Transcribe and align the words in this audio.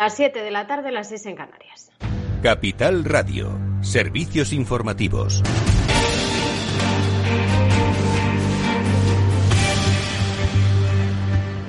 Las 0.00 0.16
7 0.16 0.42
de 0.42 0.50
la 0.50 0.66
tarde, 0.66 0.92
las 0.92 1.10
6 1.10 1.26
en 1.26 1.36
Canarias. 1.36 1.92
Capital 2.42 3.04
Radio, 3.04 3.58
servicios 3.82 4.54
informativos. 4.54 5.42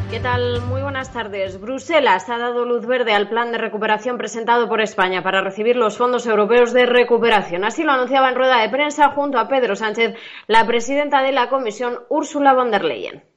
¿Qué 0.09 0.21
tal? 0.21 0.61
Muy 0.61 0.81
buenas 0.81 1.11
tardes. 1.11 1.59
Bruselas 1.59 2.29
ha 2.29 2.37
dado 2.37 2.63
luz 2.63 2.85
verde 2.85 3.11
al 3.11 3.27
plan 3.27 3.51
de 3.51 3.57
recuperación 3.57 4.17
presentado 4.17 4.69
por 4.69 4.79
España 4.79 5.21
para 5.21 5.41
recibir 5.41 5.75
los 5.75 5.97
fondos 5.97 6.25
europeos 6.25 6.71
de 6.71 6.85
recuperación. 6.85 7.65
Así 7.65 7.83
lo 7.83 7.91
anunciaba 7.91 8.29
en 8.29 8.35
rueda 8.35 8.61
de 8.61 8.69
prensa 8.69 9.09
junto 9.09 9.39
a 9.39 9.49
Pedro 9.49 9.75
Sánchez, 9.75 10.15
la 10.47 10.65
presidenta 10.65 11.21
de 11.21 11.33
la 11.33 11.49
Comisión, 11.49 11.99
Ursula 12.07 12.53
von 12.53 12.71
der 12.71 12.85
Leyen. 12.85 13.30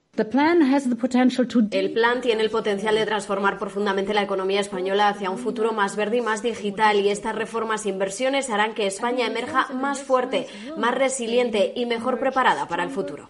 El 1.73 1.93
plan 1.93 2.21
tiene 2.21 2.43
el 2.43 2.51
potencial 2.51 2.95
de 2.95 3.05
transformar 3.05 3.59
profundamente 3.59 4.15
la 4.15 4.23
economía 4.23 4.61
española 4.61 5.09
hacia 5.09 5.30
un 5.30 5.39
futuro 5.39 5.73
más 5.73 5.97
verde 5.97 6.19
y 6.19 6.21
más 6.21 6.43
digital 6.43 7.01
y 7.01 7.09
estas 7.09 7.34
reformas 7.34 7.84
e 7.84 7.88
inversiones 7.88 8.48
harán 8.48 8.74
que 8.74 8.87
España 8.87 9.27
emerja 9.27 9.69
más 9.74 10.02
fuerte, 10.02 10.47
más 10.77 10.95
resiliente 10.95 11.73
y 11.74 11.87
mejor 11.87 12.21
preparada 12.21 12.69
para 12.69 12.85
el 12.85 12.91
futuro. 12.91 13.29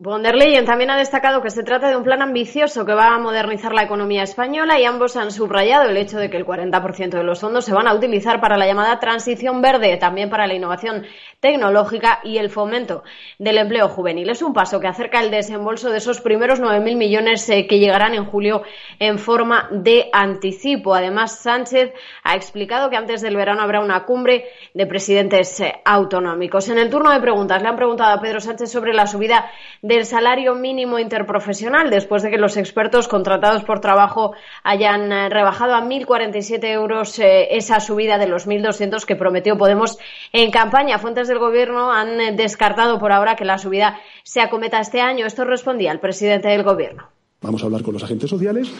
Von 0.00 0.24
der 0.24 0.34
Leyen 0.34 0.64
también 0.64 0.90
ha 0.90 0.98
destacado 0.98 1.40
que 1.40 1.50
se 1.50 1.62
trata 1.62 1.88
de 1.88 1.96
un 1.96 2.02
plan 2.02 2.20
ambicioso 2.20 2.84
que 2.84 2.94
va 2.94 3.14
a 3.14 3.18
modernizar 3.18 3.72
la 3.72 3.84
economía 3.84 4.24
española 4.24 4.80
y 4.80 4.84
ambos 4.84 5.16
han 5.16 5.30
subrayado 5.30 5.88
el 5.88 5.96
hecho 5.96 6.18
de 6.18 6.28
que 6.28 6.36
el 6.36 6.44
40% 6.44 7.10
de 7.10 7.22
los 7.22 7.40
fondos 7.40 7.64
se 7.64 7.72
van 7.72 7.86
a 7.86 7.94
utilizar 7.94 8.40
para 8.40 8.56
la 8.56 8.66
llamada 8.66 8.98
transición 8.98 9.62
verde, 9.62 9.96
también 9.96 10.30
para 10.30 10.48
la 10.48 10.54
innovación 10.54 11.04
tecnológica 11.44 12.20
y 12.24 12.38
el 12.38 12.48
fomento 12.48 13.02
del 13.38 13.58
empleo 13.58 13.90
juvenil. 13.90 14.30
Es 14.30 14.40
un 14.40 14.54
paso 14.54 14.80
que 14.80 14.86
acerca 14.86 15.20
el 15.20 15.30
desembolso 15.30 15.90
de 15.90 15.98
esos 15.98 16.22
primeros 16.22 16.58
9.000 16.58 16.96
millones 16.96 17.46
eh, 17.50 17.66
que 17.66 17.78
llegarán 17.78 18.14
en 18.14 18.24
julio 18.24 18.62
en 18.98 19.18
forma 19.18 19.68
de 19.70 20.08
anticipo. 20.10 20.94
Además, 20.94 21.40
Sánchez 21.40 21.92
ha 22.22 22.34
explicado 22.34 22.88
que 22.88 22.96
antes 22.96 23.20
del 23.20 23.36
verano 23.36 23.60
habrá 23.60 23.80
una 23.80 24.06
cumbre 24.06 24.46
de 24.72 24.86
presidentes 24.86 25.60
eh, 25.60 25.74
autonómicos. 25.84 26.70
En 26.70 26.78
el 26.78 26.88
turno 26.88 27.10
de 27.10 27.20
preguntas 27.20 27.60
le 27.60 27.68
han 27.68 27.76
preguntado 27.76 28.16
a 28.16 28.22
Pedro 28.22 28.40
Sánchez 28.40 28.72
sobre 28.72 28.94
la 28.94 29.06
subida 29.06 29.50
del 29.82 30.06
salario 30.06 30.54
mínimo 30.54 30.98
interprofesional 30.98 31.90
después 31.90 32.22
de 32.22 32.30
que 32.30 32.38
los 32.38 32.56
expertos 32.56 33.06
contratados 33.06 33.64
por 33.64 33.80
trabajo 33.80 34.32
hayan 34.62 35.12
eh, 35.12 35.28
rebajado 35.28 35.74
a 35.74 35.82
1.047 35.82 36.64
euros 36.68 37.18
esa 37.18 37.80
subida 37.80 38.16
de 38.16 38.28
los 38.28 38.48
1.200 38.48 39.04
que 39.04 39.14
prometió 39.14 39.58
Podemos 39.58 39.98
en 40.32 40.50
campaña. 40.50 40.98
Fuentes 40.98 41.28
del 41.34 41.40
Gobierno 41.40 41.92
han 41.92 42.20
eh, 42.20 42.32
descartado 42.32 42.98
por 42.98 43.12
ahora 43.12 43.36
que 43.36 43.44
la 43.44 43.58
subida 43.58 43.98
se 44.22 44.40
acometa 44.40 44.80
este 44.80 45.00
año. 45.00 45.26
Esto 45.26 45.44
respondía 45.44 45.92
el 45.92 46.00
presidente 46.00 46.48
del 46.48 46.62
Gobierno. 46.62 47.08
Vamos 47.42 47.62
a 47.62 47.66
hablar 47.66 47.82
con 47.82 47.92
los 47.92 48.02
agentes 48.02 48.30
sociales, 48.30 48.70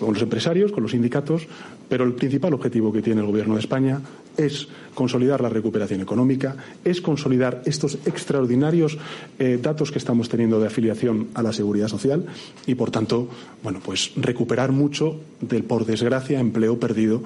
con 0.00 0.12
los 0.12 0.22
empresarios, 0.22 0.72
con 0.72 0.82
los 0.82 0.90
sindicatos, 0.90 1.46
pero 1.88 2.02
el 2.02 2.14
principal 2.14 2.52
objetivo 2.52 2.92
que 2.92 3.00
tiene 3.00 3.20
el 3.20 3.28
Gobierno 3.28 3.54
de 3.54 3.60
España 3.60 4.00
es 4.36 4.66
consolidar 4.94 5.40
la 5.40 5.48
recuperación 5.48 6.00
económica, 6.00 6.56
es 6.84 7.00
consolidar 7.00 7.62
estos 7.64 7.94
extraordinarios 8.06 8.98
eh, 9.38 9.58
datos 9.62 9.92
que 9.92 9.98
estamos 9.98 10.28
teniendo 10.28 10.58
de 10.58 10.66
afiliación 10.66 11.28
a 11.34 11.42
la 11.42 11.52
seguridad 11.52 11.86
social 11.86 12.26
y, 12.66 12.74
por 12.74 12.90
tanto, 12.90 13.28
bueno, 13.62 13.80
pues 13.84 14.12
recuperar 14.16 14.72
mucho 14.72 15.20
del, 15.40 15.62
por 15.62 15.86
desgracia, 15.86 16.40
empleo 16.40 16.80
perdido 16.80 17.22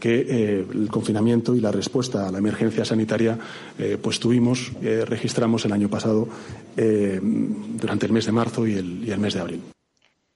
que 0.00 0.20
eh, 0.20 0.66
el 0.72 0.88
confinamiento 0.88 1.54
y 1.54 1.60
la 1.60 1.72
respuesta 1.72 2.28
a 2.28 2.32
la 2.32 2.38
emergencia 2.38 2.84
sanitaria 2.84 3.38
eh, 3.78 3.98
pues 4.00 4.20
tuvimos, 4.20 4.72
registramos 4.80 5.64
el 5.64 5.72
año 5.72 5.88
pasado 5.88 6.28
durante 6.76 8.06
el 8.06 8.12
mes 8.12 8.26
de 8.26 8.32
marzo 8.32 8.66
y 8.66 8.74
el 8.74 9.18
mes 9.18 9.34
de 9.34 9.40
abril. 9.40 9.62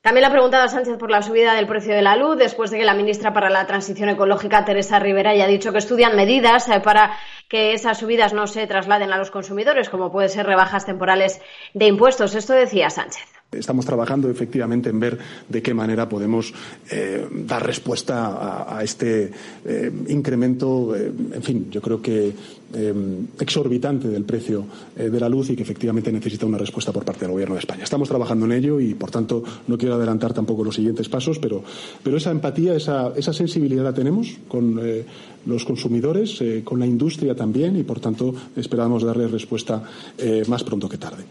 También 0.02 0.22
le 0.22 0.26
ha 0.26 0.32
preguntado 0.32 0.64
a 0.64 0.68
Sánchez 0.68 0.98
por 0.98 1.12
la 1.12 1.22
subida 1.22 1.54
del 1.54 1.68
precio 1.68 1.94
de 1.94 2.02
la 2.02 2.16
luz, 2.16 2.36
después 2.36 2.72
de 2.72 2.78
que 2.78 2.84
la 2.84 2.94
ministra 2.94 3.32
para 3.32 3.50
la 3.50 3.68
Transición 3.68 4.08
Ecológica, 4.08 4.64
Teresa 4.64 4.98
Rivera, 4.98 5.30
haya 5.30 5.46
dicho 5.46 5.70
que 5.70 5.78
estudian 5.78 6.16
medidas 6.16 6.68
eh, 6.68 6.80
para 6.80 7.16
que 7.48 7.72
esas 7.72 7.98
subidas 7.98 8.32
no 8.32 8.48
se 8.48 8.66
trasladen 8.66 9.12
a 9.12 9.16
los 9.16 9.30
consumidores, 9.30 9.88
como 9.88 10.10
puede 10.10 10.28
ser 10.28 10.44
rebajas 10.44 10.86
temporales 10.86 11.40
de 11.72 11.86
impuestos. 11.86 12.34
Esto 12.34 12.52
decía 12.52 12.90
Sánchez. 12.90 13.41
Estamos 13.52 13.84
trabajando 13.84 14.30
efectivamente 14.30 14.88
en 14.88 14.98
ver 14.98 15.18
de 15.46 15.60
qué 15.60 15.74
manera 15.74 16.08
podemos 16.08 16.54
eh, 16.90 17.28
dar 17.46 17.66
respuesta 17.66 18.78
a, 18.78 18.82
este 18.82 19.30
eh, 19.66 19.92
incremento, 20.08 20.96
eh, 20.96 21.12
en 21.34 21.42
fin, 21.42 21.66
yo 21.70 21.82
creo 21.82 22.00
que 22.00 22.32
exorbitante 23.38 24.08
del 24.08 24.24
precio 24.24 24.64
de 24.96 25.20
la 25.20 25.28
luz 25.28 25.50
y 25.50 25.56
que 25.56 25.62
efectivamente 25.62 26.10
necesita 26.10 26.46
una 26.46 26.56
respuesta 26.56 26.90
por 26.90 27.04
parte 27.04 27.20
del 27.20 27.32
Gobierno 27.32 27.54
de 27.54 27.58
España. 27.58 27.84
Estamos 27.84 28.08
trabajando 28.08 28.46
en 28.46 28.52
ello 28.52 28.80
y, 28.80 28.94
por 28.94 29.10
tanto, 29.10 29.44
no 29.66 29.76
quiero 29.76 29.96
adelantar 29.96 30.32
tampoco 30.32 30.64
los 30.64 30.76
siguientes 30.76 31.06
pasos, 31.10 31.38
pero, 31.38 31.62
pero 32.02 32.16
esa 32.16 32.30
empatía, 32.30 32.74
esa, 32.74 33.12
esa 33.14 33.34
sensibilidad 33.34 33.84
la 33.84 33.92
tenemos 33.92 34.38
con 34.48 34.80
los 35.44 35.64
consumidores, 35.66 36.42
con 36.64 36.80
la 36.80 36.86
industria 36.86 37.34
también 37.34 37.76
y, 37.76 37.82
por 37.82 38.00
tanto, 38.00 38.34
esperamos 38.56 39.02
darle 39.02 39.28
respuesta 39.28 39.82
más 40.48 40.64
pronto 40.64 40.88
que 40.88 40.96
tarde. 40.96 41.24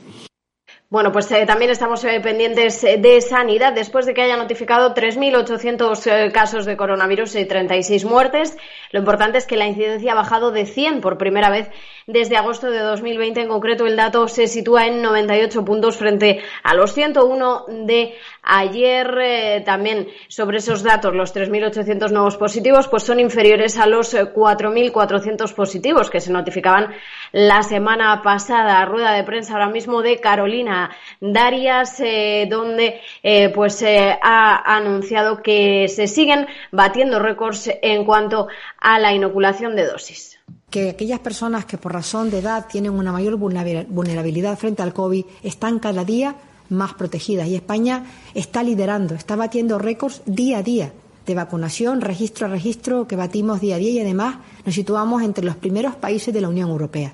Bueno, 0.91 1.13
pues 1.13 1.31
eh, 1.31 1.45
también 1.45 1.71
estamos 1.71 2.03
eh, 2.03 2.19
pendientes 2.19 2.83
eh, 2.83 2.97
de 2.97 3.21
sanidad 3.21 3.71
después 3.71 4.05
de 4.05 4.13
que 4.13 4.23
haya 4.23 4.35
notificado 4.35 4.93
3.800 4.93 6.33
casos 6.33 6.65
de 6.65 6.75
coronavirus 6.75 7.35
y 7.35 7.45
36 7.45 8.03
muertes. 8.03 8.57
Lo 8.91 8.99
importante 8.99 9.37
es 9.37 9.45
que 9.45 9.55
la 9.55 9.67
incidencia 9.67 10.11
ha 10.11 10.15
bajado 10.15 10.51
de 10.51 10.65
100 10.65 10.99
por 10.99 11.17
primera 11.17 11.49
vez 11.49 11.69
desde 12.07 12.35
agosto 12.35 12.69
de 12.69 12.79
2020. 12.79 13.39
En 13.39 13.47
concreto, 13.47 13.85
el 13.85 13.95
dato 13.95 14.27
se 14.27 14.47
sitúa 14.47 14.85
en 14.85 15.01
98 15.01 15.63
puntos 15.63 15.95
frente 15.95 16.41
a 16.61 16.73
los 16.73 16.93
101 16.93 17.67
de 17.85 18.13
ayer. 18.43 19.63
también 19.65 20.07
sobre 20.27 20.57
esos 20.57 20.83
datos, 20.83 21.13
los 21.13 21.33
3.800 21.35 22.11
nuevos 22.11 22.37
positivos, 22.37 22.87
pues 22.87 23.03
son 23.03 23.19
inferiores 23.19 23.77
a 23.77 23.85
los 23.85 24.13
4.400 24.15 25.53
positivos 25.53 26.09
que 26.09 26.19
se 26.19 26.31
notificaban 26.31 26.93
la 27.31 27.63
semana 27.63 28.21
pasada. 28.21 28.85
Rueda 28.85 29.13
de 29.13 29.23
prensa 29.23 29.53
ahora 29.53 29.69
mismo 29.69 30.01
de 30.01 30.19
Carolina 30.19 30.91
Darias, 31.19 31.99
eh, 31.99 32.47
donde 32.49 33.01
eh, 33.23 33.49
pues 33.49 33.81
eh, 33.81 34.17
ha 34.21 34.75
anunciado 34.75 35.41
que 35.41 35.87
se 35.87 36.07
siguen 36.07 36.47
batiendo 36.71 37.19
récords 37.19 37.69
en 37.81 38.05
cuanto 38.05 38.47
a 38.79 38.99
la 38.99 39.13
inoculación 39.13 39.75
de 39.75 39.85
dosis 39.87 40.37
que 40.69 40.89
aquellas 40.89 41.19
personas 41.19 41.65
que 41.65 41.77
por 41.77 41.91
razón 41.91 42.29
de 42.29 42.39
edad 42.39 42.65
tienen 42.67 42.93
una 42.93 43.11
mayor 43.11 43.35
vulnerabilidad 43.35 44.57
frente 44.57 44.81
al 44.81 44.93
COVID 44.93 45.25
están 45.43 45.79
cada 45.79 46.05
día 46.05 46.35
más 46.71 46.93
protegidas 46.95 47.47
y 47.47 47.55
España 47.55 48.05
está 48.33 48.63
liderando, 48.63 49.13
está 49.13 49.35
batiendo 49.35 49.77
récords 49.77 50.21
día 50.25 50.59
a 50.59 50.63
día 50.63 50.93
de 51.25 51.35
vacunación, 51.35 52.01
registro 52.01 52.47
a 52.47 52.49
registro 52.49 53.07
que 53.07 53.15
batimos 53.15 53.61
día 53.61 53.75
a 53.75 53.79
día 53.79 53.91
y 53.91 53.99
además 53.99 54.37
nos 54.65 54.73
situamos 54.73 55.21
entre 55.21 55.45
los 55.45 55.55
primeros 55.55 55.95
países 55.95 56.33
de 56.33 56.41
la 56.41 56.49
Unión 56.49 56.69
Europea. 56.69 57.13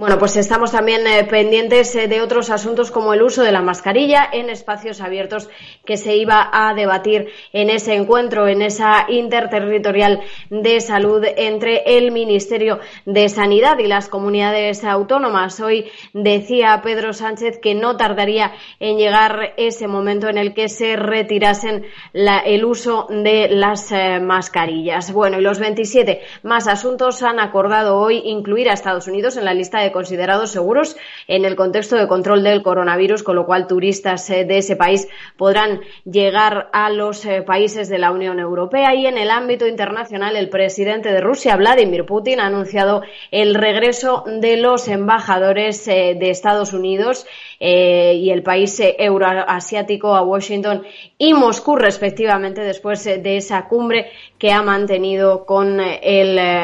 Bueno, 0.00 0.18
pues 0.18 0.34
estamos 0.36 0.72
también 0.72 1.06
eh, 1.06 1.24
pendientes 1.24 1.94
eh, 1.94 2.08
de 2.08 2.22
otros 2.22 2.48
asuntos 2.48 2.90
como 2.90 3.12
el 3.12 3.20
uso 3.20 3.42
de 3.42 3.52
la 3.52 3.60
mascarilla 3.60 4.26
en 4.32 4.48
espacios 4.48 5.02
abiertos 5.02 5.50
que 5.84 5.98
se 5.98 6.16
iba 6.16 6.48
a 6.50 6.72
debatir 6.72 7.28
en 7.52 7.68
ese 7.68 7.92
encuentro, 7.96 8.48
en 8.48 8.62
esa 8.62 9.04
interterritorial 9.10 10.22
de 10.48 10.80
salud 10.80 11.22
entre 11.36 11.82
el 11.98 12.12
Ministerio 12.12 12.80
de 13.04 13.28
Sanidad 13.28 13.78
y 13.78 13.88
las 13.88 14.08
comunidades 14.08 14.84
autónomas. 14.84 15.60
Hoy 15.60 15.90
decía 16.14 16.80
Pedro 16.82 17.12
Sánchez 17.12 17.58
que 17.60 17.74
no 17.74 17.98
tardaría 17.98 18.52
en 18.78 18.96
llegar 18.96 19.52
ese 19.58 19.86
momento 19.86 20.30
en 20.30 20.38
el 20.38 20.54
que 20.54 20.70
se 20.70 20.96
retirasen 20.96 21.84
el 22.14 22.64
uso 22.64 23.06
de 23.10 23.50
las 23.50 23.92
eh, 23.92 24.18
mascarillas. 24.18 25.12
Bueno, 25.12 25.38
y 25.38 25.42
los 25.42 25.58
27 25.58 26.22
más 26.42 26.68
asuntos 26.68 27.22
han 27.22 27.38
acordado 27.38 27.98
hoy 27.98 28.22
incluir 28.24 28.70
a 28.70 28.72
Estados 28.72 29.06
Unidos 29.06 29.36
en 29.36 29.44
la 29.44 29.52
lista 29.52 29.78
de 29.80 29.89
considerados 29.92 30.50
seguros 30.50 30.96
en 31.28 31.44
el 31.44 31.56
contexto 31.56 31.96
de 31.96 32.08
control 32.08 32.42
del 32.42 32.62
coronavirus, 32.62 33.22
con 33.22 33.36
lo 33.36 33.46
cual 33.46 33.66
turistas 33.66 34.28
eh, 34.30 34.44
de 34.44 34.58
ese 34.58 34.76
país 34.76 35.08
podrán 35.36 35.80
llegar 36.04 36.68
a 36.72 36.90
los 36.90 37.24
eh, 37.24 37.42
países 37.42 37.88
de 37.88 37.98
la 37.98 38.10
Unión 38.10 38.38
Europea. 38.38 38.94
Y 38.94 39.06
en 39.06 39.18
el 39.18 39.30
ámbito 39.30 39.66
internacional, 39.66 40.36
el 40.36 40.48
presidente 40.48 41.12
de 41.12 41.20
Rusia, 41.20 41.56
Vladimir 41.56 42.04
Putin, 42.04 42.40
ha 42.40 42.46
anunciado 42.46 43.02
el 43.30 43.54
regreso 43.54 44.24
de 44.26 44.56
los 44.56 44.88
embajadores 44.88 45.86
eh, 45.88 46.16
de 46.18 46.30
Estados 46.30 46.72
Unidos 46.72 47.26
y 47.62 48.30
el 48.30 48.42
país 48.42 48.80
euroasiático 48.80 50.14
a 50.14 50.22
Washington 50.22 50.82
y 51.18 51.34
Moscú, 51.34 51.76
respectivamente, 51.76 52.62
después 52.62 53.04
de 53.04 53.36
esa 53.36 53.68
cumbre 53.68 54.10
que 54.38 54.50
ha 54.50 54.62
mantenido 54.62 55.44
con 55.44 55.78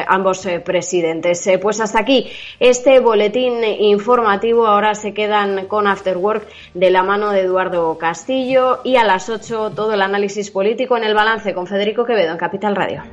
ambos 0.07 0.47
presidentes. 0.65 1.47
pues 1.61 1.79
hasta 1.81 1.99
aquí 1.99 2.27
este 2.59 2.99
boletín 2.99 3.63
informativo. 3.63 4.65
Ahora 4.65 4.95
se 4.95 5.13
quedan 5.13 5.67
con 5.67 5.85
After 5.85 6.17
Work 6.17 6.47
de 6.73 6.89
la 6.89 7.03
mano 7.03 7.31
de 7.31 7.41
Eduardo 7.41 7.95
Castillo 7.99 8.79
y 8.83 8.95
a 8.95 9.03
las 9.03 9.29
8 9.29 9.73
todo 9.75 9.93
el 9.93 10.01
análisis 10.01 10.49
político 10.49 10.97
en 10.97 11.03
el 11.03 11.13
balance 11.13 11.53
con 11.53 11.67
Federico 11.67 12.05
Quevedo 12.05 12.31
en 12.31 12.37
Capital 12.37 12.75
Radio. 12.75 13.03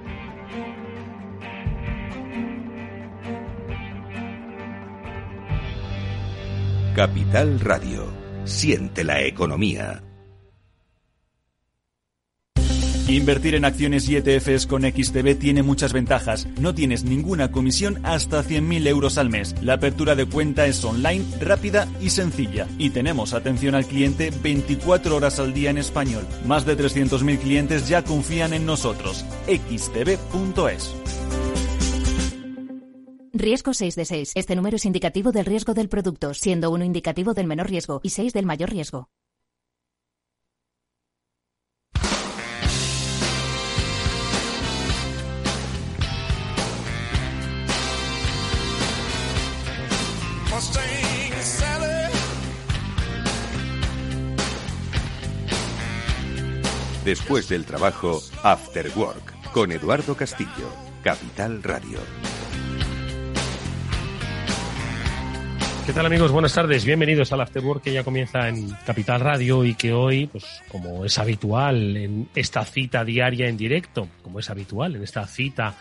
Capital 6.95 7.59
Radio. 7.59 8.07
Siente 8.45 9.03
la 9.03 9.21
economía. 9.23 10.01
Invertir 13.09 13.57
en 13.57 13.65
acciones 13.65 14.09
y 14.09 14.15
ETFs 14.17 14.69
con 14.69 14.83
XTB 14.83 15.37
tiene 15.37 15.65
muchas 15.65 15.93
ventajas. 15.93 16.47
No 16.61 16.73
tienes 16.73 17.03
ninguna 17.03 17.51
comisión 17.51 17.99
hasta 18.05 18.45
100.000 18.45 18.87
euros 18.87 19.19
al 19.19 19.29
mes. 19.29 19.57
La 19.61 19.75
apertura 19.75 20.15
de 20.15 20.27
cuenta 20.27 20.67
es 20.67 20.85
online, 20.85 21.25
rápida 21.41 21.89
y 22.01 22.11
sencilla. 22.11 22.69
Y 22.79 22.91
tenemos 22.91 23.35
atención 23.35 23.75
al 23.75 23.87
cliente 23.87 24.33
24 24.43 25.17
horas 25.17 25.41
al 25.41 25.53
día 25.53 25.71
en 25.71 25.79
español. 25.79 26.25
Más 26.47 26.65
de 26.65 26.79
300.000 26.79 27.39
clientes 27.41 27.89
ya 27.89 28.05
confían 28.05 28.53
en 28.53 28.67
nosotros. 28.67 29.25
xtb.es. 29.49 30.95
Riesgo 33.37 33.75
6 33.75 33.97
de 33.97 34.05
6. 34.05 34.33
Este 34.37 34.55
número 34.55 34.77
es 34.77 34.85
indicativo 34.85 35.33
del 35.33 35.45
riesgo 35.45 35.75
del 35.75 35.89
producto, 35.89 36.35
siendo 36.35 36.71
uno 36.71 36.85
indicativo 36.85 37.35
del 37.35 37.49
menor 37.49 37.69
riesgo 37.69 37.99
y 38.05 38.11
6 38.11 38.33
del 38.33 38.47
mayor 38.47 38.71
riesgo. 38.71 39.09
Después 57.05 57.49
del 57.49 57.67
trabajo, 57.67 58.23
After 58.45 58.91
Work, 58.97 59.51
con 59.53 59.73
Eduardo 59.73 60.17
Castillo, 60.17 60.71
Capital 61.03 61.63
Radio. 61.65 61.99
¿Qué 65.87 65.93
tal 65.93 66.07
amigos? 66.07 66.33
Buenas 66.33 66.55
tardes. 66.55 66.87
Bienvenidos 66.87 67.31
al 67.33 67.43
After 67.43 67.63
Work 67.63 67.83
que 67.83 67.93
ya 67.93 68.05
comienza 68.05 68.49
en 68.49 68.71
Capital 68.87 69.21
Radio 69.21 69.67
y 69.67 69.75
que 69.75 69.93
hoy, 69.93 70.27
pues 70.27 70.63
como 70.69 71.05
es 71.05 71.19
habitual 71.19 71.99
en 71.99 72.27
esta 72.35 72.65
cita 72.65 73.05
diaria 73.05 73.49
en 73.49 73.59
directo, 73.59 74.09
como 74.23 74.39
es 74.39 74.49
habitual 74.49 74.97
en 74.97 75.03
esta 75.03 75.27
cita 75.27 75.75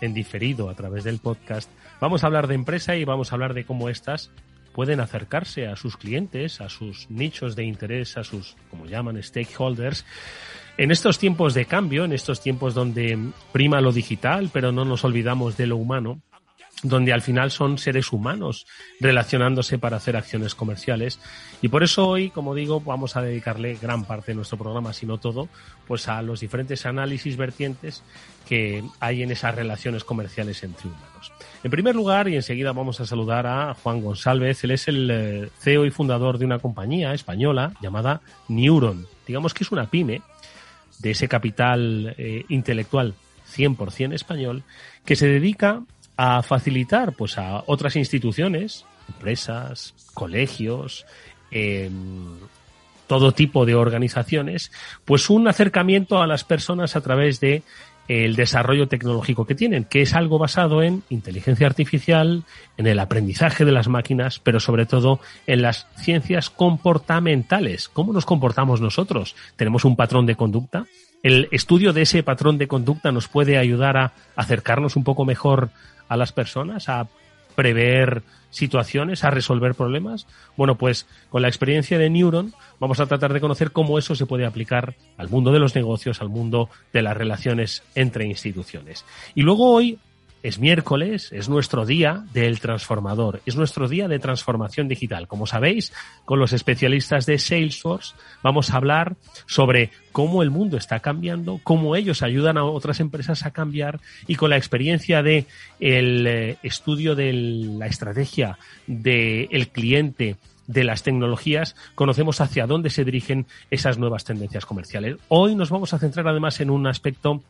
en 0.00 0.14
diferido 0.14 0.70
a 0.70 0.74
través 0.74 1.04
del 1.04 1.18
podcast, 1.18 1.70
vamos 2.00 2.24
a 2.24 2.28
hablar 2.28 2.46
de 2.46 2.54
empresa 2.54 2.96
y 2.96 3.04
vamos 3.04 3.30
a 3.30 3.34
hablar 3.34 3.52
de 3.52 3.66
cómo 3.66 3.90
estas 3.90 4.30
pueden 4.72 5.00
acercarse 5.00 5.66
a 5.66 5.76
sus 5.76 5.98
clientes, 5.98 6.62
a 6.62 6.70
sus 6.70 7.10
nichos 7.10 7.54
de 7.54 7.64
interés, 7.64 8.16
a 8.16 8.24
sus, 8.24 8.56
como 8.70 8.86
llaman, 8.86 9.22
stakeholders. 9.22 10.06
En 10.78 10.90
estos 10.90 11.18
tiempos 11.18 11.52
de 11.52 11.66
cambio, 11.66 12.06
en 12.06 12.14
estos 12.14 12.40
tiempos 12.40 12.72
donde 12.72 13.18
prima 13.52 13.82
lo 13.82 13.92
digital, 13.92 14.48
pero 14.52 14.72
no 14.72 14.86
nos 14.86 15.04
olvidamos 15.04 15.58
de 15.58 15.66
lo 15.66 15.76
humano, 15.76 16.22
donde 16.82 17.12
al 17.12 17.22
final 17.22 17.50
son 17.50 17.78
seres 17.78 18.12
humanos 18.12 18.66
relacionándose 19.00 19.78
para 19.78 19.96
hacer 19.96 20.16
acciones 20.16 20.54
comerciales. 20.54 21.18
Y 21.62 21.68
por 21.68 21.82
eso 21.82 22.06
hoy, 22.06 22.30
como 22.30 22.54
digo, 22.54 22.80
vamos 22.80 23.16
a 23.16 23.22
dedicarle 23.22 23.78
gran 23.80 24.04
parte 24.04 24.32
de 24.32 24.36
nuestro 24.36 24.58
programa, 24.58 24.92
si 24.92 25.06
no 25.06 25.18
todo, 25.18 25.48
pues 25.86 26.08
a 26.08 26.20
los 26.22 26.40
diferentes 26.40 26.84
análisis 26.84 27.36
vertientes 27.36 28.02
que 28.48 28.84
hay 29.00 29.22
en 29.22 29.30
esas 29.30 29.54
relaciones 29.54 30.04
comerciales 30.04 30.62
entre 30.62 30.88
humanos. 30.88 31.32
En 31.62 31.70
primer 31.70 31.94
lugar, 31.94 32.28
y 32.28 32.36
enseguida 32.36 32.72
vamos 32.72 33.00
a 33.00 33.06
saludar 33.06 33.46
a 33.46 33.74
Juan 33.74 34.02
González, 34.02 34.62
él 34.64 34.72
es 34.72 34.88
el 34.88 35.10
eh, 35.10 35.48
CEO 35.58 35.86
y 35.86 35.90
fundador 35.90 36.36
de 36.36 36.44
una 36.44 36.58
compañía 36.58 37.14
española 37.14 37.72
llamada 37.80 38.20
Neuron. 38.48 39.06
Digamos 39.26 39.54
que 39.54 39.64
es 39.64 39.72
una 39.72 39.86
pyme 39.86 40.20
de 40.98 41.10
ese 41.12 41.28
capital 41.28 42.14
eh, 42.18 42.44
intelectual 42.48 43.14
100% 43.54 44.14
español 44.14 44.62
que 45.04 45.16
se 45.16 45.26
dedica 45.26 45.82
a 46.16 46.42
facilitar 46.42 47.12
pues 47.12 47.38
a 47.38 47.62
otras 47.66 47.96
instituciones, 47.96 48.84
empresas, 49.08 49.94
colegios, 50.14 51.06
em, 51.50 52.38
todo 53.06 53.32
tipo 53.32 53.66
de 53.66 53.74
organizaciones, 53.74 54.72
pues 55.04 55.28
un 55.30 55.46
acercamiento 55.48 56.22
a 56.22 56.26
las 56.26 56.44
personas 56.44 56.96
a 56.96 57.00
través 57.00 57.40
de 57.40 57.62
el 58.08 58.36
desarrollo 58.36 58.86
tecnológico 58.86 59.46
que 59.46 59.54
tienen, 59.54 59.84
que 59.84 60.02
es 60.02 60.14
algo 60.14 60.38
basado 60.38 60.82
en 60.82 61.02
inteligencia 61.08 61.66
artificial, 61.66 62.44
en 62.76 62.86
el 62.86 62.98
aprendizaje 62.98 63.64
de 63.64 63.72
las 63.72 63.88
máquinas, 63.88 64.38
pero 64.38 64.60
sobre 64.60 64.84
todo 64.84 65.20
en 65.46 65.62
las 65.62 65.86
ciencias 65.96 66.50
comportamentales. 66.50 67.88
¿Cómo 67.88 68.12
nos 68.12 68.26
comportamos 68.26 68.80
nosotros? 68.80 69.36
¿Tenemos 69.56 69.84
un 69.84 69.96
patrón 69.96 70.26
de 70.26 70.36
conducta? 70.36 70.84
El 71.22 71.48
estudio 71.52 71.94
de 71.94 72.02
ese 72.02 72.22
patrón 72.22 72.58
de 72.58 72.68
conducta 72.68 73.10
nos 73.10 73.28
puede 73.28 73.56
ayudar 73.56 73.96
a 73.96 74.12
acercarnos 74.36 74.96
un 74.96 75.04
poco 75.04 75.24
mejor 75.24 75.70
a 76.08 76.16
las 76.16 76.32
personas, 76.32 76.88
a 76.88 77.08
prever 77.54 78.22
situaciones, 78.50 79.24
a 79.24 79.30
resolver 79.30 79.74
problemas? 79.74 80.26
Bueno, 80.56 80.76
pues 80.76 81.06
con 81.28 81.42
la 81.42 81.48
experiencia 81.48 81.98
de 81.98 82.10
Neuron 82.10 82.54
vamos 82.78 83.00
a 83.00 83.06
tratar 83.06 83.32
de 83.32 83.40
conocer 83.40 83.72
cómo 83.72 83.98
eso 83.98 84.14
se 84.14 84.26
puede 84.26 84.46
aplicar 84.46 84.94
al 85.16 85.28
mundo 85.28 85.52
de 85.52 85.58
los 85.58 85.74
negocios, 85.74 86.20
al 86.20 86.28
mundo 86.28 86.68
de 86.92 87.02
las 87.02 87.16
relaciones 87.16 87.82
entre 87.94 88.26
instituciones. 88.26 89.04
Y 89.34 89.42
luego 89.42 89.70
hoy 89.70 89.98
es 90.44 90.58
miércoles, 90.58 91.32
es 91.32 91.48
nuestro 91.48 91.86
día 91.86 92.22
del 92.34 92.60
transformador, 92.60 93.40
es 93.46 93.56
nuestro 93.56 93.88
día 93.88 94.08
de 94.08 94.18
transformación 94.18 94.88
digital. 94.88 95.26
Como 95.26 95.46
sabéis, 95.46 95.90
con 96.26 96.38
los 96.38 96.52
especialistas 96.52 97.24
de 97.24 97.38
Salesforce 97.38 98.14
vamos 98.42 98.68
a 98.68 98.76
hablar 98.76 99.16
sobre 99.46 99.90
cómo 100.12 100.42
el 100.42 100.50
mundo 100.50 100.76
está 100.76 101.00
cambiando, 101.00 101.60
cómo 101.62 101.96
ellos 101.96 102.22
ayudan 102.22 102.58
a 102.58 102.64
otras 102.64 103.00
empresas 103.00 103.46
a 103.46 103.52
cambiar 103.52 104.00
y 104.26 104.34
con 104.34 104.50
la 104.50 104.58
experiencia 104.58 105.22
de 105.22 105.46
el 105.80 106.26
eh, 106.26 106.58
estudio 106.62 107.14
de 107.14 107.32
la 107.32 107.86
estrategia 107.86 108.58
del 108.86 109.68
cliente 109.68 110.36
de 110.66 110.84
las 110.84 111.02
tecnologías, 111.02 111.74
conocemos 111.94 112.42
hacia 112.42 112.66
dónde 112.66 112.90
se 112.90 113.06
dirigen 113.06 113.46
esas 113.70 113.96
nuevas 113.96 114.24
tendencias 114.24 114.66
comerciales. 114.66 115.16
Hoy 115.28 115.54
nos 115.54 115.70
vamos 115.70 115.94
a 115.94 115.98
centrar 115.98 116.28
además 116.28 116.60
en 116.60 116.68
un 116.68 116.86
aspecto 116.86 117.42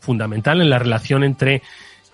fundamental 0.00 0.60
en 0.60 0.70
la 0.70 0.80
relación 0.80 1.22
entre 1.22 1.62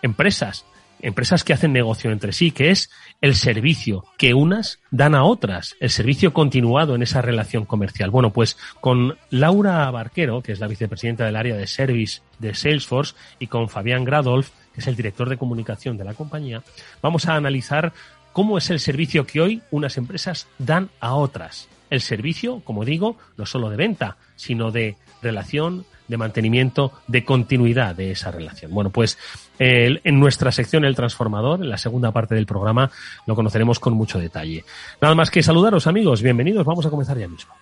empresas, 0.02 0.64
empresas 1.02 1.44
que 1.44 1.52
hacen 1.52 1.72
negocio 1.72 2.10
entre 2.10 2.32
sí, 2.32 2.50
que 2.50 2.70
es 2.70 2.90
el 3.20 3.34
servicio 3.34 4.04
que 4.18 4.34
unas 4.34 4.80
dan 4.90 5.14
a 5.14 5.24
otras, 5.24 5.76
el 5.80 5.90
servicio 5.90 6.32
continuado 6.32 6.94
en 6.94 7.02
esa 7.02 7.22
relación 7.22 7.64
comercial. 7.64 8.10
Bueno, 8.10 8.32
pues 8.32 8.56
con 8.80 9.16
Laura 9.30 9.90
Barquero, 9.90 10.42
que 10.42 10.52
es 10.52 10.60
la 10.60 10.68
vicepresidenta 10.68 11.24
del 11.24 11.36
área 11.36 11.56
de 11.56 11.66
service 11.66 12.20
de 12.38 12.54
Salesforce, 12.54 13.14
y 13.38 13.46
con 13.46 13.68
Fabián 13.68 14.04
Gradolf, 14.04 14.50
que 14.74 14.80
es 14.80 14.86
el 14.86 14.96
director 14.96 15.28
de 15.28 15.38
comunicación 15.38 15.96
de 15.96 16.04
la 16.04 16.14
compañía, 16.14 16.62
vamos 17.02 17.26
a 17.26 17.34
analizar 17.34 17.92
cómo 18.32 18.58
es 18.58 18.70
el 18.70 18.80
servicio 18.80 19.26
que 19.26 19.40
hoy 19.40 19.62
unas 19.70 19.96
empresas 19.96 20.46
dan 20.58 20.90
a 21.00 21.14
otras. 21.14 21.68
El 21.90 22.00
servicio, 22.00 22.60
como 22.60 22.84
digo, 22.84 23.16
no 23.36 23.46
solo 23.46 23.68
de 23.68 23.76
venta, 23.76 24.16
sino 24.36 24.70
de 24.70 24.96
relación, 25.22 25.84
de 26.10 26.16
mantenimiento, 26.16 26.92
de 27.06 27.24
continuidad 27.24 27.94
de 27.94 28.10
esa 28.10 28.32
relación. 28.32 28.72
Bueno, 28.72 28.90
pues 28.90 29.16
en 29.58 30.18
nuestra 30.18 30.50
sección 30.50 30.84
El 30.84 30.96
Transformador, 30.96 31.62
en 31.62 31.70
la 31.70 31.78
segunda 31.78 32.10
parte 32.10 32.34
del 32.34 32.46
programa, 32.46 32.90
lo 33.26 33.36
conoceremos 33.36 33.78
con 33.78 33.94
mucho 33.94 34.18
detalle. 34.18 34.64
Nada 35.00 35.14
más 35.14 35.30
que 35.30 35.42
saludaros 35.42 35.86
amigos, 35.86 36.20
bienvenidos, 36.20 36.66
vamos 36.66 36.84
a 36.84 36.90
comenzar 36.90 37.16
ya 37.16 37.28
mismo. 37.28 37.54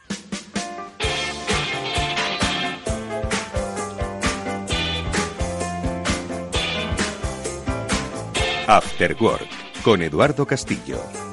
After 8.66 9.16
Work, 9.20 9.82
con 9.82 10.02
Eduardo 10.02 10.46
Castillo 10.46 11.27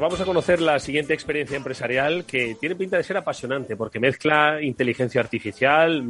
vamos 0.00 0.20
a 0.20 0.24
conocer 0.24 0.62
la 0.62 0.78
siguiente 0.78 1.12
experiencia 1.12 1.58
empresarial 1.58 2.24
que 2.24 2.56
tiene 2.58 2.74
pinta 2.74 2.96
de 2.96 3.02
ser 3.02 3.18
apasionante 3.18 3.76
porque 3.76 4.00
mezcla 4.00 4.60
inteligencia 4.62 5.20
artificial, 5.20 6.02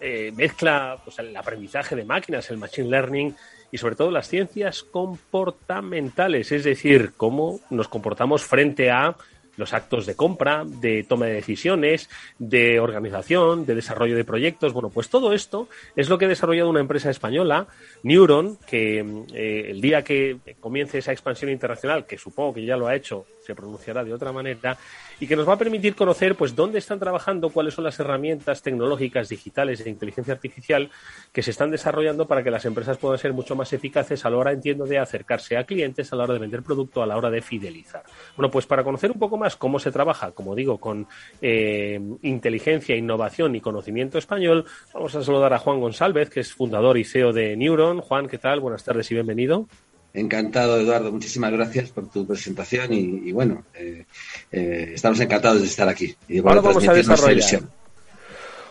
eh, 0.00 0.32
mezcla 0.34 0.98
el 1.18 1.36
aprendizaje 1.36 1.96
de 1.96 2.04
máquinas, 2.04 2.48
el 2.50 2.58
machine 2.58 2.88
learning 2.88 3.34
y 3.72 3.78
sobre 3.78 3.96
todo 3.96 4.12
las 4.12 4.28
ciencias 4.28 4.84
comportamentales, 4.84 6.52
es 6.52 6.62
decir, 6.62 7.14
cómo 7.16 7.58
nos 7.70 7.88
comportamos 7.88 8.44
frente 8.44 8.90
a 8.90 9.16
los 9.62 9.72
actos 9.72 10.06
de 10.06 10.16
compra, 10.16 10.64
de 10.66 11.04
toma 11.04 11.26
de 11.26 11.34
decisiones, 11.34 12.10
de 12.40 12.80
organización, 12.80 13.64
de 13.64 13.76
desarrollo 13.76 14.16
de 14.16 14.24
proyectos. 14.24 14.72
Bueno, 14.72 14.90
pues 14.90 15.08
todo 15.08 15.32
esto 15.32 15.68
es 15.94 16.08
lo 16.08 16.18
que 16.18 16.24
ha 16.24 16.28
desarrollado 16.28 16.68
una 16.68 16.80
empresa 16.80 17.10
española, 17.10 17.68
Neuron, 18.02 18.58
que 18.66 18.98
eh, 19.32 19.70
el 19.70 19.80
día 19.80 20.02
que 20.02 20.38
comience 20.58 20.98
esa 20.98 21.12
expansión 21.12 21.50
internacional, 21.52 22.06
que 22.06 22.18
supongo 22.18 22.54
que 22.54 22.64
ya 22.64 22.76
lo 22.76 22.88
ha 22.88 22.96
hecho, 22.96 23.24
se 23.42 23.54
pronunciará 23.54 24.04
de 24.04 24.14
otra 24.14 24.32
manera, 24.32 24.78
y 25.20 25.26
que 25.26 25.36
nos 25.36 25.48
va 25.48 25.54
a 25.54 25.58
permitir 25.58 25.94
conocer 25.94 26.34
pues 26.34 26.54
dónde 26.54 26.78
están 26.78 26.98
trabajando, 26.98 27.50
cuáles 27.50 27.74
son 27.74 27.84
las 27.84 27.98
herramientas 28.00 28.62
tecnológicas 28.62 29.28
digitales 29.28 29.84
de 29.84 29.90
inteligencia 29.90 30.34
artificial 30.34 30.90
que 31.32 31.42
se 31.42 31.50
están 31.50 31.70
desarrollando 31.70 32.26
para 32.26 32.42
que 32.42 32.50
las 32.50 32.64
empresas 32.64 32.98
puedan 32.98 33.18
ser 33.18 33.32
mucho 33.32 33.54
más 33.56 33.72
eficaces 33.72 34.24
a 34.24 34.30
la 34.30 34.36
hora, 34.36 34.52
entiendo, 34.52 34.84
de 34.84 34.98
acercarse 34.98 35.56
a 35.56 35.64
clientes, 35.64 36.12
a 36.12 36.16
la 36.16 36.24
hora 36.24 36.34
de 36.34 36.40
vender 36.40 36.62
producto, 36.62 37.02
a 37.02 37.06
la 37.06 37.16
hora 37.16 37.30
de 37.30 37.42
fidelizar. 37.42 38.02
Bueno, 38.36 38.50
pues 38.50 38.66
para 38.66 38.84
conocer 38.84 39.10
un 39.10 39.18
poco 39.18 39.36
más 39.36 39.56
cómo 39.56 39.78
se 39.78 39.92
trabaja, 39.92 40.32
como 40.32 40.54
digo, 40.54 40.78
con 40.78 41.06
eh, 41.40 42.00
inteligencia, 42.22 42.96
innovación 42.96 43.54
y 43.54 43.60
conocimiento 43.60 44.18
español, 44.18 44.64
vamos 44.92 45.14
a 45.14 45.22
saludar 45.22 45.52
a 45.52 45.58
Juan 45.58 45.80
González, 45.80 46.30
que 46.30 46.40
es 46.40 46.52
fundador 46.52 46.98
y 46.98 47.04
CEO 47.04 47.32
de 47.32 47.56
Neuron. 47.56 48.00
Juan, 48.00 48.28
¿qué 48.28 48.38
tal? 48.38 48.60
Buenas 48.60 48.84
tardes 48.84 49.10
y 49.10 49.14
bienvenido. 49.14 49.66
Encantado, 50.14 50.78
Eduardo. 50.78 51.10
Muchísimas 51.10 51.52
gracias 51.52 51.90
por 51.90 52.10
tu 52.10 52.26
presentación 52.26 52.92
y, 52.92 53.32
bueno, 53.32 53.64
eh, 53.74 54.04
eh, 54.50 54.92
estamos 54.94 55.18
encantados 55.20 55.60
de 55.60 55.66
estar 55.66 55.88
aquí. 55.88 56.14
Y 56.28 56.38
Ahora 56.38 56.60
vamos 56.60 56.86
a 56.86 56.92
desarrollar. 56.92 57.62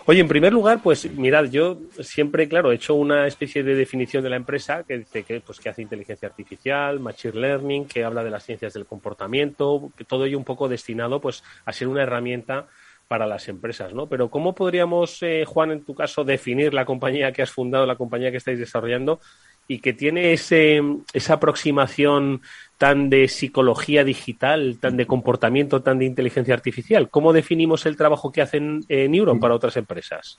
Oye, 0.06 0.20
en 0.20 0.28
primer 0.28 0.52
lugar, 0.52 0.82
pues 0.82 1.10
mirad, 1.12 1.46
yo 1.46 1.78
siempre, 2.02 2.50
claro, 2.50 2.72
he 2.72 2.76
hecho 2.76 2.96
una 2.96 3.28
especie 3.28 3.62
de 3.62 3.76
definición 3.76 4.24
de 4.24 4.32
la 4.32 4.36
empresa 4.36 4.84
que 4.84 4.98
dice 5.00 5.24
que, 5.24 5.42
pues, 5.42 5.60
que 5.60 5.70
hace 5.70 5.84
inteligencia 5.84 6.28
artificial, 6.28 7.00
machine 7.00 7.40
learning, 7.40 7.86
que 7.86 8.04
habla 8.04 8.24
de 8.24 8.32
las 8.32 8.44
ciencias 8.44 8.74
del 8.74 8.88
comportamiento, 8.88 9.92
que 9.96 10.04
todo 10.04 10.26
ello 10.26 10.40
un 10.40 10.44
poco 10.44 10.68
destinado 10.68 11.22
pues 11.22 11.44
a 11.66 11.72
ser 11.72 11.88
una 11.88 12.02
herramienta 12.02 12.68
para 13.12 13.28
las 13.28 13.50
empresas, 13.50 13.94
¿no? 13.94 14.08
Pero 14.08 14.32
¿cómo 14.32 14.56
podríamos, 14.56 15.18
eh, 15.22 15.44
Juan, 15.46 15.72
en 15.72 15.84
tu 15.84 15.94
caso, 15.94 16.24
definir 16.24 16.74
la 16.74 16.86
compañía 16.86 17.34
que 17.34 17.42
has 17.42 17.52
fundado, 17.52 17.86
la 17.86 17.98
compañía 17.98 18.32
que 18.32 18.38
estáis 18.38 18.58
desarrollando 18.58 19.20
y 19.68 19.80
que 19.80 19.92
tiene 19.92 20.32
ese, 20.32 20.82
esa 21.12 21.34
aproximación 21.34 22.42
tan 22.78 23.10
de 23.10 23.28
psicología 23.28 24.06
digital, 24.06 24.78
tan 24.80 24.96
de 24.96 25.08
comportamiento, 25.08 25.82
tan 25.82 26.00
de 26.00 26.06
inteligencia 26.06 26.54
artificial? 26.54 27.10
¿Cómo 27.10 27.34
definimos 27.34 27.86
el 27.86 27.98
trabajo 27.98 28.32
que 28.32 28.44
hacen 28.44 28.86
en 28.88 29.12
Neuron 29.12 29.42
para 29.42 29.56
otras 29.56 29.76
empresas? 29.76 30.38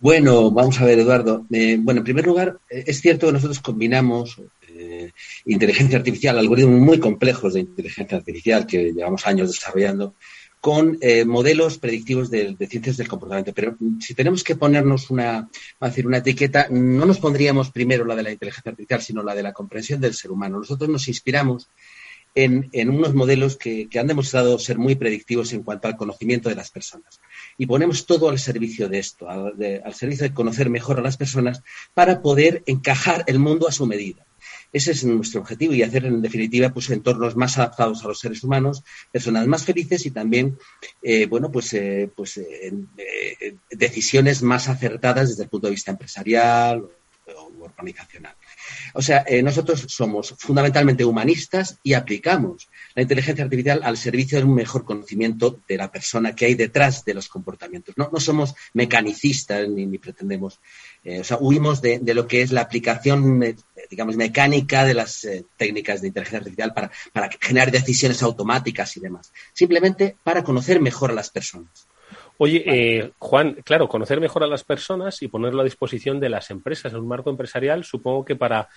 Bueno, 0.00 0.50
vamos 0.50 0.80
a 0.80 0.84
ver, 0.84 0.98
Eduardo. 0.98 1.46
Eh, 1.52 1.76
bueno, 1.80 2.00
en 2.00 2.04
primer 2.04 2.26
lugar, 2.26 2.58
eh, 2.68 2.82
es 2.88 3.00
cierto 3.00 3.28
que 3.28 3.34
nosotros 3.34 3.60
combinamos 3.60 4.42
eh, 4.66 5.12
inteligencia 5.44 5.98
artificial, 5.98 6.38
algoritmos 6.38 6.80
muy 6.80 6.98
complejos 6.98 7.54
de 7.54 7.60
inteligencia 7.60 8.18
artificial 8.18 8.66
que 8.66 8.92
llevamos 8.92 9.26
años 9.28 9.52
desarrollando, 9.52 10.16
con 10.60 10.98
eh, 11.00 11.24
modelos 11.24 11.78
predictivos 11.78 12.30
de, 12.30 12.56
ciencias 12.68 12.96
del 12.96 13.08
comportamiento. 13.08 13.52
Pero 13.54 13.76
si 14.00 14.14
tenemos 14.14 14.42
que 14.42 14.56
ponernos 14.56 15.10
una, 15.10 15.48
decir, 15.80 16.06
una 16.06 16.18
etiqueta, 16.18 16.68
no 16.70 17.06
nos 17.06 17.18
pondríamos 17.18 17.70
primero 17.70 18.04
la 18.04 18.16
de 18.16 18.22
la 18.22 18.32
inteligencia 18.32 18.70
artificial, 18.70 19.02
sino 19.02 19.22
la 19.22 19.34
de 19.34 19.42
la 19.42 19.52
comprensión 19.52 20.00
del 20.00 20.14
ser 20.14 20.30
humano. 20.30 20.58
Nosotros 20.58 20.88
nos 20.90 21.08
inspiramos 21.08 21.68
en, 22.34 22.88
unos 22.88 23.14
modelos 23.14 23.56
que, 23.56 23.88
han 23.98 24.06
demostrado 24.06 24.58
ser 24.58 24.78
muy 24.78 24.94
predictivos 24.94 25.52
en 25.52 25.62
cuanto 25.62 25.88
al 25.88 25.96
conocimiento 25.96 26.48
de 26.48 26.54
las 26.54 26.70
personas. 26.70 27.20
Y 27.56 27.66
ponemos 27.66 28.06
todo 28.06 28.28
al 28.28 28.38
servicio 28.38 28.88
de 28.88 28.98
esto, 28.98 29.28
al 29.28 29.94
servicio 29.94 30.24
de 30.24 30.34
conocer 30.34 30.70
mejor 30.70 30.98
a 30.98 31.02
las 31.02 31.16
personas 31.16 31.62
para 31.94 32.22
poder 32.22 32.62
encajar 32.66 33.24
el 33.26 33.38
mundo 33.38 33.68
a 33.68 33.72
su 33.72 33.86
medida. 33.86 34.27
Ese 34.72 34.90
es 34.92 35.04
nuestro 35.04 35.40
objetivo 35.40 35.72
y 35.72 35.82
hacer, 35.82 36.04
en 36.04 36.20
definitiva, 36.20 36.68
pues 36.70 36.90
entornos 36.90 37.36
más 37.36 37.56
adaptados 37.58 38.04
a 38.04 38.08
los 38.08 38.20
seres 38.20 38.44
humanos, 38.44 38.84
personas 39.10 39.46
más 39.46 39.64
felices 39.64 40.04
y 40.04 40.10
también, 40.10 40.58
eh, 41.02 41.26
bueno, 41.26 41.50
pues, 41.50 41.72
eh, 41.72 42.10
pues 42.14 42.36
eh, 42.36 42.72
decisiones 43.70 44.42
más 44.42 44.68
acertadas 44.68 45.30
desde 45.30 45.44
el 45.44 45.48
punto 45.48 45.68
de 45.68 45.72
vista 45.72 45.92
empresarial 45.92 46.80
o 46.80 47.52
organizacional. 47.64 48.34
O 48.94 49.02
sea, 49.02 49.24
eh, 49.26 49.42
nosotros 49.42 49.84
somos 49.88 50.34
fundamentalmente 50.38 51.04
humanistas 51.04 51.78
y 51.82 51.94
aplicamos 51.94 52.68
la 52.94 53.02
inteligencia 53.02 53.44
artificial 53.44 53.80
al 53.82 53.96
servicio 53.96 54.38
de 54.38 54.44
un 54.44 54.54
mejor 54.54 54.84
conocimiento 54.84 55.60
de 55.68 55.76
la 55.76 55.90
persona 55.90 56.34
que 56.34 56.46
hay 56.46 56.54
detrás 56.54 57.04
de 57.04 57.14
los 57.14 57.28
comportamientos. 57.28 57.94
No, 57.96 58.10
somos 58.20 58.54
mecanicistas 58.74 59.68
ni, 59.68 59.98
pretendemos, 59.98 60.60
eh, 61.04 61.20
o 61.20 61.24
sea, 61.24 61.38
huimos 61.40 61.82
de, 61.82 62.00
lo 62.14 62.26
que 62.26 62.42
es 62.42 62.52
la 62.52 62.62
aplicación, 62.62 63.42
eh, 63.42 63.56
digamos, 63.90 64.16
mecánica 64.16 64.84
de 64.84 64.94
las 64.94 65.26
técnicas 65.56 66.00
de 66.00 66.08
inteligencia 66.08 66.38
artificial 66.38 66.72
para, 66.74 66.90
para 67.12 67.30
generar 67.40 67.70
decisiones 67.70 68.22
automáticas 68.22 68.96
y 68.96 69.00
demás. 69.00 69.32
Simplemente 69.52 70.16
para 70.22 70.44
conocer 70.44 70.80
mejor 70.80 71.10
a 71.10 71.14
las 71.14 71.30
personas. 71.30 71.87
Oye, 72.38 72.62
eh, 72.66 73.10
Juan, 73.18 73.56
claro, 73.64 73.88
conocer 73.88 74.20
mejor 74.20 74.44
a 74.44 74.46
las 74.46 74.64
personas 74.64 75.20
y 75.22 75.28
ponerlo 75.28 75.60
a 75.60 75.64
disposición 75.64 76.20
de 76.20 76.28
las 76.28 76.50
empresas 76.50 76.92
en 76.92 77.00
un 77.00 77.08
marco 77.08 77.30
empresarial, 77.30 77.84
supongo 77.84 78.24
que 78.24 78.36
para 78.36 78.68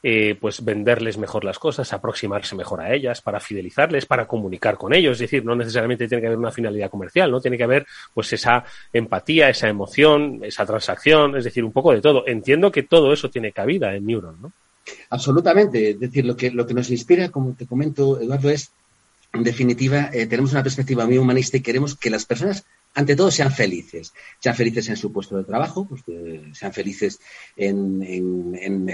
eh, 0.00 0.36
pues 0.40 0.64
venderles 0.64 1.18
mejor 1.18 1.42
las 1.42 1.58
cosas, 1.58 1.92
aproximarse 1.92 2.54
mejor 2.54 2.80
a 2.80 2.94
ellas, 2.94 3.20
para 3.20 3.40
fidelizarles, 3.40 4.06
para 4.06 4.28
comunicar 4.28 4.76
con 4.76 4.94
ellos. 4.94 5.14
Es 5.14 5.18
decir, 5.18 5.44
no 5.44 5.56
necesariamente 5.56 6.06
tiene 6.06 6.20
que 6.20 6.28
haber 6.28 6.38
una 6.38 6.52
finalidad 6.52 6.88
comercial, 6.88 7.32
¿no? 7.32 7.40
Tiene 7.40 7.56
que 7.56 7.64
haber 7.64 7.84
pues 8.14 8.32
esa 8.32 8.64
empatía, 8.92 9.48
esa 9.48 9.68
emoción, 9.68 10.38
esa 10.44 10.64
transacción, 10.64 11.36
es 11.36 11.42
decir, 11.42 11.64
un 11.64 11.72
poco 11.72 11.92
de 11.92 12.00
todo. 12.00 12.24
Entiendo 12.28 12.70
que 12.70 12.84
todo 12.84 13.12
eso 13.12 13.28
tiene 13.28 13.50
cabida 13.50 13.96
en 13.96 14.06
Neuron, 14.06 14.40
¿no? 14.40 14.52
Absolutamente. 15.10 15.90
Es 15.90 15.98
decir, 15.98 16.24
lo 16.24 16.36
que, 16.36 16.52
lo 16.52 16.64
que 16.64 16.74
nos 16.74 16.88
inspira, 16.90 17.30
como 17.30 17.54
te 17.54 17.66
comento, 17.66 18.20
Eduardo, 18.20 18.50
es, 18.50 18.70
en 19.32 19.42
definitiva, 19.42 20.10
eh, 20.12 20.26
tenemos 20.28 20.52
una 20.52 20.62
perspectiva 20.62 21.06
muy 21.06 21.18
humanista 21.18 21.56
y 21.56 21.62
queremos 21.62 21.96
que 21.96 22.10
las 22.10 22.24
personas 22.24 22.64
ante 22.94 23.14
todo 23.14 23.30
sean 23.30 23.52
felices. 23.52 24.12
Sean 24.40 24.56
felices 24.56 24.88
en 24.88 24.96
su 24.96 25.12
puesto 25.12 25.36
de 25.36 25.44
trabajo, 25.44 25.86
pues 25.88 26.02
sean 26.52 26.72
felices 26.72 27.20
en, 27.56 28.90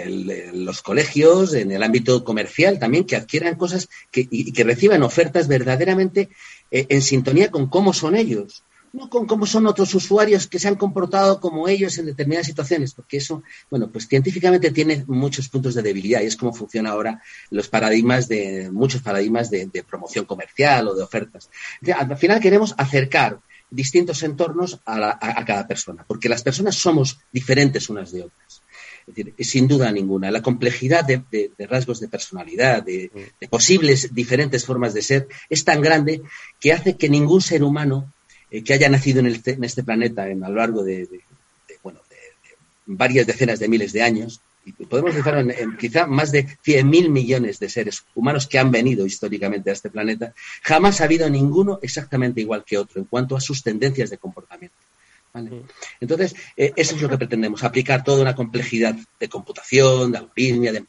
los 0.53 0.83
colegios, 0.83 1.55
en 1.55 1.73
el 1.73 1.83
ámbito 1.83 2.23
comercial 2.25 2.79
también, 2.79 3.05
que 3.05 3.17
adquieran 3.17 3.57
cosas 3.57 3.89
y, 4.13 4.53
que 4.53 4.65
reciban 4.65 5.03
ofertas 5.03 5.49
verdaderamente 5.49 6.29
eh, 6.71 6.87
en 6.89 7.03
sintonía 7.03 7.51
con 7.51 7.69
cómo 7.69 7.93
son 7.93 8.15
ellos. 8.15 8.65
No 8.93 9.11
con 9.11 9.27
cómo 9.27 9.45
son 9.45 9.67
otros 9.67 9.93
usuarios 9.97 10.47
que 10.47 10.61
se 10.61 10.69
han 10.69 10.77
comportado 10.77 11.41
como 11.41 11.67
ellos 11.67 11.99
en 11.99 12.07
determinadas 12.07 12.47
situaciones, 12.47 12.95
porque 12.95 13.17
eso, 13.17 13.43
bueno, 13.69 13.91
pues 13.91 14.07
científicamente 14.07 14.71
tiene 14.71 15.03
muchos 15.09 15.49
puntos 15.49 15.75
de 15.75 15.83
debilidad 15.83 16.21
y 16.21 16.27
es 16.27 16.37
como 16.37 16.55
funciona 16.55 16.91
ahora 16.91 17.21
los 17.51 17.67
paradigmas 17.67 18.29
de, 18.29 18.71
muchos 18.71 19.03
paradigmas 19.03 19.51
de 19.51 19.85
promoción 19.89 20.27
comercial 20.27 20.87
o 20.87 20.95
de 20.95 21.03
ofertas. 21.03 21.51
Al 21.93 22.17
final 22.17 22.39
queremos 22.39 22.73
acercar 22.79 23.41
distintos 23.71 24.23
entornos 24.23 24.81
a, 24.87 25.45
cada 25.45 25.67
persona, 25.67 26.05
porque 26.07 26.29
las 26.29 26.43
personas 26.43 26.77
somos 26.77 27.19
diferentes 27.33 27.89
unas 27.89 28.13
de 28.13 28.23
otras. 28.23 28.63
Es 29.07 29.15
decir, 29.15 29.35
sin 29.41 29.69
duda 29.69 29.93
ninguna, 29.93 30.31
la 30.31 30.41
complejidad 30.41 31.05
de, 31.05 31.51
rasgos 31.69 32.01
de 32.01 32.09
personalidad, 32.09 32.83
de, 32.83 33.11
posibles 33.51 34.15
diferentes 34.15 34.65
formas 34.65 34.95
de 34.95 35.03
ser, 35.03 35.29
es 35.51 35.65
tan 35.65 35.83
grande 35.83 36.23
que 36.61 36.73
hace 36.73 36.97
que 36.97 37.09
ningún 37.09 37.43
ser 37.43 37.63
humano 37.63 38.13
eh, 38.51 38.63
que 38.63 38.73
haya 38.73 38.89
nacido 38.89 39.21
en, 39.21 39.27
este 39.27 39.83
planeta 39.83 40.29
en, 40.29 40.43
a 40.45 40.49
lo 40.49 40.57
largo 40.57 40.83
de, 40.85 41.09
bueno, 41.83 42.01
varias 42.87 43.27
decenas 43.27 43.59
de 43.59 43.69
miles 43.69 43.93
de 43.93 44.03
años, 44.03 44.41
podemos 44.73 45.15
decir 45.15 45.35
en, 45.35 45.77
quizá 45.77 46.07
más 46.07 46.33
de 46.33 46.47
100.000 46.47 47.09
millones 47.09 47.59
de 47.59 47.69
seres 47.69 48.05
humanos 48.15 48.47
que 48.47 48.59
han 48.59 48.71
venido 48.71 49.07
históricamente 49.07 49.71
a 49.71 49.73
este 49.75 49.91
planeta, 49.91 50.35
jamás 50.63 51.01
ha 51.01 51.05
habido 51.05 51.29
ninguno 51.29 51.79
exactamente 51.83 52.41
igual 52.41 52.65
que 52.65 52.79
otro 52.79 53.01
en 53.01 53.07
cuanto 53.07 53.37
a 53.37 53.41
sus 53.41 53.63
tendencias 53.63 54.11
de 54.11 54.19
comportamiento. 54.19 54.77
Mm. 55.35 55.67
Entonces, 56.01 56.35
eh, 56.57 56.73
eso 56.77 56.95
es 56.95 57.03
lo 57.03 57.09
que 57.09 57.19
pretendemos, 57.19 57.65
aplicar 57.65 58.05
toda 58.05 58.23
una 58.23 58.35
complejidad 58.35 58.95
de 59.19 59.29
computación, 59.29 60.13
de 60.13 60.19
algoritmia, 60.19 60.73
de, 60.73 60.85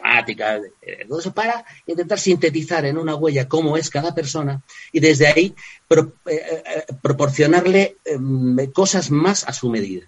matemáticas, 0.00 0.62
de, 0.62 1.04
todo 1.06 1.20
eso 1.20 1.32
para 1.32 1.64
intentar 1.86 2.18
sintetizar 2.18 2.84
en 2.84 2.98
una 2.98 3.14
huella 3.14 3.48
cómo 3.48 3.76
es 3.76 3.90
cada 3.90 4.14
persona 4.14 4.62
y 4.92 5.00
desde 5.00 5.26
ahí 5.26 5.54
eh, 5.90 6.02
eh, 6.26 6.84
proporcionarle 7.02 7.96
em, 8.04 8.70
cosas 8.72 9.10
más 9.10 9.44
a 9.44 9.52
su 9.52 9.70
medida. 9.70 10.06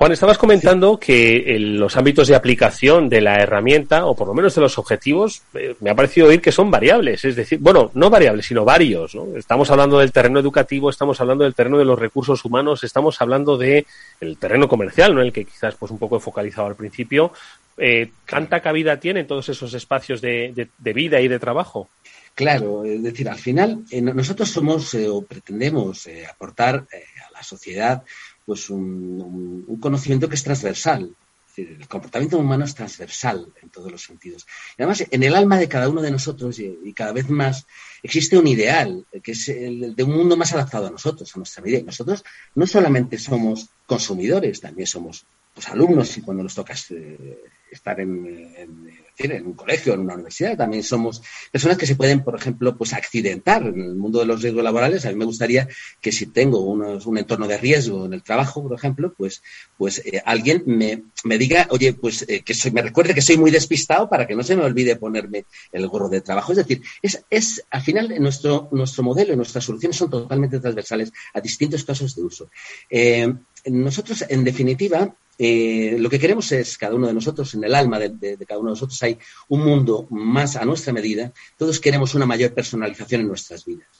Juan, 0.00 0.12
estabas 0.12 0.38
comentando 0.38 0.98
que 0.98 1.44
los 1.58 1.94
ámbitos 1.94 2.26
de 2.26 2.34
aplicación 2.34 3.10
de 3.10 3.20
la 3.20 3.42
herramienta, 3.42 4.06
o 4.06 4.16
por 4.16 4.28
lo 4.28 4.32
menos 4.32 4.54
de 4.54 4.62
los 4.62 4.78
objetivos, 4.78 5.42
eh, 5.52 5.74
me 5.80 5.90
ha 5.90 5.94
parecido 5.94 6.28
oír 6.28 6.40
que 6.40 6.52
son 6.52 6.70
variables, 6.70 7.22
es 7.26 7.36
decir, 7.36 7.58
bueno, 7.58 7.90
no 7.92 8.08
variables, 8.08 8.46
sino 8.46 8.64
varios. 8.64 9.14
¿no? 9.14 9.36
Estamos 9.36 9.70
hablando 9.70 9.98
del 9.98 10.10
terreno 10.10 10.40
educativo, 10.40 10.88
estamos 10.88 11.20
hablando 11.20 11.44
del 11.44 11.54
terreno 11.54 11.76
de 11.76 11.84
los 11.84 11.98
recursos 11.98 12.42
humanos, 12.46 12.82
estamos 12.82 13.20
hablando 13.20 13.58
del 13.58 13.84
terreno 14.38 14.68
comercial, 14.68 15.14
¿no? 15.14 15.20
el 15.20 15.34
que 15.34 15.44
quizás 15.44 15.74
pues 15.74 15.92
un 15.92 15.98
poco 15.98 16.16
he 16.16 16.20
focalizado 16.20 16.68
al 16.68 16.76
principio. 16.76 17.34
Eh, 17.76 18.10
¿Tanta 18.26 18.60
cabida 18.60 18.98
tienen 18.98 19.26
todos 19.26 19.50
esos 19.50 19.74
espacios 19.74 20.22
de, 20.22 20.70
vida 20.78 21.20
y 21.20 21.28
de 21.28 21.38
trabajo? 21.38 21.90
Claro, 22.34 22.86
es 22.86 23.02
decir, 23.02 23.28
al 23.28 23.38
final 23.38 23.84
eh, 23.90 24.00
nosotros 24.00 24.48
somos 24.48 24.94
o 24.94 25.20
pretendemos 25.20 26.08
aportar 26.26 26.76
a 26.76 27.32
la 27.34 27.42
sociedad 27.42 28.02
pues 28.50 28.68
un, 28.68 29.78
conocimiento 29.80 30.28
que 30.28 30.34
es 30.34 30.42
transversal. 30.42 31.14
el 31.56 31.86
comportamiento 31.86 32.36
humano 32.36 32.64
es 32.64 32.74
transversal 32.74 33.46
en 33.62 33.68
todos 33.68 33.92
los 33.92 34.02
sentidos. 34.02 34.44
Y 34.76 34.82
además, 34.82 35.04
en 35.08 35.22
el 35.22 35.36
alma 35.36 35.56
de 35.56 35.68
cada 35.68 35.88
uno 35.88 36.02
de 36.02 36.10
nosotros, 36.10 36.58
y, 36.58 36.92
cada 36.92 37.12
vez 37.12 37.30
más, 37.30 37.64
existe 38.02 38.36
un 38.36 38.48
ideal, 38.48 39.06
que 39.22 39.30
es 39.30 39.48
el 39.50 39.94
de 39.94 40.02
un 40.02 40.16
mundo 40.16 40.36
más 40.36 40.52
adaptado 40.52 40.88
a 40.88 40.90
nosotros, 40.90 41.30
a 41.32 41.38
nuestra 41.38 41.62
vida. 41.62 41.78
Y 41.78 41.84
nosotros 41.84 42.24
no 42.56 42.66
solamente 42.66 43.18
somos 43.18 43.68
consumidores, 43.86 44.60
también 44.60 44.88
somos 44.88 45.24
pues, 45.54 45.68
alumnos 45.68 46.18
y 46.18 46.22
cuando 46.22 46.42
nos 46.42 46.56
toca 46.56 46.74
eh, 46.90 47.44
estar 47.70 48.00
en, 48.00 48.52
en, 48.56 48.99
un 49.28 49.54
colegio, 49.54 49.94
en 49.94 50.00
una 50.00 50.14
universidad. 50.14 50.56
También 50.56 50.82
somos 50.82 51.22
personas 51.50 51.76
que 51.76 51.86
se 51.86 51.96
pueden, 51.96 52.22
por 52.22 52.36
ejemplo, 52.36 52.76
pues 52.76 52.92
accidentar 52.92 53.66
en 53.66 53.80
el 53.80 53.94
mundo 53.94 54.20
de 54.20 54.26
los 54.26 54.42
riesgos 54.42 54.64
laborales. 54.64 55.04
A 55.04 55.10
mí 55.10 55.16
me 55.16 55.24
gustaría 55.24 55.68
que 56.00 56.12
si 56.12 56.26
tengo 56.26 56.60
un 56.60 57.18
entorno 57.18 57.46
de 57.46 57.58
riesgo 57.58 58.06
en 58.06 58.14
el 58.14 58.22
trabajo, 58.22 58.62
por 58.62 58.76
ejemplo, 58.76 59.12
pues, 59.16 59.42
pues 59.76 60.02
eh, 60.04 60.22
alguien 60.24 60.62
me, 60.66 61.02
me, 61.24 61.38
diga, 61.38 61.66
oye, 61.70 61.92
pues 61.92 62.24
eh, 62.28 62.42
que 62.42 62.54
soy, 62.54 62.70
me 62.70 62.82
recuerde 62.82 63.14
que 63.14 63.22
soy 63.22 63.36
muy 63.36 63.50
despistado 63.50 64.08
para 64.08 64.26
que 64.26 64.34
no 64.34 64.42
se 64.42 64.56
me 64.56 64.64
olvide 64.64 64.96
ponerme 64.96 65.44
el 65.72 65.86
gorro 65.88 66.08
de 66.08 66.20
trabajo. 66.20 66.52
Es 66.52 66.58
decir, 66.58 66.82
es, 67.02 67.24
es 67.30 67.64
al 67.70 67.82
final 67.82 68.14
nuestro, 68.20 68.68
nuestro 68.72 69.02
modelo 69.02 69.32
y 69.32 69.36
nuestras 69.36 69.64
soluciones 69.64 69.96
son 69.96 70.10
totalmente 70.10 70.60
transversales 70.60 71.12
a 71.34 71.40
distintos 71.40 71.84
casos 71.84 72.14
de 72.14 72.22
uso. 72.22 72.50
Eh, 72.88 73.32
nosotros, 73.66 74.24
en 74.28 74.44
definitiva, 74.44 75.14
eh, 75.38 75.96
lo 75.98 76.10
que 76.10 76.18
queremos 76.18 76.52
es, 76.52 76.76
cada 76.76 76.94
uno 76.94 77.06
de 77.06 77.14
nosotros, 77.14 77.54
en 77.54 77.64
el 77.64 77.74
alma 77.74 77.98
de, 77.98 78.36
cada 78.46 78.60
uno 78.60 78.70
de 78.70 78.74
nosotros 78.74 79.02
hay 79.02 79.18
un 79.48 79.64
mundo 79.64 80.06
más 80.10 80.56
a 80.56 80.64
nuestra 80.64 80.92
medida. 80.92 81.32
Todos 81.56 81.80
queremos 81.80 82.14
una 82.14 82.26
mayor 82.26 82.52
personalización 82.52 83.22
en 83.22 83.28
nuestras 83.28 83.64
vidas. 83.64 83.99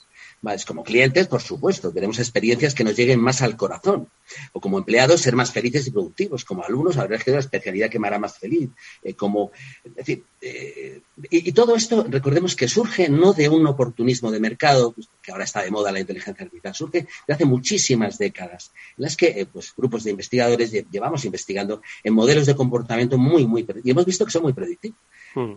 Como 0.65 0.83
clientes, 0.83 1.27
por 1.27 1.41
supuesto, 1.41 1.93
queremos 1.93 2.17
experiencias 2.17 2.73
que 2.73 2.83
nos 2.83 2.95
lleguen 2.95 3.19
más 3.19 3.43
al 3.43 3.55
corazón. 3.55 4.07
O 4.53 4.59
como 4.59 4.79
empleados, 4.79 5.21
ser 5.21 5.35
más 5.35 5.51
felices 5.51 5.85
y 5.85 5.91
productivos. 5.91 6.43
Como 6.45 6.63
alumnos, 6.63 6.97
habrá 6.97 7.19
que 7.19 7.29
la 7.29 7.39
especialidad 7.39 7.91
que 7.91 7.99
me 7.99 8.07
hará 8.07 8.17
más 8.17 8.39
feliz. 8.39 8.69
Eh, 9.03 9.13
como, 9.13 9.51
es 9.83 9.93
decir, 9.93 10.23
eh, 10.41 11.01
y, 11.29 11.51
todo 11.51 11.75
esto, 11.75 12.07
recordemos 12.09 12.55
que 12.55 12.67
surge 12.67 13.07
no 13.07 13.33
de 13.33 13.49
un 13.49 13.67
oportunismo 13.67 14.31
de 14.31 14.39
mercado, 14.39 14.93
pues, 14.93 15.09
que 15.21 15.31
ahora 15.31 15.43
está 15.43 15.61
de 15.61 15.69
moda 15.69 15.91
la 15.91 15.99
inteligencia 15.99 16.43
artificial, 16.43 16.73
surge 16.73 17.07
de 17.27 17.33
hace 17.33 17.45
muchísimas 17.45 18.17
décadas, 18.17 18.71
en 18.97 19.03
las 19.03 19.15
que 19.15 19.27
eh, 19.27 19.45
pues, 19.45 19.73
grupos 19.77 20.03
de 20.03 20.09
investigadores 20.09 20.71
llevamos 20.89 21.23
investigando 21.23 21.83
en 22.03 22.15
modelos 22.15 22.47
de 22.47 22.55
comportamiento 22.55 23.19
muy, 23.19 23.45
muy, 23.45 23.63
y 23.83 23.91
hemos 23.91 24.05
visto 24.05 24.25
que 24.25 24.31
son 24.31 24.41
muy 24.41 24.53
predictivos. 24.53 24.97
Hmm. 25.35 25.53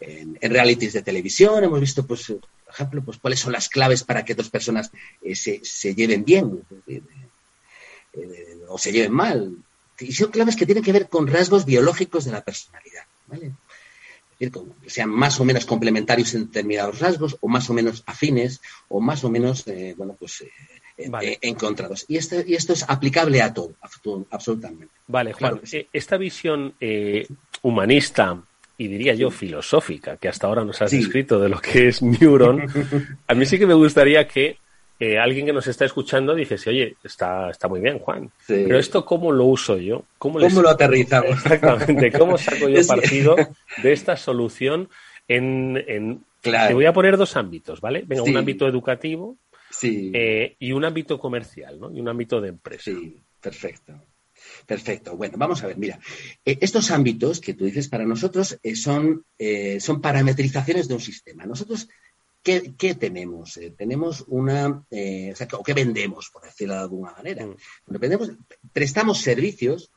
En, 0.00 0.38
en, 0.40 0.50
realities 0.52 0.92
de 0.94 1.02
televisión 1.02 1.62
hemos 1.62 1.80
visto 1.80 2.04
pues 2.04 2.32
ejemplo, 2.72 3.02
pues 3.02 3.18
cuáles 3.18 3.40
son 3.40 3.52
las 3.52 3.68
claves 3.68 4.04
para 4.04 4.24
que 4.24 4.34
dos 4.34 4.50
personas 4.50 4.90
eh, 5.22 5.34
se, 5.34 5.94
lleven 5.94 6.24
bien 6.24 6.62
eh, 6.86 7.02
eh, 8.14 8.58
o 8.68 8.78
se 8.78 8.92
lleven 8.92 9.12
mal. 9.12 9.56
Y 9.98 10.12
son 10.12 10.30
claves 10.30 10.56
que 10.56 10.66
tienen 10.66 10.82
que 10.82 10.92
ver 10.92 11.08
con 11.08 11.26
rasgos 11.26 11.64
biológicos 11.64 12.24
de 12.24 12.32
la 12.32 12.42
personalidad, 12.42 13.04
¿vale? 13.26 13.52
Es 14.40 14.50
decir, 14.50 14.72
que 14.82 14.90
sean 14.90 15.10
más 15.10 15.38
o 15.38 15.44
menos 15.44 15.64
complementarios 15.66 16.34
en 16.34 16.46
determinados 16.46 16.98
rasgos, 16.98 17.36
o 17.40 17.48
más 17.48 17.70
o 17.70 17.74
menos 17.74 18.02
afines, 18.06 18.60
o 18.88 19.00
más 19.00 19.22
o 19.22 19.30
menos, 19.30 19.64
bueno, 19.96 20.16
pues 20.18 20.44
encontrados. 20.96 22.04
Y 22.08 22.16
esto, 22.16 22.36
y 22.44 22.54
esto 22.54 22.72
es 22.72 22.84
aplicable 22.88 23.40
a 23.40 23.54
todo, 23.54 23.76
absolutamente. 24.30 24.92
Vale, 25.06 25.32
Juan, 25.32 25.60
esta 25.92 26.16
visión 26.16 26.74
humanista 27.62 28.42
y 28.78 28.88
diría 28.88 29.14
yo 29.14 29.30
filosófica, 29.30 30.16
que 30.16 30.28
hasta 30.28 30.46
ahora 30.46 30.64
nos 30.64 30.80
has 30.82 30.90
descrito 30.90 31.38
de 31.38 31.48
lo 31.48 31.60
que 31.60 31.88
es 31.88 32.02
Neuron, 32.02 32.66
a 33.26 33.34
mí 33.34 33.46
sí 33.46 33.58
que 33.58 33.66
me 33.66 33.74
gustaría 33.74 34.26
que 34.26 34.56
eh, 34.98 35.18
alguien 35.18 35.46
que 35.46 35.52
nos 35.52 35.66
está 35.66 35.84
escuchando 35.84 36.34
dijese, 36.34 36.70
oye, 36.70 36.96
está, 37.02 37.50
está 37.50 37.68
muy 37.68 37.80
bien, 37.80 37.98
Juan, 37.98 38.30
pero 38.46 38.78
esto 38.78 39.04
cómo 39.04 39.32
lo 39.32 39.46
uso 39.46 39.76
yo? 39.78 40.04
¿Cómo, 40.18 40.38
lo 40.38 40.68
aterrizamos? 40.68 41.30
Exactamente, 41.44 42.12
¿cómo 42.12 42.38
saco 42.38 42.68
yo 42.68 42.86
partido 42.86 43.36
de 43.82 43.92
esta 43.92 44.16
solución 44.16 44.88
en... 45.28 45.82
en... 45.86 46.24
Te 46.40 46.74
voy 46.74 46.86
a 46.86 46.92
poner 46.92 47.16
dos 47.16 47.36
ámbitos, 47.36 47.80
¿vale? 47.80 48.02
Venga, 48.06 48.24
un 48.24 48.36
ámbito 48.36 48.66
educativo 48.66 49.36
eh, 49.82 50.56
y 50.58 50.72
un 50.72 50.84
ámbito 50.84 51.18
comercial, 51.18 51.78
¿no? 51.78 51.90
Y 51.92 52.00
un 52.00 52.08
ámbito 52.08 52.40
de 52.40 52.48
empresa. 52.48 52.84
Sí, 52.84 53.16
perfecto. 53.40 53.94
Perfecto. 54.66 55.16
Bueno, 55.16 55.36
vamos 55.38 55.62
a 55.62 55.66
ver, 55.66 55.76
mira, 55.76 55.98
eh, 56.44 56.58
estos 56.60 56.90
ámbitos 56.90 57.40
que 57.40 57.54
tú 57.54 57.64
dices 57.64 57.88
para 57.88 58.04
nosotros 58.04 58.58
eh, 58.62 58.76
son, 58.76 59.24
eh, 59.38 59.80
son 59.80 60.00
parametrizaciones 60.00 60.88
de 60.88 60.94
un 60.94 61.00
sistema. 61.00 61.44
Nosotros, 61.46 61.88
¿qué, 62.42 62.60
tenemos? 62.98 63.58
tenemos 63.76 64.24
una, 64.28 64.68
o, 64.68 65.36
sea, 65.36 65.48
qué 65.64 65.74
vendemos, 65.74 66.30
por 66.32 66.42
decirlo 66.42 66.74
de 66.74 66.80
alguna 66.80 67.12
manera. 67.12 67.46
Mm. 67.46 67.56
Bueno, 67.86 68.38
prestamos 68.72 69.18
servicios 69.18 69.90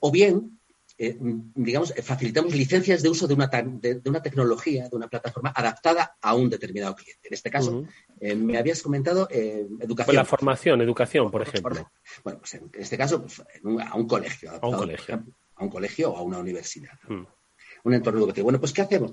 o 0.00 0.10
bien 0.10 0.57
eh, 1.00 1.16
digamos, 1.20 1.94
facilitamos 2.02 2.52
licencias 2.56 3.02
de 3.02 3.08
uso 3.08 3.28
de 3.28 3.34
una, 3.34 3.46
de, 3.46 4.02
una, 4.04 4.20
tecnología, 4.20 4.88
de 4.88 4.96
una 4.96 5.06
plataforma 5.06 5.52
adaptada 5.54 6.16
a 6.20 6.34
un 6.34 6.50
determinado 6.50 6.96
cliente. 6.96 7.28
En 7.28 7.34
este 7.34 7.50
caso, 7.50 7.84
eh, 8.20 8.34
me 8.34 8.58
habías 8.58 8.82
comentado 8.82 9.28
eh, 9.30 9.64
educación. 9.78 10.06
Pues 10.06 10.16
la 10.16 10.24
formación, 10.24 10.80
educación, 10.80 11.30
por 11.30 11.42
ejemplo. 11.42 11.88
Bueno, 12.24 12.40
pues 12.40 12.54
en 12.54 12.68
este 12.74 12.98
caso, 12.98 13.22
pues, 13.22 13.40
a 13.40 13.96
un 13.96 14.08
colegio. 14.08 14.50
a 14.50 14.66
un 14.66 14.76
colegio. 14.76 15.24
a 15.54 15.64
un 15.64 15.70
colegio 15.70 16.10
o 16.10 16.16
a 16.16 16.22
una 16.22 16.38
universidad. 16.38 16.98
Mm. 17.08 17.26
Un 17.84 17.94
entorno 17.94 18.18
educativo. 18.18 18.46
Bueno, 18.46 18.58
pues 18.58 18.72
¿qué 18.72 18.82
hacemos? 18.82 19.12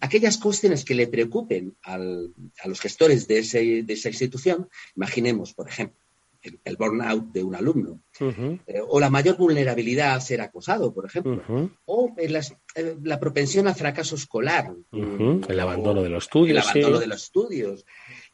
aquellas 0.00 0.36
cuestiones 0.36 0.84
que 0.84 0.94
le 0.94 1.06
preocupen 1.06 1.78
a 1.82 1.96
los 1.96 2.78
gestores 2.78 3.26
de, 3.26 3.40
de 3.82 3.92
esa 3.94 4.08
institución, 4.10 4.68
imaginemos, 4.94 5.54
por 5.54 5.66
ejemplo, 5.66 5.98
el, 6.42 6.76
burnout 6.76 7.32
de 7.32 7.44
un 7.44 7.54
alumno, 7.54 8.02
eh, 8.18 8.80
o 8.86 9.00
la 9.00 9.10
mayor 9.10 9.36
vulnerabilidad 9.36 10.14
a 10.14 10.20
ser 10.20 10.40
acosado, 10.40 10.92
por 10.92 11.06
ejemplo, 11.06 11.42
o 11.84 12.14
eh, 12.16 12.96
la 13.02 13.20
propensión 13.20 13.68
al 13.68 13.74
fracaso 13.74 14.14
escolar, 14.14 14.72
el 14.92 15.60
abandono 15.60 16.02
de 16.02 16.08
los 16.08 16.24
estudios, 16.24 16.64
el 16.64 16.70
abandono 16.70 17.00
de 17.00 17.06
los 17.06 17.22
estudios, 17.24 17.86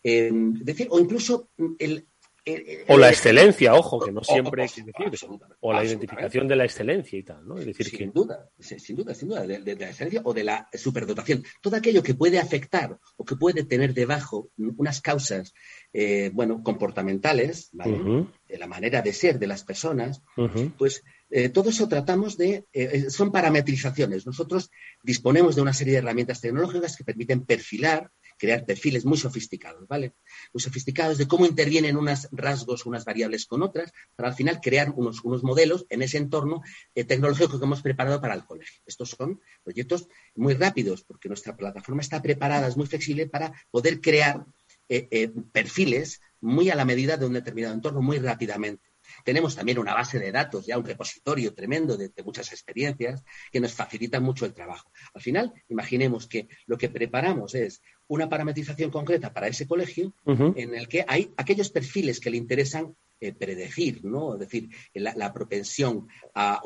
decir, 0.02 0.88
o 0.90 1.00
incluso 1.00 1.50
el, 1.78 2.06
o 2.88 2.96
la 2.96 3.08
excelencia, 3.08 3.74
ojo, 3.74 3.98
que 3.98 4.12
no 4.12 4.22
siempre 4.22 4.62
hay 4.62 4.68
que 4.68 5.10
decir. 5.10 5.28
O 5.60 5.72
la 5.72 5.84
identificación 5.84 6.46
de 6.46 6.56
la 6.56 6.64
excelencia 6.64 7.18
y 7.18 7.22
tal, 7.22 7.46
¿no? 7.46 7.58
Es 7.58 7.66
decir, 7.66 7.88
sin 7.88 8.12
duda, 8.12 8.48
sin 8.58 8.96
duda, 8.96 9.14
sin 9.14 9.28
duda, 9.28 9.46
de, 9.46 9.76
la 9.76 9.88
excelencia 9.88 10.20
o 10.24 10.32
de 10.32 10.44
la 10.44 10.68
superdotación. 10.72 11.44
Todo 11.60 11.76
aquello 11.76 12.02
que 12.02 12.14
puede 12.14 12.38
afectar 12.38 12.98
o 13.16 13.24
que 13.24 13.34
puede 13.34 13.64
tener 13.64 13.94
debajo 13.94 14.50
unas 14.56 15.00
causas, 15.00 15.54
eh, 15.92 16.30
bueno, 16.32 16.62
comportamentales, 16.62 17.70
¿vale? 17.72 18.26
De 18.48 18.58
la 18.58 18.68
manera 18.68 19.02
de 19.02 19.12
ser 19.12 19.40
de 19.40 19.48
las 19.48 19.64
personas, 19.64 20.22
pues 20.78 21.02
eh, 21.30 21.48
todo 21.48 21.70
eso 21.70 21.88
tratamos 21.88 22.36
de, 22.36 22.64
eh, 22.72 23.10
son 23.10 23.32
parametrizaciones. 23.32 24.24
Nosotros 24.26 24.70
disponemos 25.02 25.56
de 25.56 25.62
una 25.62 25.72
serie 25.72 25.94
de 25.94 25.98
herramientas 25.98 26.40
tecnológicas 26.40 26.96
que 26.96 27.04
permiten 27.04 27.44
perfilar 27.44 28.12
crear 28.36 28.64
perfiles 28.64 29.04
muy 29.04 29.18
sofisticados, 29.18 29.86
¿vale? 29.88 30.14
Muy 30.52 30.60
sofisticados 30.60 31.18
de 31.18 31.26
cómo 31.26 31.46
intervienen 31.46 31.96
unos 31.96 32.28
rasgos, 32.32 32.86
unas 32.86 33.04
variables 33.04 33.46
con 33.46 33.62
otras, 33.62 33.92
para 34.14 34.28
al 34.30 34.34
final 34.34 34.60
crear 34.60 34.92
unos, 34.96 35.22
unos 35.24 35.42
modelos 35.42 35.86
en 35.88 36.02
ese 36.02 36.18
entorno 36.18 36.62
eh, 36.94 37.04
tecnológico 37.04 37.58
que 37.58 37.64
hemos 37.64 37.82
preparado 37.82 38.20
para 38.20 38.34
el 38.34 38.44
colegio. 38.44 38.80
Estos 38.86 39.10
son 39.10 39.40
proyectos 39.62 40.08
muy 40.34 40.54
rápidos, 40.54 41.02
porque 41.02 41.28
nuestra 41.28 41.56
plataforma 41.56 42.02
está 42.02 42.22
preparada, 42.22 42.68
es 42.68 42.76
muy 42.76 42.86
flexible 42.86 43.26
para 43.26 43.52
poder 43.70 44.00
crear 44.00 44.44
eh, 44.88 45.08
eh, 45.10 45.32
perfiles 45.52 46.20
muy 46.40 46.70
a 46.70 46.76
la 46.76 46.84
medida 46.84 47.16
de 47.16 47.26
un 47.26 47.32
determinado 47.32 47.74
entorno 47.74 48.02
muy 48.02 48.18
rápidamente. 48.18 48.85
Tenemos 49.26 49.56
también 49.56 49.80
una 49.80 49.92
base 49.92 50.20
de 50.20 50.30
datos, 50.30 50.66
ya 50.66 50.78
un 50.78 50.84
repositorio 50.84 51.52
tremendo 51.52 51.96
de, 51.96 52.12
muchas 52.24 52.52
experiencias 52.52 53.24
que 53.50 53.58
nos 53.58 53.72
facilitan 53.72 54.22
mucho 54.22 54.46
el 54.46 54.54
trabajo. 54.54 54.92
Al 55.14 55.20
final, 55.20 55.52
imaginemos 55.68 56.28
que 56.28 56.46
lo 56.66 56.78
que 56.78 56.90
preparamos 56.90 57.56
es 57.56 57.82
una 58.06 58.28
parametrización 58.28 58.92
concreta 58.92 59.32
para 59.32 59.48
ese 59.48 59.66
colegio 59.66 60.14
en 60.26 60.76
el 60.76 60.86
que 60.86 61.04
hay 61.08 61.32
aquellos 61.36 61.70
perfiles 61.70 62.20
que 62.20 62.30
le 62.30 62.36
interesan 62.36 62.94
eh, 63.20 63.32
predecir, 63.32 64.04
¿no? 64.04 64.34
Es 64.34 64.40
decir, 64.40 64.68
la, 64.94 65.32
propensión 65.32 66.08
a, 66.34 66.60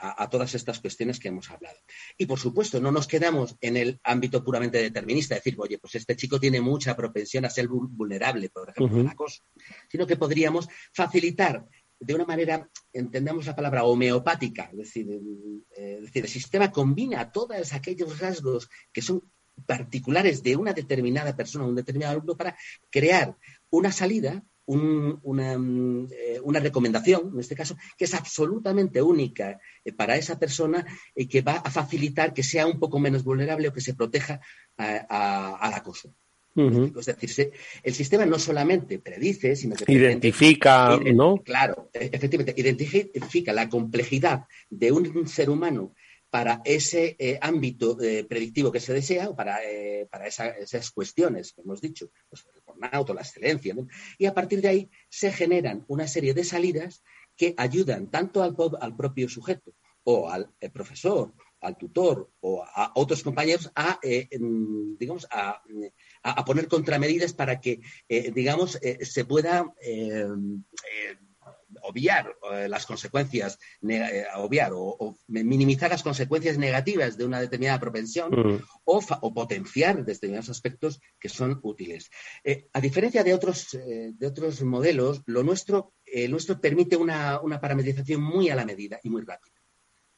a, 0.00 0.30
todas 0.30 0.54
estas 0.54 0.80
cuestiones 0.80 1.18
que 1.18 1.28
hemos 1.28 1.50
hablado. 1.50 1.76
Y 2.16 2.26
por 2.26 2.38
supuesto, 2.38 2.80
no 2.80 2.90
nos 2.90 3.06
quedamos 3.06 3.56
en 3.60 3.76
el 3.76 4.00
ámbito 4.02 4.42
puramente 4.42 4.82
determinista, 4.82 5.36
decir, 5.36 5.54
oye, 5.58 5.78
pues 5.78 5.94
este 5.94 6.16
chico 6.16 6.40
tiene 6.40 6.60
mucha 6.60 6.96
propensión 6.96 7.44
a 7.44 7.50
ser 7.50 7.68
vulnerable, 7.68 8.48
por 8.48 8.70
ejemplo, 8.70 9.00
a 9.00 9.04
la 9.04 9.14
cosa, 9.14 9.42
sino 9.88 10.06
que 10.06 10.16
podríamos 10.16 10.68
facilitar 10.92 11.64
de 12.00 12.14
una 12.14 12.24
manera, 12.24 12.68
entendemos 12.92 13.46
la 13.46 13.56
palabra 13.56 13.84
homeopática, 13.84 14.70
es 14.72 14.78
decir, 14.78 15.20
eh, 15.76 15.98
decir, 16.00 16.24
el 16.24 16.30
sistema 16.30 16.70
combina 16.70 17.32
todos 17.32 17.72
aquellos 17.72 18.18
rasgos 18.18 18.68
que 18.92 19.02
son 19.02 19.22
particulares 19.66 20.42
de 20.42 20.56
una 20.56 20.72
determinada 20.72 21.34
persona, 21.34 21.64
un 21.64 21.74
determinado 21.74 22.12
alumno, 22.12 22.36
para 22.36 22.56
crear 22.90 23.36
una 23.70 23.90
salida, 23.90 24.44
una, 24.68 25.52
eh, 26.10 26.40
una, 26.42 26.60
recomendación, 26.60 27.30
en 27.32 27.40
este 27.40 27.54
caso, 27.54 27.76
que 27.96 28.04
es 28.04 28.14
absolutamente 28.14 29.00
única 29.00 29.58
eh, 29.84 29.92
para 29.92 30.16
esa 30.16 30.38
persona 30.38 30.84
y 31.14 31.26
que 31.26 31.40
va 31.40 31.54
a 31.56 31.70
facilitar 31.70 32.34
que 32.34 32.42
sea 32.42 32.66
un 32.66 32.78
poco 32.78 32.98
menos 32.98 33.24
vulnerable 33.24 33.68
o 33.68 33.72
que 33.72 33.80
se 33.80 33.94
proteja 33.94 34.40
al 34.76 35.74
acoso. 35.74 36.14
Es 36.54 37.06
decir, 37.06 37.52
el 37.84 37.94
sistema 37.94 38.26
no 38.26 38.38
solamente 38.38 38.98
predice, 38.98 39.54
sino 39.54 39.76
que 39.76 39.92
identifica, 39.92 40.98
¿no? 41.14 41.36
Claro, 41.44 41.88
e, 41.92 42.10
efectivamente, 42.12 42.54
identifica 42.56 43.52
la 43.52 43.68
complejidad 43.68 44.44
de 44.68 44.90
un 44.90 45.28
ser 45.28 45.50
humano 45.50 45.94
para 46.38 46.62
ese 46.64 47.16
eh, 47.18 47.36
ámbito 47.42 48.00
eh, 48.00 48.22
predictivo 48.22 48.70
que 48.70 48.78
se 48.78 48.94
desea 48.94 49.28
o 49.28 49.34
para, 49.34 49.58
eh, 49.64 50.06
para 50.08 50.28
esas 50.28 50.92
cuestiones 50.92 51.52
que 51.52 51.62
hemos 51.62 51.80
dicho, 51.80 52.12
pues 52.30 52.46
el 52.54 52.62
burnout 52.64 53.10
la 53.10 53.22
excelencia. 53.22 53.74
Y 54.18 54.26
a 54.26 54.34
partir 54.34 54.60
de 54.60 54.68
ahí 54.68 54.90
se 55.08 55.32
generan 55.32 55.84
una 55.88 56.06
serie 56.06 56.34
de 56.34 56.44
salidas 56.44 57.02
que 57.36 57.54
ayudan 57.56 58.08
tanto 58.08 58.44
al, 58.44 58.54
al 58.80 58.96
propio 58.96 59.28
sujeto 59.28 59.74
o 60.04 60.30
al 60.30 60.54
profesor, 60.72 61.34
al 61.60 61.76
tutor 61.76 62.30
o 62.38 62.62
a 62.62 62.92
otros 62.94 63.24
compañeros 63.24 63.72
a, 63.74 63.98
digamos, 64.96 65.26
a, 65.32 65.60
a, 66.22 66.44
poner 66.44 66.68
contramedidas 66.68 67.32
para 67.32 67.60
que, 67.60 67.80
digamos, 68.08 68.78
se 69.02 69.24
pueda 69.24 69.74
obviar 71.88 72.36
eh, 72.52 72.68
las 72.68 72.86
consecuencias, 72.86 73.58
eh, 73.88 74.24
obviar 74.36 74.72
o, 74.74 75.16
minimizar 75.28 75.90
las 75.90 76.02
consecuencias 76.02 76.58
negativas 76.58 77.16
de 77.16 77.24
una 77.24 77.40
determinada 77.40 77.80
propensión 77.80 78.30
mm. 78.30 78.62
o, 78.84 79.34
potenciar 79.34 80.04
determinados 80.04 80.50
aspectos 80.50 81.00
que 81.18 81.28
son 81.28 81.58
útiles. 81.62 82.10
Eh, 82.44 82.68
a 82.72 82.80
diferencia 82.80 83.24
de 83.24 83.34
otros, 83.34 83.68
de 83.72 84.26
otros 84.26 84.62
modelos, 84.62 85.22
lo 85.26 85.42
nuestro, 85.42 85.94
nuestro 86.28 86.60
permite 86.60 86.96
una, 86.96 87.40
parametrización 87.60 88.22
muy 88.22 88.50
a 88.50 88.54
la 88.54 88.64
medida 88.64 89.00
y 89.02 89.10
muy 89.10 89.22
rápida, 89.22 89.54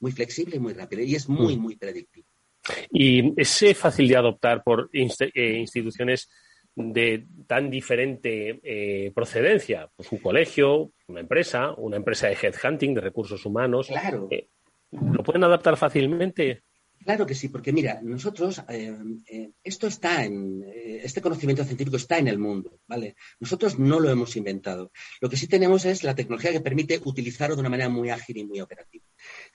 muy 0.01 0.13
flexible 0.13 0.57
y 0.57 0.61
muy 0.61 0.73
rápida, 0.73 1.03
y 1.03 1.15
es 1.15 1.29
muy, 1.29 1.57
mm. 1.57 1.61
muy 1.61 1.77
predictivo. 1.77 2.27
Y 2.91 3.41
es 3.41 3.79
fácil 3.79 4.09
de 4.09 4.17
adoptar 4.17 4.63
por 4.63 4.91
instituciones 4.93 6.29
de 6.75 7.27
tan 7.47 7.71
diferente 7.71 8.61
eh, 8.63 9.13
procedencia? 9.15 9.89
Pues 9.95 10.11
un 10.13 10.19
colegio, 10.19 10.93
una 11.09 11.21
empresa, 11.21 11.73
una 11.73 11.97
empresa 11.97 12.29
de 12.29 12.37
headhunting, 12.41 12.95
de 12.95 13.01
recursos 13.01 13.45
humanos. 13.45 13.89
Claro. 13.89 14.29
Eh, 14.31 14.49
¿Lo 14.91 15.23
pueden 15.23 15.45
adaptar 15.45 15.77
fácilmente? 15.77 16.63
Claro 17.03 17.25
que 17.25 17.35
sí, 17.35 17.49
porque 17.49 17.73
mira, 17.73 18.01
nosotros, 18.03 18.63
eh, 18.69 18.95
eh, 19.27 19.51
esto 19.65 19.87
está 19.87 20.23
en, 20.23 20.63
eh, 20.63 21.01
este 21.03 21.23
conocimiento 21.23 21.65
científico 21.65 21.97
está 21.97 22.19
en 22.19 22.29
el 22.29 22.39
mundo, 22.39 22.79
¿vale? 22.87 23.17
Nosotros 23.39 23.79
no 23.79 24.01
lo 24.01 24.11
hemos 24.11 24.37
inventado. 24.37 24.93
Lo 25.23 25.31
que 25.31 25.39
sí 25.39 25.49
tenemos 25.49 25.87
es 25.87 26.05
la 26.05 26.15
tecnología 26.15 26.53
que 26.53 26.61
permite 26.61 27.01
utilizarlo 27.03 27.57
de 27.57 27.61
una 27.61 27.71
manera 27.71 27.89
muy 27.89 28.11
ágil 28.11 28.37
y 28.37 28.45
muy 28.45 28.61
operativa. 28.61 29.05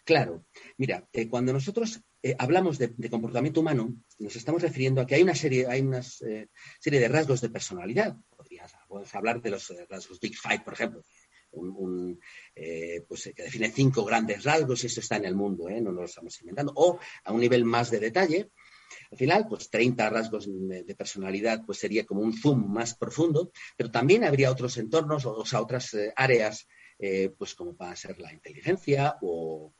Claro, 0.05 0.45
mira, 0.77 1.09
cuando 1.31 1.51
nosotros 1.51 1.99
hablamos 2.37 2.77
de, 2.77 3.09
comportamiento 3.09 3.61
humano, 3.61 3.95
nos 4.19 4.35
estamos 4.35 4.61
refiriendo 4.61 5.01
a 5.01 5.07
que 5.07 5.15
hay 5.15 5.23
una 5.23 5.33
serie, 5.33 5.65
hay 5.67 5.81
una 5.81 6.03
serie 6.03 6.99
de 6.99 7.07
rasgos 7.07 7.41
de 7.41 7.49
personalidad. 7.49 8.15
Podrías, 8.29 8.71
hablar 9.13 9.41
de 9.41 9.49
los 9.49 9.73
rasgos 9.89 10.19
Big 10.19 10.37
Five, 10.37 10.61
por 10.63 10.73
ejemplo, 10.73 11.03
un, 11.55 12.19
eh, 12.55 13.03
pues, 13.07 13.31
que 13.35 13.43
define 13.43 13.71
cinco 13.71 14.03
grandes 14.05 14.43
rasgos 14.43 14.83
y 14.83 14.87
eso 14.87 14.99
está 14.99 15.17
en 15.17 15.25
el 15.25 15.35
mundo, 15.35 15.69
¿eh? 15.69 15.81
no 15.81 15.91
lo 15.91 16.05
estamos 16.05 16.39
inventando. 16.41 16.73
O 16.75 16.99
a 17.23 17.33
un 17.33 17.39
nivel 17.39 17.65
más 17.65 17.89
de 17.91 17.99
detalle, 17.99 18.51
al 19.11 19.17
final, 19.17 19.47
pues 19.47 19.69
30 19.69 20.09
rasgos 20.09 20.47
de 20.47 20.95
personalidad 20.95 21.63
pues 21.65 21.79
sería 21.79 22.05
como 22.05 22.21
un 22.21 22.33
zoom 22.33 22.71
más 22.71 22.95
profundo, 22.95 23.51
pero 23.75 23.91
también 23.91 24.23
habría 24.23 24.51
otros 24.51 24.77
entornos 24.77 25.25
o, 25.25 25.45
sea, 25.45 25.61
otras 25.61 25.93
eh, 25.95 26.13
áreas, 26.15 26.67
pues 27.37 27.55
como 27.55 27.75
a 27.79 27.95
ser 27.95 28.19
la 28.19 28.31
inteligencia 28.31 29.17
o, 29.21 29.73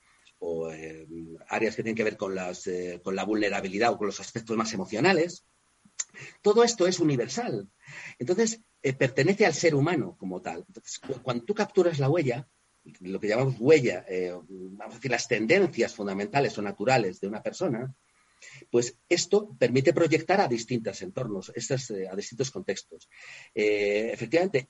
áreas 1.48 1.76
que 1.76 1.84
tienen 1.84 1.96
que 1.96 2.04
ver 2.04 2.18
con, 2.18 2.36
las, 2.36 2.70
con 3.04 3.16
la 3.16 3.24
vulnerabilidad 3.24 3.92
o 3.92 3.98
con 3.98 4.08
los 4.08 4.20
aspectos 4.20 4.56
más 4.58 4.74
emocionales. 4.74 5.46
Todo 6.42 6.64
esto 6.64 6.88
es 6.88 7.00
universal. 7.00 7.70
Entonces, 8.20 8.62
eh, 8.82 8.94
pertenece 8.94 9.46
al 9.46 9.54
ser 9.54 9.76
humano 9.76 10.16
como 10.18 10.42
tal. 10.42 10.66
Cuando 11.24 11.44
tú 11.44 11.54
capturas 11.54 12.00
la 12.00 12.10
huella, 12.10 12.48
lo 13.00 13.20
que 13.20 13.28
llamamos 13.28 13.56
huella, 13.60 14.06
eh, 14.08 14.32
vamos 14.32 14.94
a 14.94 14.98
decir, 14.98 15.12
las 15.12 15.28
tendencias 15.28 15.96
fundamentales 15.96 16.58
o 16.58 16.62
naturales 16.62 17.20
de 17.20 17.28
una 17.28 17.42
persona, 17.42 17.94
pues 18.70 19.00
esto 19.10 19.56
permite 19.58 19.92
proyectar 19.92 20.40
a 20.40 20.48
distintos 20.48 21.02
entornos, 21.02 21.52
eh, 21.56 22.08
a 22.08 22.16
distintos 22.16 22.52
contextos. 22.52 23.10
efectivamente, 23.56 24.70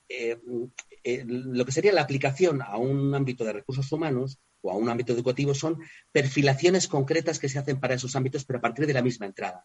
lo 1.26 1.64
que 1.64 1.72
sería 1.72 1.92
la 1.92 2.02
aplicación 2.02 2.62
a 2.62 2.78
un 2.78 3.14
ámbito 3.14 3.44
de 3.44 3.52
recursos 3.52 3.90
humanos 3.92 4.38
o 4.66 4.70
a 4.72 4.76
un 4.76 4.88
ámbito 4.88 5.12
educativo 5.12 5.54
son 5.54 5.78
perfilaciones 6.12 6.88
concretas 6.88 7.38
que 7.38 7.48
se 7.48 7.58
hacen 7.58 7.78
para 7.78 7.94
esos 7.94 8.16
ámbitos, 8.16 8.44
pero 8.44 8.58
a 8.58 8.62
partir 8.62 8.86
de 8.86 8.94
la 8.94 9.02
misma 9.02 9.26
entrada. 9.26 9.64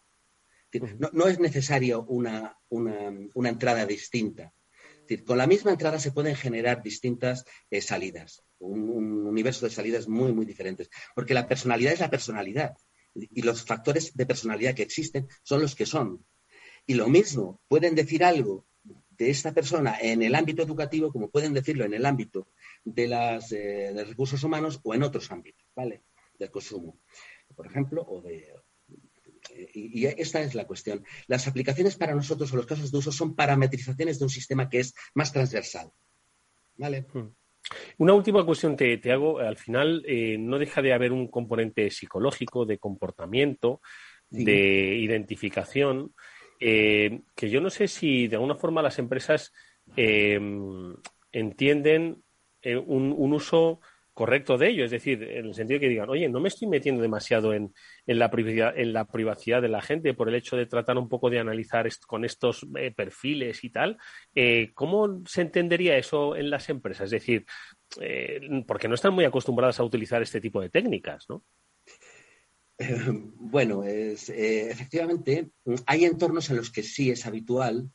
No, 1.12 1.26
es 1.26 1.38
necesario 1.38 2.04
una, 2.04 2.56
entrada 3.34 3.84
distinta. 3.84 4.54
con 5.26 5.36
la 5.36 5.46
misma 5.46 5.72
entrada 5.72 5.98
se 5.98 6.12
pueden 6.12 6.34
generar 6.34 6.82
distintas 6.82 7.44
eh, 7.70 7.82
salidas, 7.82 8.42
un, 8.58 9.26
universo 9.26 9.66
de 9.66 9.72
salidas 9.72 10.08
muy, 10.08 10.32
muy 10.32 10.46
diferentes, 10.46 10.88
porque 11.14 11.34
la 11.34 11.46
personalidad 11.46 11.92
es 11.92 12.00
la 12.00 12.10
personalidad 12.10 12.74
y 13.14 13.42
los 13.42 13.64
factores 13.64 14.14
de 14.14 14.24
personalidad 14.24 14.74
que 14.74 14.82
existen 14.82 15.28
son 15.42 15.60
los 15.60 15.74
que 15.74 15.84
son. 15.84 16.24
Y 16.86 16.94
lo 16.94 17.08
mismo, 17.08 17.60
pueden 17.68 17.94
decir 17.94 18.24
algo 18.24 18.66
de 19.10 19.30
esta 19.30 19.52
persona 19.52 19.98
en 20.00 20.22
el 20.22 20.34
ámbito 20.34 20.62
educativo 20.62 21.12
como 21.12 21.30
pueden 21.30 21.52
decirlo 21.52 21.84
en 21.84 21.94
el 21.94 22.06
ámbito 22.06 22.48
de, 22.84 23.08
las, 23.08 23.52
eh, 23.52 23.92
de 23.94 24.04
recursos 24.04 24.42
humanos 24.42 24.80
o 24.82 24.94
en 24.94 25.02
otros 25.02 25.30
ámbitos, 25.30 25.66
¿vale? 25.74 26.04
Del 26.38 26.50
consumo, 26.50 27.00
por 27.54 27.66
ejemplo, 27.66 28.02
o 28.02 28.20
de, 28.22 28.52
y 29.74 30.06
esta 30.06 30.40
es 30.40 30.54
la 30.54 30.66
cuestión. 30.66 31.04
Las 31.26 31.48
aplicaciones 31.48 31.96
para 31.96 32.14
nosotros 32.14 32.52
o 32.52 32.56
los 32.56 32.66
casos 32.66 32.90
de 32.90 32.98
uso 32.98 33.12
son 33.12 33.34
parametrizaciones 33.34 34.18
de 34.18 34.24
un 34.24 34.30
sistema 34.30 34.68
que 34.68 34.80
es 34.80 34.94
más 35.14 35.32
transversal. 35.32 35.90
¿Vale? 36.76 37.06
Hmm. 37.12 37.34
Una 37.98 38.14
última 38.14 38.44
cuestión 38.44 38.76
te, 38.76 38.98
te 38.98 39.12
hago. 39.12 39.38
Al 39.38 39.56
final, 39.56 40.02
eh, 40.06 40.36
no 40.38 40.58
deja 40.58 40.82
de 40.82 40.92
haber 40.92 41.12
un 41.12 41.28
componente 41.28 41.90
psicológico, 41.90 42.64
de 42.64 42.78
comportamiento, 42.78 43.80
de 44.30 44.96
identificación, 44.96 46.14
eh, 46.58 47.20
que 47.36 47.50
yo 47.50 47.60
no 47.60 47.68
sé 47.68 47.86
si 47.86 48.28
de 48.28 48.36
alguna 48.36 48.54
forma 48.54 48.80
las 48.80 48.98
empresas 48.98 49.52
eh, 49.96 50.40
entienden 51.32 52.22
un, 52.64 53.14
un, 53.16 53.32
uso 53.32 53.80
correcto 54.14 54.58
de 54.58 54.68
ello, 54.68 54.84
es 54.84 54.90
decir, 54.90 55.22
en 55.22 55.46
el 55.46 55.54
sentido 55.54 55.80
que 55.80 55.88
digan, 55.88 56.10
oye, 56.10 56.28
no 56.28 56.40
me 56.40 56.48
estoy 56.48 56.68
metiendo 56.68 57.00
demasiado 57.00 57.54
en, 57.54 57.72
la, 58.06 58.30
privacidad, 58.30 58.78
en 58.78 58.92
la 58.92 59.06
privacidad 59.06 59.62
de 59.62 59.68
la 59.68 59.80
gente 59.80 60.14
por 60.14 60.28
el 60.28 60.34
hecho 60.34 60.56
de 60.56 60.66
tratar 60.66 60.98
un 60.98 61.08
poco 61.08 61.30
de 61.30 61.38
analizar 61.38 61.88
con 62.06 62.24
estos 62.24 62.66
eh, 62.78 62.92
perfiles 62.94 63.64
y 63.64 63.70
tal. 63.70 63.98
Eh, 64.34 64.70
¿Cómo 64.74 65.22
se 65.26 65.42
entendería 65.42 65.96
eso 65.96 66.36
en 66.36 66.50
las 66.50 66.68
empresas? 66.68 67.06
Es 67.06 67.10
decir, 67.10 67.46
eh, 68.00 68.40
porque 68.66 68.88
no 68.88 68.94
están 68.94 69.14
muy 69.14 69.24
acostumbradas 69.24 69.80
a 69.80 69.84
utilizar 69.84 70.20
este 70.22 70.40
tipo 70.40 70.60
de 70.60 70.70
técnicas, 70.70 71.26
¿no? 71.28 71.44
Bueno, 73.36 73.84
efectivamente, 73.84 75.50
hay 75.86 76.04
entornos 76.04 76.50
en 76.50 76.56
los 76.56 76.70
que 76.72 76.82
sí 76.82 77.10
es 77.10 77.26
habitual 77.26 77.90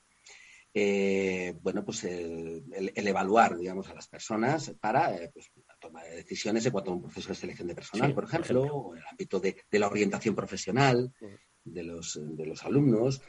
bueno, 1.61 1.83
pues 1.83 2.03
el, 2.03 2.63
evaluar, 2.95 3.57
digamos, 3.57 3.87
a 3.89 3.93
las 3.93 4.07
personas 4.07 4.73
para 4.79 5.17
pues, 5.33 5.51
toma 5.79 6.03
de 6.03 6.17
decisiones 6.17 6.65
en 6.65 6.71
cuanto 6.71 6.91
a 6.91 6.95
un 6.95 7.01
proceso 7.01 7.29
de 7.29 7.35
selección 7.35 7.67
de 7.67 7.75
personal, 7.75 8.13
por, 8.13 8.25
ejemplo, 8.25 8.63
o 8.63 8.95
en 8.95 9.01
el 9.01 9.07
ámbito 9.07 9.39
de, 9.39 9.55
la 9.71 9.87
orientación 9.87 10.35
profesional 10.35 11.13
de 11.63 11.83
los, 11.83 12.19
de 12.21 12.45
los 12.45 12.63
alumnos. 12.63 13.21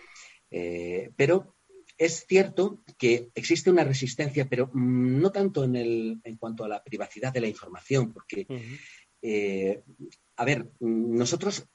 Eh, 0.51 1.11
pero 1.17 1.57
es 1.97 2.27
cierto 2.27 2.83
que 2.97 3.31
existe 3.35 3.71
una 3.71 3.85
resistencia, 3.85 4.49
pero 4.49 4.71
no 4.75 5.31
tanto 5.31 5.65
en, 5.65 5.77
el, 5.77 6.21
en 6.25 6.37
cuanto 6.37 6.65
a 6.65 6.69
la 6.69 6.83
privacidad 6.83 7.33
de 7.33 7.41
la 7.41 7.49
información, 7.49 8.13
porque, 8.13 8.47
eh, 9.21 9.83
a 10.37 10.45
ver, 10.45 10.71
nosotros 10.81 11.67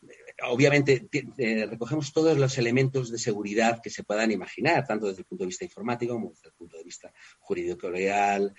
obviamente 0.43 1.07
eh, 1.37 1.65
recogemos 1.65 2.11
todos 2.11 2.37
los 2.37 2.57
elementos 2.57 3.11
de 3.11 3.17
seguridad 3.17 3.81
que 3.81 3.89
se 3.89 4.03
puedan 4.03 4.31
imaginar, 4.31 4.85
tanto 4.85 5.07
desde 5.07 5.21
el 5.21 5.25
punto 5.25 5.43
de 5.43 5.49
vista 5.49 5.65
informático 5.65 6.13
como 6.13 6.29
desde 6.29 6.49
el 6.49 6.53
punto 6.53 6.77
de 6.77 6.83
vista 6.83 7.13
jurídico-legal, 7.39 8.53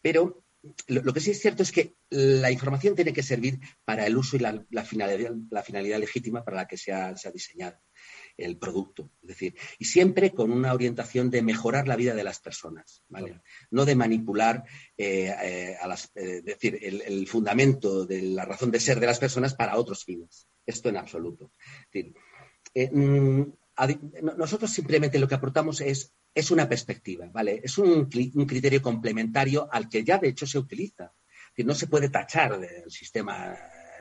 pero 0.00 0.44
lo, 0.86 1.12
que 1.12 1.20
sí 1.20 1.32
es 1.32 1.40
cierto 1.40 1.62
es 1.64 1.72
que 1.72 1.96
la 2.10 2.50
información 2.50 2.94
tiene 2.94 3.12
que 3.12 3.22
servir 3.22 3.58
para 3.84 4.06
el 4.06 4.16
uso 4.16 4.36
y 4.36 4.38
la, 4.38 4.84
finalidad, 4.84 5.98
legítima 5.98 6.44
para 6.44 6.58
la 6.58 6.68
que 6.68 6.76
se 6.76 6.92
ha, 6.92 7.12
diseñado 7.32 7.78
el 8.36 8.56
producto. 8.58 9.10
Es 9.22 9.28
decir, 9.28 9.54
y 9.78 9.84
siempre 9.84 10.30
con 10.32 10.50
una 10.50 10.72
orientación 10.72 11.30
de 11.30 11.42
mejorar 11.42 11.88
la 11.88 11.96
vida 11.96 12.14
de 12.14 12.24
las 12.24 12.40
personas, 12.40 13.02
¿vale? 13.08 13.40
No 13.70 13.84
de 13.84 13.94
manipular 13.94 14.64
eh, 14.96 15.34
eh, 15.42 15.76
a 15.80 15.86
las, 15.86 16.10
eh, 16.14 16.42
decir, 16.42 16.78
el, 16.82 17.26
fundamento 17.26 18.04
de 18.04 18.22
la 18.22 18.44
razón 18.44 18.70
de 18.70 18.80
ser 18.80 19.00
de 19.00 19.06
las 19.06 19.18
personas 19.18 19.54
para 19.54 19.76
otros 19.76 20.04
fines. 20.04 20.48
Esto 20.66 20.88
en 20.88 20.96
absoluto. 20.96 21.52
Mm, 22.74 23.42
nosotros 24.36 24.70
simplemente 24.70 25.18
lo 25.18 25.28
que 25.28 25.34
aportamos 25.34 25.80
es 25.80 26.12
es 26.34 26.50
una 26.50 26.68
perspectiva, 26.68 27.28
¿vale? 27.30 27.60
Es 27.62 27.78
un, 27.78 28.06
criterio 28.06 28.80
complementario 28.80 29.68
al 29.70 29.88
que 29.88 30.04
ya 30.04 30.18
de 30.18 30.28
hecho 30.28 30.46
se 30.46 30.58
utiliza. 30.58 31.12
no 31.58 31.74
se 31.74 31.86
puede 31.86 32.08
tachar 32.08 32.58
del 32.58 32.90
sistema 32.90 33.54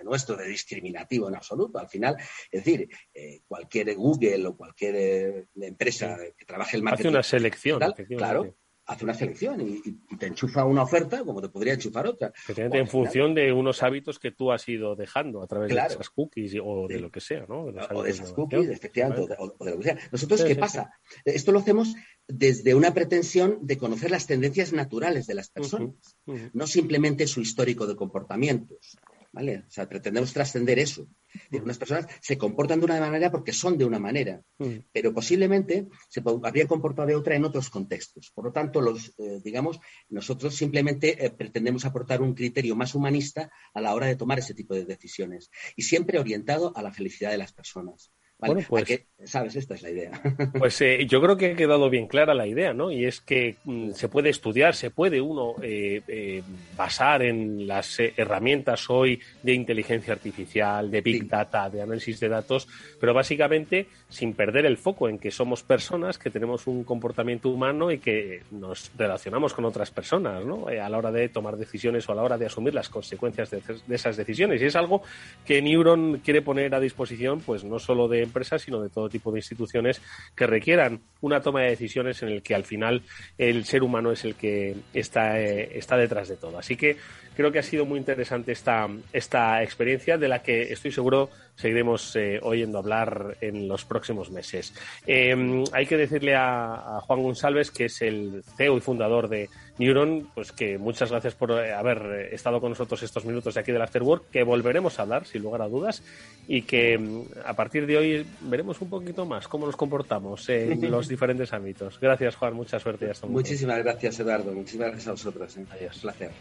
nuestro 0.03 0.35
de 0.35 0.47
discriminativo 0.47 1.27
en 1.29 1.35
absoluto. 1.35 1.79
Al 1.79 1.89
final, 1.89 2.15
es 2.51 2.63
decir, 2.63 2.89
eh, 3.13 3.41
cualquier 3.47 3.95
Google 3.95 4.47
o 4.47 4.55
cualquier 4.55 4.95
eh, 4.95 5.45
empresa 5.61 6.17
que 6.37 6.45
trabaje 6.45 6.77
el 6.77 6.83
marketing. 6.83 7.09
Hace 7.09 7.15
una 7.15 7.23
selección. 7.23 7.79
claro, 8.17 8.55
hace 8.91 9.03
una 9.05 9.13
selección 9.13 9.61
y, 9.61 9.81
te 10.17 10.27
enchufa 10.27 10.65
una 10.65 10.83
oferta 10.83 11.23
como 11.23 11.41
te 11.41 11.49
podría 11.49 11.73
enchufar 11.73 12.07
otra. 12.07 12.33
en 12.55 12.87
función 12.87 13.33
de 13.33 13.51
unos 13.53 13.81
hábitos 13.83 14.19
que 14.19 14.31
tú 14.31 14.51
has 14.51 14.67
ido 14.67 14.95
dejando 14.95 15.41
a 15.41 15.47
través 15.47 15.73
de 15.73 15.79
esas 15.79 16.09
cookies 16.09 16.55
o 16.63 16.87
de 16.87 16.99
lo 16.99 17.09
que 17.09 17.21
sea, 17.21 17.45
¿no? 17.47 17.65
o 17.65 18.03
de 18.03 18.09
esas 18.09 18.33
cookies, 18.33 18.69
efectivamente, 18.69 19.35
o, 19.37 19.65
de 19.65 19.71
lo 19.71 19.77
que 19.77 19.83
sea. 19.83 19.97
Nosotros, 20.11 20.43
¿qué 20.43 20.55
pasa? 20.55 20.91
Esto 21.25 21.51
lo 21.51 21.59
hacemos 21.59 21.95
desde 22.27 22.75
una 22.75 22.93
pretensión 22.93 23.59
de 23.61 23.77
conocer 23.77 24.11
las 24.11 24.27
tendencias 24.27 24.73
naturales 24.73 25.27
de 25.27 25.35
las 25.35 25.49
personas, 25.49 26.17
no 26.53 26.67
simplemente 26.67 27.27
su 27.27 27.41
histórico 27.41 27.87
de 27.87 27.95
comportamientos. 27.95 28.97
¿Vale? 29.31 29.63
O 29.67 29.71
sea, 29.71 29.87
pretendemos 29.87 30.33
trascender 30.33 30.79
eso. 30.79 31.07
Unas 31.51 31.77
personas 31.77 32.07
se 32.21 32.37
comportan 32.37 32.79
de 32.79 32.85
una 32.85 32.99
manera 32.99 33.31
porque 33.31 33.53
son 33.53 33.77
de 33.77 33.85
una 33.85 33.99
manera, 33.99 34.43
pero 34.91 35.13
posiblemente 35.13 35.87
se 36.09 36.21
habrían 36.43 36.67
comportado 36.67 37.07
de 37.07 37.15
otra 37.15 37.35
en 37.35 37.45
otros 37.45 37.69
contextos. 37.69 38.31
Por 38.35 38.45
lo 38.45 38.51
tanto, 38.51 38.81
los, 38.81 39.13
eh, 39.17 39.39
digamos, 39.43 39.79
nosotros 40.09 40.55
simplemente 40.55 41.25
eh, 41.25 41.29
pretendemos 41.29 41.85
aportar 41.85 42.21
un 42.21 42.33
criterio 42.33 42.75
más 42.75 42.95
humanista 42.95 43.49
a 43.73 43.81
la 43.81 43.93
hora 43.93 44.07
de 44.07 44.17
tomar 44.17 44.39
ese 44.39 44.53
tipo 44.53 44.73
de 44.73 44.85
decisiones 44.85 45.49
y 45.75 45.83
siempre 45.83 46.19
orientado 46.19 46.75
a 46.75 46.81
la 46.81 46.91
felicidad 46.91 47.31
de 47.31 47.37
las 47.37 47.53
personas. 47.53 48.11
Bueno, 48.47 48.61
pues, 48.67 49.03
¿Sabes? 49.23 49.55
Esta 49.55 49.75
es 49.75 49.83
la 49.83 49.89
idea. 49.89 50.11
Pues 50.57 50.81
eh, 50.81 51.05
yo 51.07 51.21
creo 51.21 51.37
que 51.37 51.51
ha 51.51 51.55
quedado 51.55 51.89
bien 51.89 52.07
clara 52.07 52.33
la 52.33 52.45
idea, 52.45 52.73
¿no? 52.73 52.91
Y 52.91 53.05
es 53.05 53.21
que 53.21 53.55
mm, 53.63 53.91
se 53.91 54.09
puede 54.09 54.29
estudiar, 54.29 54.75
se 54.75 54.89
puede 54.89 55.21
uno 55.21 55.55
eh, 55.61 56.01
eh, 56.07 56.43
basar 56.75 57.23
en 57.23 57.67
las 57.67 57.99
herramientas 57.99 58.89
hoy 58.89 59.19
de 59.41 59.53
inteligencia 59.53 60.13
artificial, 60.13 60.89
de 60.91 61.01
big 61.01 61.27
data, 61.27 61.69
de 61.69 61.81
análisis 61.81 62.19
de 62.19 62.29
datos, 62.29 62.67
pero 62.99 63.13
básicamente 63.13 63.87
sin 64.09 64.33
perder 64.33 64.65
el 64.65 64.77
foco 64.77 65.07
en 65.07 65.19
que 65.19 65.31
somos 65.31 65.63
personas, 65.63 66.17
que 66.17 66.29
tenemos 66.29 66.67
un 66.67 66.83
comportamiento 66.83 67.49
humano 67.49 67.91
y 67.91 67.99
que 67.99 68.43
nos 68.51 68.91
relacionamos 68.97 69.53
con 69.53 69.65
otras 69.65 69.91
personas, 69.91 70.45
¿no? 70.45 70.67
a 70.67 70.89
la 70.89 70.97
hora 70.97 71.11
de 71.11 71.29
tomar 71.29 71.57
decisiones 71.57 72.07
o 72.07 72.11
a 72.11 72.15
la 72.15 72.23
hora 72.23 72.37
de 72.37 72.45
asumir 72.45 72.73
las 72.73 72.89
consecuencias 72.89 73.49
de, 73.51 73.61
de 73.87 73.95
esas 73.95 74.17
decisiones. 74.17 74.61
Y 74.61 74.65
es 74.65 74.75
algo 74.75 75.01
que 75.45 75.61
Neuron 75.61 76.19
quiere 76.19 76.41
poner 76.41 76.75
a 76.75 76.79
disposición, 76.79 77.41
pues 77.41 77.63
no 77.63 77.79
solo 77.79 78.07
de 78.07 78.30
empresas, 78.31 78.61
sino 78.61 78.81
de 78.81 78.89
todo 78.89 79.09
tipo 79.09 79.31
de 79.31 79.39
instituciones 79.39 80.01
que 80.35 80.47
requieran 80.47 81.01
una 81.21 81.41
toma 81.41 81.61
de 81.61 81.71
decisiones 81.71 82.21
en 82.23 82.29
el 82.29 82.41
que 82.41 82.55
al 82.55 82.63
final 82.63 83.03
el 83.37 83.65
ser 83.65 83.83
humano 83.83 84.11
es 84.11 84.23
el 84.25 84.35
que 84.35 84.75
está, 84.93 85.39
eh, 85.39 85.77
está 85.77 85.97
detrás 85.97 86.29
de 86.29 86.37
todo. 86.37 86.57
Así 86.57 86.75
que 86.75 86.97
creo 87.41 87.51
que 87.51 87.59
ha 87.59 87.63
sido 87.63 87.85
muy 87.85 87.97
interesante 87.97 88.51
esta, 88.51 88.87
esta 89.11 89.63
experiencia 89.63 90.17
de 90.17 90.27
la 90.27 90.43
que 90.43 90.71
estoy 90.71 90.91
seguro 90.91 91.29
seguiremos 91.55 92.15
eh, 92.15 92.39
oyendo 92.41 92.79
hablar 92.79 93.37
en 93.41 93.67
los 93.67 93.85
próximos 93.85 94.31
meses. 94.31 94.73
Eh, 95.05 95.63
hay 95.73 95.85
que 95.85 95.97
decirle 95.97 96.35
a, 96.35 96.99
Juan 97.01 97.21
González, 97.21 97.71
que 97.71 97.85
es 97.85 98.01
el 98.01 98.43
CEO 98.57 98.77
y 98.77 98.81
fundador 98.81 99.27
de 99.27 99.49
Neuron, 99.77 100.29
pues 100.33 100.51
que 100.51 100.77
muchas 100.77 101.11
gracias 101.11 101.35
por 101.35 101.51
haber 101.51 102.29
estado 102.31 102.59
con 102.59 102.69
nosotros 102.69 103.01
estos 103.03 103.25
minutos 103.25 103.53
de 103.53 103.59
aquí 103.59 103.71
del 103.71 103.81
Afterwork, 103.81 104.29
que 104.29 104.43
volveremos 104.43 104.97
a 104.99 105.03
hablar, 105.03 105.25
sin 105.25 105.41
lugar 105.41 105.61
a 105.61 105.67
dudas, 105.67 106.03
y 106.47 106.63
que 106.63 106.97
mm, 106.97 107.23
a 107.45 107.53
partir 107.53 107.85
de 107.85 107.97
hoy 107.97 108.25
veremos 108.41 108.81
un 108.81 108.89
poquito 108.89 109.25
más 109.25 109.47
cómo 109.47 109.65
nos 109.65 109.75
comportamos 109.75 110.47
en 110.49 110.89
los 110.91 111.07
diferentes 111.07 111.53
ámbitos. 111.53 111.99
Gracias, 111.99 112.35
Juan, 112.35 112.53
mucha 112.53 112.79
suerte 112.79 113.09
hasta 113.09 113.27
Muchísimas 113.27 113.79
gracias, 113.79 114.19
Eduardo. 114.19 114.51
Muchísimas 114.51 114.87
gracias 114.87 115.07
a 115.07 115.11
vosotros. 115.11 115.57
¿eh? 115.57 115.65
Adiós. 115.71 115.99
placer. 115.99 116.31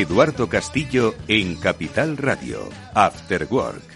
Eduardo 0.00 0.48
Castillo 0.48 1.14
en 1.28 1.54
Capital 1.54 2.16
Radio, 2.16 2.68
After 2.94 3.46
Work. 3.48 3.93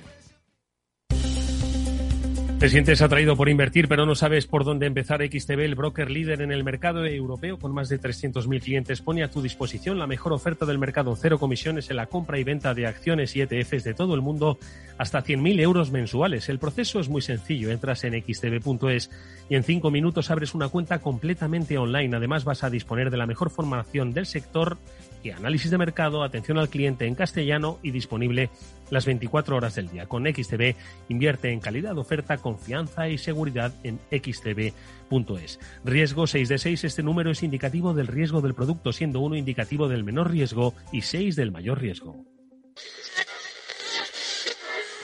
Te 2.58 2.68
sientes 2.68 3.02
atraído 3.02 3.36
por 3.36 3.48
invertir, 3.48 3.86
pero 3.86 4.04
no 4.04 4.16
sabes 4.16 4.48
por 4.48 4.64
dónde 4.64 4.86
empezar. 4.86 5.20
XTB, 5.22 5.60
el 5.60 5.76
broker 5.76 6.10
líder 6.10 6.42
en 6.42 6.50
el 6.50 6.64
mercado 6.64 7.06
europeo 7.06 7.56
con 7.56 7.72
más 7.72 7.88
de 7.88 8.00
300.000 8.00 8.60
clientes, 8.60 9.00
pone 9.00 9.22
a 9.22 9.30
tu 9.30 9.40
disposición 9.40 9.96
la 9.96 10.08
mejor 10.08 10.32
oferta 10.32 10.66
del 10.66 10.76
mercado. 10.76 11.14
Cero 11.14 11.38
comisiones 11.38 11.88
en 11.88 11.96
la 11.96 12.06
compra 12.06 12.36
y 12.36 12.42
venta 12.42 12.74
de 12.74 12.88
acciones 12.88 13.36
y 13.36 13.42
ETFs 13.42 13.84
de 13.84 13.94
todo 13.94 14.16
el 14.16 14.22
mundo, 14.22 14.58
hasta 14.98 15.22
100.000 15.22 15.60
euros 15.60 15.92
mensuales. 15.92 16.48
El 16.48 16.58
proceso 16.58 16.98
es 16.98 17.08
muy 17.08 17.22
sencillo. 17.22 17.70
Entras 17.70 18.02
en 18.02 18.20
xtb.es 18.20 19.08
y 19.48 19.54
en 19.54 19.62
cinco 19.62 19.92
minutos 19.92 20.32
abres 20.32 20.52
una 20.52 20.68
cuenta 20.68 20.98
completamente 20.98 21.78
online. 21.78 22.16
Además, 22.16 22.44
vas 22.44 22.64
a 22.64 22.70
disponer 22.70 23.10
de 23.10 23.18
la 23.18 23.26
mejor 23.26 23.50
formación 23.50 24.12
del 24.12 24.26
sector 24.26 24.78
y 25.22 25.30
análisis 25.30 25.70
de 25.70 25.78
mercado, 25.78 26.24
atención 26.24 26.58
al 26.58 26.68
cliente 26.68 27.06
en 27.06 27.14
castellano 27.14 27.78
y 27.84 27.92
disponible 27.92 28.50
las 28.90 29.06
24 29.06 29.56
horas 29.56 29.74
del 29.74 29.88
día. 29.88 30.06
Con 30.06 30.24
XTB 30.24 30.74
invierte 31.08 31.50
en 31.50 31.60
calidad 31.60 31.96
oferta, 31.98 32.38
confianza 32.38 33.08
y 33.08 33.18
seguridad 33.18 33.74
en 33.84 33.98
xtb.es. 34.10 35.58
Riesgo 35.84 36.26
6 36.26 36.48
de 36.48 36.58
6. 36.58 36.84
Este 36.84 37.02
número 37.02 37.30
es 37.30 37.42
indicativo 37.42 37.94
del 37.94 38.06
riesgo 38.06 38.40
del 38.40 38.54
producto, 38.54 38.92
siendo 38.92 39.20
uno 39.20 39.36
indicativo 39.36 39.88
del 39.88 40.04
menor 40.04 40.30
riesgo 40.30 40.74
y 40.92 41.02
6 41.02 41.36
del 41.36 41.50
mayor 41.50 41.80
riesgo. 41.80 42.24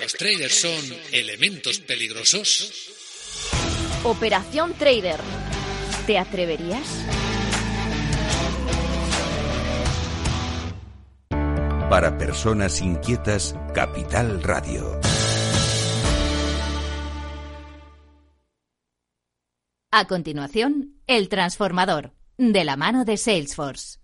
Los 0.01 0.12
traders 0.12 0.55
son 0.55 0.99
elementos 1.12 1.79
peligrosos. 1.81 2.90
Operación 4.05 4.75
Trader. 4.75 5.20
¿Te 6.07 6.18
atreverías? 6.18 7.23
Para 11.94 12.18
personas 12.18 12.80
inquietas, 12.80 13.54
Capital 13.72 14.42
Radio. 14.42 15.00
A 19.92 20.04
continuación, 20.09 20.96
El 21.07 21.28
Transformador, 21.28 22.11
de 22.37 22.64
la 22.64 22.76
mano 22.76 23.04
de 23.04 23.16
Salesforce. 23.16 24.00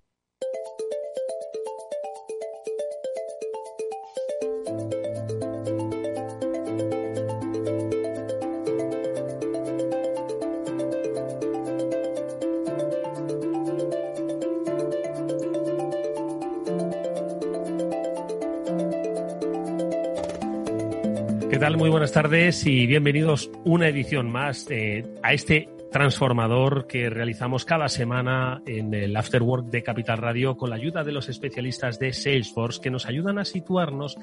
Muy 21.77 21.89
buenas 21.89 22.13
tardes 22.13 22.67
y 22.67 22.87
bienvenidos 22.87 23.51
una 23.65 23.89
edición 23.89 24.31
más 24.31 24.67
eh, 24.71 25.05
a 25.23 25.33
este 25.33 25.69
transformador 25.93 26.87
que 26.87 27.09
realizamos 27.11 27.65
cada 27.65 27.89
semana 27.89 28.63
en 28.67 28.93
el 28.93 29.17
Afterwork 29.17 29.67
de 29.67 29.83
Capital 29.83 30.19
Radio 30.19 30.57
con 30.57 30.71
la 30.71 30.77
ayuda 30.77 31.05
de 31.05 31.13
los 31.13 31.29
especialistas 31.29 31.99
de 31.99 32.13
Salesforce 32.13 32.81
que 32.81 32.91
nos 32.91 33.07
ayudan 33.07 33.39
a 33.39 33.45
situarnos 33.45 34.17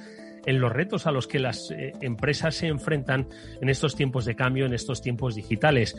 en 0.48 0.62
los 0.62 0.72
retos 0.72 1.06
a 1.06 1.12
los 1.12 1.28
que 1.28 1.40
las 1.40 1.70
eh, 1.72 1.94
empresas 2.02 2.56
se 2.56 2.68
enfrentan 2.68 3.28
en 3.62 3.70
estos 3.70 3.96
tiempos 3.96 4.26
de 4.26 4.36
cambio, 4.36 4.66
en 4.66 4.74
estos 4.74 5.02
tiempos 5.02 5.36
digitales. 5.36 5.96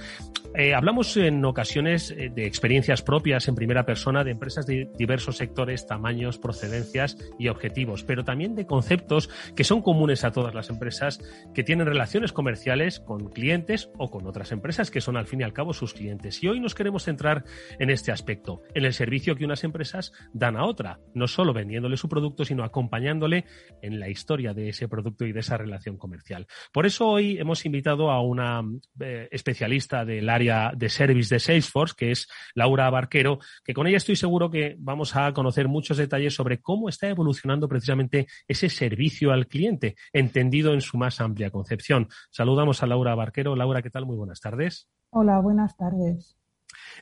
Eh, 0.56 0.74
hablamos 0.74 1.16
en 1.18 1.44
ocasiones 1.44 2.11
eh, 2.11 2.32
de 2.34 2.46
experiencias 2.46 3.02
propias 3.02 3.46
en 3.46 3.54
primera 3.54 3.84
persona 3.84 4.24
de 4.24 4.30
empresas 4.30 4.66
de 4.66 4.90
diversos 4.96 5.37
sectores, 5.37 5.87
tamaños, 5.87 6.38
procedencias 6.38 7.18
y 7.38 7.48
objetivos, 7.48 8.04
pero 8.04 8.24
también 8.24 8.54
de 8.54 8.66
conceptos 8.66 9.28
que 9.54 9.64
son 9.64 9.82
comunes 9.82 10.24
a 10.24 10.32
todas 10.32 10.54
las 10.54 10.70
empresas 10.70 11.20
que 11.54 11.62
tienen 11.62 11.87
relaciones 11.87 12.32
comerciales 12.32 13.00
con 13.00 13.28
clientes 13.28 13.90
o 13.98 14.11
con 14.11 14.26
otras 14.26 14.50
empresas 14.50 14.90
que 14.90 15.02
son 15.02 15.18
al 15.18 15.26
fin 15.26 15.42
y 15.42 15.44
al 15.44 15.52
cabo 15.52 15.74
sus 15.74 15.92
clientes. 15.92 16.42
Y 16.42 16.48
hoy 16.48 16.58
nos 16.58 16.74
queremos 16.74 17.04
centrar 17.04 17.44
en 17.78 17.90
este 17.90 18.12
aspecto, 18.12 18.62
en 18.74 18.87
el 18.87 18.94
servicio 18.94 19.37
que 19.37 19.44
unas 19.44 19.62
empresas 19.62 20.12
dan 20.32 20.56
a 20.56 20.64
otra, 20.64 21.00
no 21.12 21.28
solo 21.28 21.52
vendiéndole 21.52 21.98
su 21.98 22.08
producto, 22.08 22.46
sino 22.46 22.64
acompañándole 22.64 23.44
en 23.82 24.00
la 24.00 24.08
historia 24.08 24.38
de 24.38 24.68
ese 24.68 24.88
producto 24.88 25.27
y 25.27 25.33
de 25.33 25.40
esa 25.40 25.57
relación 25.57 25.96
comercial. 25.96 26.46
Por 26.72 26.87
eso 26.87 27.09
hoy 27.09 27.38
hemos 27.38 27.66
invitado 27.66 28.11
a 28.11 28.22
una 28.22 28.62
eh, 29.01 29.29
especialista 29.33 30.05
del 30.05 30.29
área 30.29 30.72
de 30.77 30.88
service 30.88 31.35
de 31.35 31.40
Salesforce, 31.40 31.94
que 31.96 32.12
es 32.12 32.29
Laura 32.55 32.88
Barquero, 32.88 33.40
que 33.64 33.74
con 33.74 33.87
ella 33.87 33.96
estoy 33.96 34.16
seguro 34.16 34.51
que 34.51 34.77
vamos 34.79 35.16
a 35.16 35.33
conocer 35.33 35.66
muchos 35.66 35.96
detalles 35.96 36.35
sobre 36.35 36.61
cómo 36.61 36.88
está 36.88 37.09
evolucionando 37.09 37.68
precisamente 37.68 38.29
ese 38.46 38.68
servicio 38.68 39.33
al 39.33 39.48
cliente, 39.48 39.96
entendido 40.12 40.72
en 40.72 40.81
su 40.81 40.96
más 40.96 41.20
amplia 41.20 41.51
concepción. 41.51 42.09
Saludamos 42.31 42.83
a 42.83 42.87
Laura 42.87 43.14
Barquero. 43.14 43.57
Laura, 43.57 43.83
¿qué 43.83 43.90
tal? 43.90 44.07
Muy 44.07 44.16
buenas 44.16 44.40
tardes. 44.40 44.88
Hola, 45.11 45.40
buenas 45.40 45.77
tardes. 45.77 46.37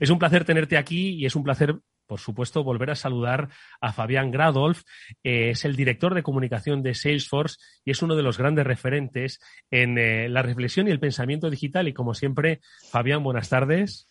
Es 0.00 0.10
un 0.10 0.18
placer 0.18 0.44
tenerte 0.44 0.76
aquí 0.76 1.10
y 1.10 1.26
es 1.26 1.36
un 1.36 1.42
placer 1.42 1.76
por 2.06 2.20
supuesto, 2.20 2.64
volver 2.64 2.90
a 2.90 2.94
saludar 2.94 3.48
a 3.80 3.92
Fabián 3.92 4.30
Gradolf. 4.30 4.82
Eh, 5.22 5.50
es 5.50 5.64
el 5.64 5.76
director 5.76 6.14
de 6.14 6.22
comunicación 6.22 6.82
de 6.82 6.94
Salesforce 6.94 7.58
y 7.84 7.90
es 7.90 8.02
uno 8.02 8.16
de 8.16 8.22
los 8.22 8.38
grandes 8.38 8.66
referentes 8.66 9.40
en 9.70 9.98
eh, 9.98 10.28
la 10.28 10.42
reflexión 10.42 10.88
y 10.88 10.90
el 10.90 11.00
pensamiento 11.00 11.50
digital. 11.50 11.88
Y 11.88 11.92
como 11.92 12.14
siempre, 12.14 12.60
Fabián, 12.90 13.22
buenas 13.22 13.48
tardes. 13.48 14.08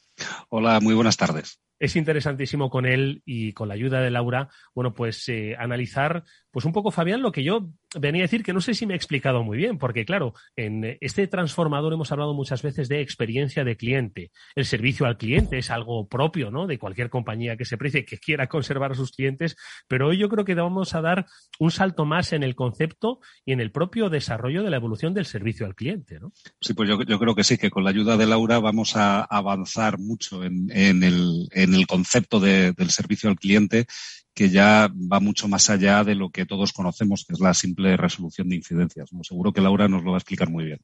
Hola, 0.49 0.79
muy 0.79 0.93
buenas 0.93 1.17
tardes 1.17 1.59
es 1.79 1.95
interesantísimo 1.95 2.69
con 2.69 2.85
él 2.85 3.21
y 3.25 3.53
con 3.53 3.67
la 3.67 3.73
ayuda 3.73 4.01
de 4.01 4.11
Laura, 4.11 4.49
bueno, 4.73 4.93
pues 4.93 5.27
eh, 5.29 5.55
analizar, 5.57 6.23
pues 6.55 6.63
un 6.63 6.71
poco, 6.71 6.89
Fabián, 6.89 7.21
lo 7.21 7.33
que 7.33 7.43
yo 7.43 7.67
venía 7.99 8.21
a 8.21 8.27
decir, 8.27 8.41
que 8.41 8.53
no 8.53 8.61
sé 8.61 8.73
si 8.73 8.85
me 8.85 8.93
he 8.93 8.95
explicado 8.95 9.43
muy 9.43 9.57
bien, 9.57 9.77
porque 9.77 10.05
claro, 10.05 10.33
en 10.55 10.97
este 11.01 11.27
transformador 11.27 11.91
hemos 11.91 12.13
hablado 12.13 12.33
muchas 12.33 12.61
veces 12.61 12.87
de 12.87 13.01
experiencia 13.01 13.65
de 13.65 13.75
cliente. 13.75 14.31
El 14.55 14.63
servicio 14.63 15.05
al 15.05 15.17
cliente 15.17 15.57
es 15.57 15.69
algo 15.69 16.07
propio, 16.07 16.51
¿no? 16.51 16.65
De 16.65 16.79
cualquier 16.79 17.09
compañía 17.09 17.57
que 17.57 17.65
se 17.65 17.77
precie, 17.77 18.05
que 18.05 18.19
quiera 18.19 18.47
conservar 18.47 18.93
a 18.93 18.95
sus 18.95 19.11
clientes, 19.11 19.57
pero 19.89 20.07
hoy 20.07 20.17
yo 20.17 20.29
creo 20.29 20.45
que 20.45 20.55
vamos 20.55 20.95
a 20.95 21.01
dar 21.01 21.25
un 21.59 21.71
salto 21.71 22.05
más 22.05 22.31
en 22.31 22.41
el 22.41 22.55
concepto 22.55 23.19
y 23.43 23.51
en 23.51 23.59
el 23.59 23.73
propio 23.73 24.09
desarrollo 24.09 24.63
de 24.63 24.69
la 24.69 24.77
evolución 24.77 25.13
del 25.13 25.25
servicio 25.25 25.65
al 25.65 25.75
cliente, 25.75 26.21
¿no? 26.21 26.31
Sí, 26.61 26.73
pues 26.73 26.87
yo, 26.87 27.19
creo 27.19 27.35
que 27.35 27.43
sí, 27.43 27.57
que 27.57 27.69
con 27.69 27.83
la 27.83 27.89
ayuda 27.89 28.15
de 28.15 28.27
Laura 28.27 28.59
vamos 28.59 28.95
a 28.95 29.23
avanzar 29.23 29.99
mucho 29.99 30.41
en, 30.45 30.71
el, 30.71 31.49
en 31.51 31.73
el 31.73 31.85
concepto 31.85 32.39
del 32.39 32.89
servicio 32.91 33.29
al 33.29 33.35
cliente 33.35 33.87
que 34.35 34.49
ya 34.49 34.91
va 35.11 35.19
mucho 35.19 35.47
más 35.47 35.69
allá 35.69 36.03
de 36.03 36.13
lo 36.13 36.29
que 36.29 36.45
todos 36.45 36.73
conocemos, 36.73 37.25
que 37.25 37.33
es 37.33 37.39
la 37.39 37.53
simple 37.53 37.95
resolución 37.95 38.49
de 38.49 38.57
incidencias. 38.57 39.11
¿no? 39.13 39.23
Seguro 39.23 39.53
que 39.53 39.61
Laura 39.61 39.87
nos 39.87 40.03
lo 40.03 40.11
va 40.11 40.17
a 40.17 40.19
explicar 40.19 40.49
muy 40.49 40.65
bien. 40.65 40.81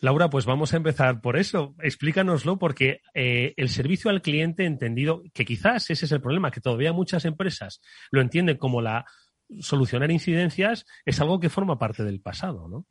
Laura, 0.00 0.30
pues 0.30 0.46
vamos 0.46 0.72
a 0.72 0.78
empezar 0.78 1.20
por 1.20 1.36
eso. 1.36 1.74
Explícanoslo 1.80 2.58
porque 2.58 3.02
eh, 3.14 3.52
el 3.56 3.68
servicio 3.68 4.10
al 4.10 4.22
cliente 4.22 4.64
entendido, 4.64 5.22
que 5.34 5.44
quizás 5.44 5.90
ese 5.90 6.06
es 6.06 6.12
el 6.12 6.20
problema, 6.20 6.50
que 6.50 6.60
todavía 6.60 6.92
muchas 6.92 7.24
empresas 7.24 7.80
lo 8.10 8.20
entienden 8.20 8.56
como 8.56 8.80
la 8.80 9.04
solucionar 9.60 10.10
incidencias 10.10 10.86
es 11.04 11.20
algo 11.20 11.40
que 11.40 11.48
forma 11.48 11.78
parte 11.78 12.04
del 12.04 12.20
pasado, 12.20 12.68
¿no? 12.68 12.86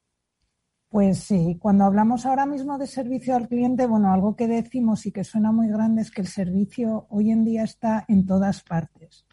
Pues 0.89 1.19
sí, 1.19 1.57
cuando 1.59 1.83
hablamos 1.83 2.25
ahora 2.25 2.45
mismo 2.45 2.77
de 2.77 2.87
servicio 2.87 3.35
al 3.35 3.49
cliente, 3.49 3.85
bueno, 3.85 4.13
algo 4.13 4.35
que 4.35 4.47
decimos 4.47 5.05
y 5.05 5.11
que 5.11 5.25
suena 5.25 5.51
muy 5.51 5.67
grande 5.67 6.01
es 6.01 6.11
que 6.11 6.21
el 6.21 6.27
servicio 6.27 7.07
hoy 7.09 7.31
en 7.31 7.43
día 7.43 7.63
está 7.63 8.05
en 8.07 8.25
todas 8.25 8.63
partes. 8.63 9.26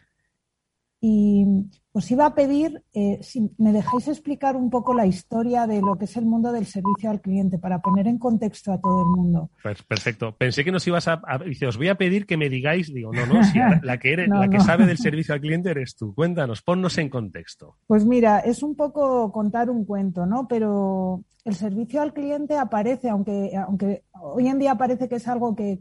Y 1.07 1.45
os 1.91 2.09
iba 2.09 2.25
a 2.25 2.33
pedir 2.33 2.81
eh, 2.91 3.19
si 3.21 3.51
me 3.59 3.71
dejáis 3.71 4.07
explicar 4.07 4.55
un 4.55 4.71
poco 4.71 4.95
la 4.95 5.05
historia 5.05 5.67
de 5.67 5.79
lo 5.79 5.99
que 5.99 6.05
es 6.05 6.17
el 6.17 6.25
mundo 6.25 6.51
del 6.51 6.65
servicio 6.65 7.11
al 7.11 7.21
cliente 7.21 7.59
para 7.59 7.79
poner 7.79 8.07
en 8.07 8.17
contexto 8.17 8.73
a 8.73 8.81
todo 8.81 9.03
el 9.03 9.09
mundo. 9.15 9.51
Pues 9.61 9.83
perfecto. 9.83 10.35
Pensé 10.35 10.63
que 10.63 10.71
nos 10.71 10.87
ibas 10.87 11.07
a, 11.07 11.21
dice, 11.45 11.67
os 11.67 11.77
voy 11.77 11.89
a 11.89 11.95
pedir 11.95 12.25
que 12.25 12.37
me 12.37 12.49
digáis, 12.49 12.91
digo, 12.91 13.13
no, 13.13 13.27
no, 13.27 13.43
si 13.43 13.59
la 13.59 13.97
que 13.99 14.13
eres, 14.13 14.29
la 14.29 14.49
que 14.49 14.59
sabe 14.59 14.87
del 14.87 14.97
servicio 14.97 15.35
al 15.35 15.41
cliente 15.41 15.69
eres 15.69 15.95
tú. 15.95 16.15
Cuéntanos, 16.15 16.63
ponnos 16.63 16.97
en 16.97 17.07
contexto. 17.07 17.75
Pues 17.85 18.03
mira, 18.03 18.39
es 18.39 18.63
un 18.63 18.75
poco 18.75 19.31
contar 19.31 19.69
un 19.69 19.85
cuento, 19.85 20.25
¿no? 20.25 20.47
Pero 20.47 21.23
el 21.43 21.53
servicio 21.53 22.01
al 22.01 22.13
cliente 22.13 22.57
aparece, 22.57 23.09
aunque, 23.09 23.51
aunque 23.55 24.05
hoy 24.19 24.47
en 24.47 24.57
día 24.57 24.73
parece 24.73 25.07
que 25.07 25.17
es 25.17 25.27
algo 25.27 25.55
que, 25.55 25.77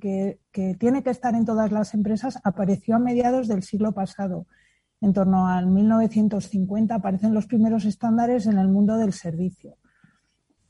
que 0.53 0.75
tiene 0.75 1.03
que 1.03 1.09
estar 1.09 1.35
en 1.35 1.47
todas 1.47 1.73
las 1.73 1.95
empresas, 1.95 2.39
apareció 2.45 2.97
a 2.97 2.99
mediados 2.99 3.49
del 3.49 3.63
siglo 3.63 3.93
pasado 3.93 4.45
en 5.05 5.13
torno 5.13 5.47
al 5.47 5.67
1950 5.67 6.95
aparecen 6.95 7.35
los 7.35 7.47
primeros 7.47 7.85
estándares 7.85 8.47
en 8.47 8.57
el 8.57 8.69
mundo 8.69 8.97
del 8.97 9.13
servicio. 9.13 9.77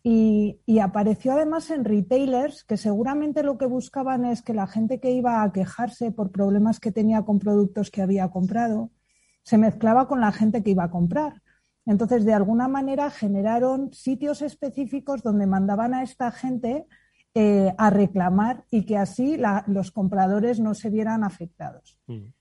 Y, 0.02 0.58
apareció 0.80 1.32
además 1.32 1.70
en 1.70 1.84
retailers 1.84 2.64
que 2.64 2.76
seguramente 2.76 3.44
lo 3.44 3.56
que 3.56 3.66
buscaban 3.66 4.24
es 4.24 4.42
que 4.42 4.52
la 4.52 4.66
gente 4.66 4.98
que 4.98 5.12
iba 5.12 5.42
a 5.42 5.52
quejarse 5.52 6.10
por 6.10 6.32
problemas 6.32 6.80
que 6.80 6.90
tenía 6.90 7.22
con 7.22 7.38
productos 7.38 7.92
que 7.92 8.02
había 8.02 8.28
comprado 8.28 8.90
se 9.44 9.56
mezclaba 9.56 10.08
con 10.08 10.20
la 10.20 10.32
gente 10.32 10.64
que 10.64 10.72
iba 10.72 10.84
a 10.84 10.90
comprar. 10.90 11.40
Entonces, 11.86 12.24
de 12.24 12.34
alguna 12.34 12.66
manera 12.66 13.10
generaron 13.10 13.92
sitios 13.92 14.42
específicos 14.42 15.22
donde 15.22 15.46
mandaban 15.46 15.94
a 15.94 16.02
esta 16.02 16.32
gente 16.32 16.86
eh, 17.34 17.72
a 17.78 17.88
reclamar 17.88 18.64
y 18.68 18.84
que 18.84 18.98
así 18.98 19.38
los 19.68 19.92
compradores 19.92 20.58
no 20.58 20.74
se 20.74 20.90
vieran 20.90 21.22
afectados. 21.22 21.98
Mm. 22.08 22.32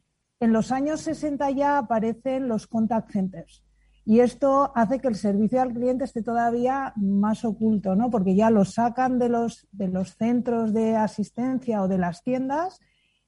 En 0.43 0.51
los 0.51 0.73
años 0.73 0.99
60 0.99 1.51
ya 1.51 1.77
aparecen 1.77 2.49
los 2.49 2.67
contact 2.67 3.11
centers. 3.11 3.63
Y 4.03 4.19
esto 4.19 4.73
hace 4.75 4.99
que 4.99 5.07
el 5.07 5.15
servicio 5.15 5.61
al 5.61 5.71
cliente 5.71 6.03
esté 6.03 6.21
todavía 6.21 6.91
más 6.97 7.45
oculto, 7.45 7.95
¿no? 7.95 8.09
Porque 8.09 8.35
ya 8.35 8.49
lo 8.49 8.65
sacan 8.65 9.19
de 9.19 9.29
los, 9.29 9.69
de 9.71 9.87
los 9.87 10.17
centros 10.17 10.73
de 10.73 10.97
asistencia 10.97 11.81
o 11.81 11.87
de 11.87 11.97
las 11.97 12.23
tiendas 12.23 12.81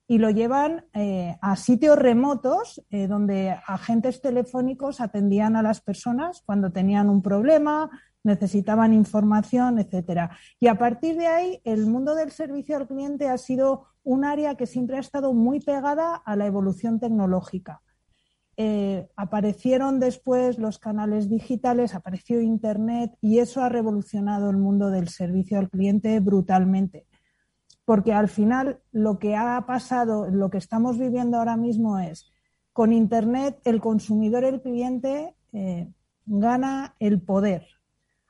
y 0.10 0.17
lo 0.17 0.30
llevan 0.30 0.88
eh, 0.91 1.38
a 1.41 1.56
sitios 1.56 1.97
remotos 1.97 2.84
eh, 2.89 3.08
donde 3.08 3.56
agentes 3.65 4.19
telefónicos 4.19 4.99
atendían 4.99 5.56
a 5.56 5.62
las 5.62 5.80
personas 5.80 6.43
cuando 6.45 6.73
tenían 6.73 7.10
un 7.10 7.21
problema, 7.21 7.89
necesitaban 8.25 8.91
información, 8.91 9.80
etcétera. 9.80 10.32
Y 10.60 10.67
a 10.67 10.78
partir 10.78 11.15
de 11.15 11.28
ahí, 11.28 11.62
el 11.63 11.86
mundo 11.86 12.13
del 12.13 12.32
servicio 12.32 12.75
al 12.75 12.88
cliente 12.88 13.30
ha 13.30 13.38
sido 13.38 13.94
un 14.06 14.24
área 14.24 14.56
que 14.56 14.65
siempre 14.65 14.96
ha 14.96 15.02
estado 15.02 15.34
muy 15.34 15.60
pegada 15.60 16.15
a 16.15 16.38
la 16.38 16.46
evolución 16.46 17.00
tecnológica. 17.02 17.82
Eh, 18.56 19.10
aparecieron 19.18 20.00
después 20.00 20.58
los 20.58 20.80
canales 20.80 21.30
digitales, 21.30 21.94
apareció 21.94 22.39
Internet 22.39 23.12
y 23.20 23.39
eso 23.39 23.62
ha 23.62 23.68
revolucionado 23.68 24.50
el 24.50 24.56
mundo 24.56 24.91
del 24.91 25.10
servicio 25.10 25.60
al 25.60 25.70
cliente 25.70 26.18
brutalmente. 26.22 27.06
Porque 27.84 28.13
al 28.13 28.30
final 28.30 28.80
lo 28.94 29.20
que 29.20 29.36
ha 29.36 29.65
pasado, 29.68 30.30
lo 30.30 30.50
que 30.50 30.60
estamos 30.60 30.98
viviendo 30.98 31.38
ahora 31.38 31.58
mismo 31.58 32.00
es, 32.00 32.32
con 32.72 32.94
Internet 32.94 33.60
el 33.65 33.82
consumidor, 33.82 34.46
el 34.46 34.62
cliente, 34.62 35.36
eh, 35.52 35.91
gana 36.26 36.96
el 37.00 37.22
poder 37.22 37.68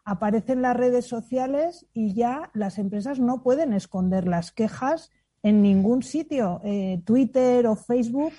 aparecen 0.06 0.62
las 0.62 0.78
redes 0.78 1.08
sociales 1.08 1.88
y 1.92 2.14
ya 2.14 2.52
las 2.54 2.78
empresas 2.78 3.20
no 3.20 3.42
pueden 3.42 3.74
esconder 3.74 4.28
las 4.28 4.52
quejas 4.52 5.10
en 5.46 5.62
ningún 5.62 6.02
sitio. 6.02 6.60
Eh, 6.64 7.04
Twitter 7.06 7.68
o 7.68 7.76
Facebook 7.76 8.34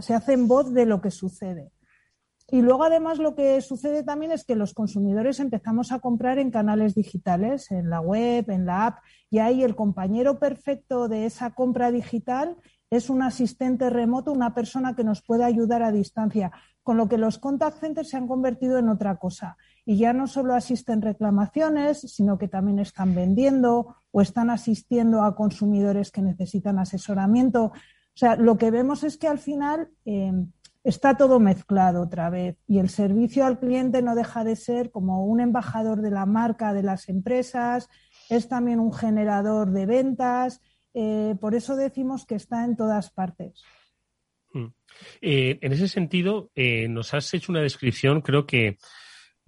se 0.00 0.12
hacen 0.12 0.48
voz 0.48 0.74
de 0.74 0.86
lo 0.86 1.00
que 1.00 1.12
sucede. 1.12 1.70
Y 2.50 2.62
luego, 2.62 2.82
además, 2.82 3.18
lo 3.18 3.36
que 3.36 3.60
sucede 3.60 4.02
también 4.02 4.32
es 4.32 4.44
que 4.44 4.56
los 4.56 4.74
consumidores 4.74 5.38
empezamos 5.38 5.92
a 5.92 6.00
comprar 6.00 6.38
en 6.38 6.50
canales 6.50 6.96
digitales, 6.96 7.70
en 7.70 7.90
la 7.90 8.00
web, 8.00 8.50
en 8.50 8.66
la 8.66 8.86
app, 8.86 8.98
y 9.30 9.38
ahí 9.38 9.62
el 9.62 9.76
compañero 9.76 10.40
perfecto 10.40 11.06
de 11.08 11.26
esa 11.26 11.50
compra 11.50 11.92
digital 11.92 12.56
es 12.90 13.08
un 13.08 13.22
asistente 13.22 13.88
remoto, 13.88 14.32
una 14.32 14.54
persona 14.54 14.96
que 14.96 15.04
nos 15.04 15.22
puede 15.22 15.44
ayudar 15.44 15.84
a 15.84 15.92
distancia, 15.92 16.50
con 16.82 16.96
lo 16.96 17.08
que 17.08 17.18
los 17.18 17.38
contact 17.38 17.78
centers 17.78 18.08
se 18.08 18.16
han 18.16 18.26
convertido 18.26 18.78
en 18.78 18.88
otra 18.88 19.16
cosa 19.16 19.58
y 19.84 19.98
ya 19.98 20.12
no 20.12 20.26
solo 20.26 20.54
asisten 20.54 21.02
reclamaciones, 21.02 22.00
sino 22.00 22.38
que 22.38 22.48
también 22.48 22.78
están 22.78 23.14
vendiendo 23.14 23.96
o 24.10 24.20
están 24.20 24.50
asistiendo 24.50 25.22
a 25.22 25.34
consumidores 25.34 26.10
que 26.10 26.22
necesitan 26.22 26.78
asesoramiento. 26.78 27.64
O 27.64 27.72
sea, 28.14 28.36
lo 28.36 28.58
que 28.58 28.70
vemos 28.70 29.04
es 29.04 29.16
que 29.16 29.28
al 29.28 29.38
final 29.38 29.90
eh, 30.04 30.32
está 30.82 31.16
todo 31.16 31.38
mezclado 31.38 32.02
otra 32.02 32.30
vez 32.30 32.56
y 32.66 32.78
el 32.78 32.88
servicio 32.88 33.44
al 33.44 33.58
cliente 33.58 34.02
no 34.02 34.14
deja 34.14 34.44
de 34.44 34.56
ser 34.56 34.90
como 34.90 35.24
un 35.24 35.40
embajador 35.40 36.00
de 36.00 36.10
la 36.10 36.26
marca 36.26 36.72
de 36.72 36.82
las 36.82 37.08
empresas, 37.08 37.88
es 38.28 38.48
también 38.48 38.80
un 38.80 38.92
generador 38.92 39.70
de 39.70 39.86
ventas. 39.86 40.60
Eh, 40.94 41.36
por 41.40 41.54
eso 41.54 41.76
decimos 41.76 42.26
que 42.26 42.34
está 42.34 42.64
en 42.64 42.76
todas 42.76 43.10
partes. 43.10 43.62
Mm. 44.52 44.66
Eh, 45.20 45.58
en 45.60 45.72
ese 45.72 45.86
sentido, 45.86 46.50
nos 46.88 47.14
has 47.14 47.32
hecho 47.34 47.52
una 47.52 47.60
descripción, 47.60 48.20
creo 48.22 48.46
que 48.46 48.78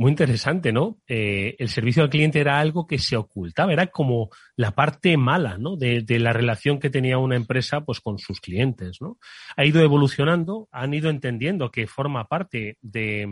muy 0.00 0.12
interesante, 0.12 0.72
¿no? 0.72 0.98
Eh, 1.06 1.56
el 1.58 1.68
servicio 1.68 2.02
al 2.02 2.08
cliente 2.08 2.40
era 2.40 2.58
algo 2.58 2.86
que 2.86 2.98
se 2.98 3.18
ocultaba, 3.18 3.70
era 3.70 3.88
como 3.88 4.30
la 4.56 4.70
parte 4.70 5.18
mala, 5.18 5.58
¿no? 5.58 5.76
De, 5.76 6.02
la 6.18 6.32
relación 6.32 6.80
que 6.80 6.88
tenía 6.88 7.18
una 7.18 7.36
empresa, 7.36 7.82
pues, 7.82 8.00
con 8.00 8.18
sus 8.18 8.40
clientes, 8.40 8.96
¿no? 9.02 9.18
Ha 9.58 9.66
ido 9.66 9.82
evolucionando, 9.82 10.70
han 10.72 10.94
ido 10.94 11.10
entendiendo 11.10 11.70
que 11.70 11.86
forma 11.86 12.28
parte 12.28 12.78
de, 12.80 13.28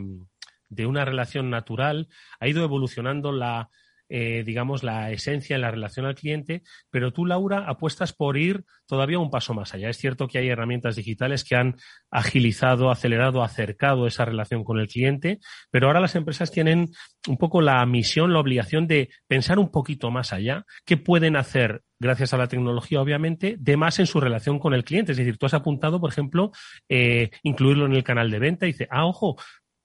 de 0.69 0.85
una 0.85 1.07
relación 1.07 1.49
natural, 1.49 2.07
ha 2.39 2.49
ido 2.49 2.63
evolucionando 2.63 3.33
la, 3.33 3.71
eh, 4.09 4.43
digamos, 4.45 4.83
la 4.83 5.11
esencia 5.11 5.57
en 5.57 5.63
la 5.63 5.71
relación 5.71 6.07
al 6.07 6.15
cliente, 6.15 6.63
pero 6.91 7.13
tú, 7.13 7.27
Laura, 7.27 7.65
apuestas 7.69 8.13
por 8.13 8.37
ir 8.37 8.65
todavía 8.87 9.19
un 9.19 9.31
paso 9.31 9.55
más 9.55 9.75
allá. 9.75 9.91
Es 9.91 9.99
cierto 9.99 10.29
que 10.29 10.39
hay 10.39 10.49
herramientas 10.49 10.97
digitales 10.97 11.45
que 11.45 11.57
han 11.57 11.77
agilizado, 12.11 12.91
acelerado, 12.91 13.43
acercado 13.43 14.07
esa 14.07 14.25
relación 14.25 14.65
con 14.65 14.79
el 14.79 14.89
cliente, 14.89 15.41
pero 15.71 15.87
ahora 15.87 16.01
las 16.01 16.15
empresas 16.15 16.51
tienen 16.51 16.89
un 17.27 17.37
poco 17.37 17.61
la 17.61 17.85
misión, 17.87 18.33
la 18.33 18.41
obligación 18.41 18.87
de 18.87 19.11
pensar 19.27 19.59
un 19.59 19.71
poquito 19.71 20.11
más 20.11 20.33
allá, 20.33 20.65
qué 20.85 20.97
pueden 20.97 21.37
hacer 21.37 21.83
gracias 22.01 22.33
a 22.33 22.39
la 22.39 22.47
tecnología, 22.47 23.01
obviamente, 23.01 23.57
de 23.59 23.77
más 23.77 23.99
en 23.99 24.07
su 24.07 24.21
relación 24.21 24.59
con 24.59 24.73
el 24.73 24.85
cliente. 24.85 25.13
Es 25.13 25.19
decir, 25.19 25.37
tú 25.37 25.47
has 25.47 25.55
apuntado, 25.55 26.01
por 26.01 26.11
ejemplo, 26.11 26.53
eh, 26.89 27.31
incluirlo 27.43 27.87
en 27.87 27.95
el 27.95 28.05
canal 28.05 28.31
de 28.31 28.39
venta 28.39 28.67
y 28.67 28.73
dice, 28.73 28.89
ah, 28.91 29.07
ojo, 29.07 29.37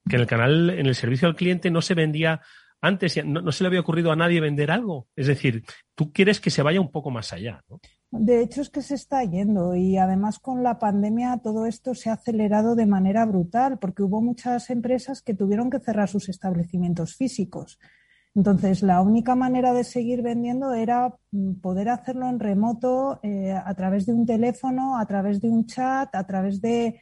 que 0.07 0.15
en 0.15 0.21
el 0.21 0.27
canal, 0.27 0.69
en 0.69 0.85
el 0.85 0.95
servicio 0.95 1.27
al 1.27 1.35
cliente 1.35 1.71
no 1.71 1.81
se 1.81 1.93
vendía 1.93 2.41
antes 2.83 3.25
no, 3.25 3.49
se 3.53 3.63
le 3.63 3.69
había 3.69 3.79
ocurrido 3.79 4.11
a 4.11 4.15
nadie 4.17 4.41
vender 4.41 4.69
algo. 4.69 5.07
Es 5.15 5.27
decir, 5.27 5.63
tú 5.95 6.11
quieres 6.11 6.41
que 6.41 6.49
se 6.49 6.61
vaya 6.61 6.81
un 6.81 6.91
poco 6.91 7.11
más 7.11 7.31
allá. 7.31 7.63
¿no? 7.69 7.79
De 8.11 8.41
hecho, 8.41 8.61
es 8.61 8.69
que 8.69 8.81
se 8.81 8.95
está 8.95 9.23
yendo 9.23 9.73
y 9.73 9.97
además 9.97 10.37
con 10.37 10.63
la 10.63 10.79
pandemia 10.79 11.39
todo 11.41 11.65
esto 11.65 11.95
se 11.95 12.09
ha 12.09 12.13
acelerado 12.13 12.75
de 12.75 12.85
manera 12.85 13.25
brutal 13.25 13.79
porque 13.79 14.03
hubo 14.03 14.21
muchas 14.21 14.69
empresas 14.69 15.21
que 15.21 15.33
tuvieron 15.33 15.69
que 15.69 15.79
cerrar 15.79 16.09
sus 16.09 16.27
establecimientos 16.27 17.15
físicos. 17.15 17.79
Entonces, 18.35 18.83
la 18.83 18.99
única 18.99 19.33
manera 19.33 19.71
de 19.71 19.85
seguir 19.85 20.21
vendiendo 20.21 20.73
era 20.73 21.15
mm, 21.31 21.61
poder 21.61 21.87
hacerlo 21.87 22.27
en 22.27 22.39
remoto, 22.41 23.21
eh, 23.23 23.53
a 23.53 23.73
través 23.75 24.05
de 24.05 24.13
un 24.13 24.25
teléfono, 24.25 24.97
a 24.97 25.05
través 25.05 25.39
de 25.39 25.47
un 25.47 25.65
chat, 25.67 26.13
a 26.13 26.25
través 26.25 26.59
de 26.59 26.99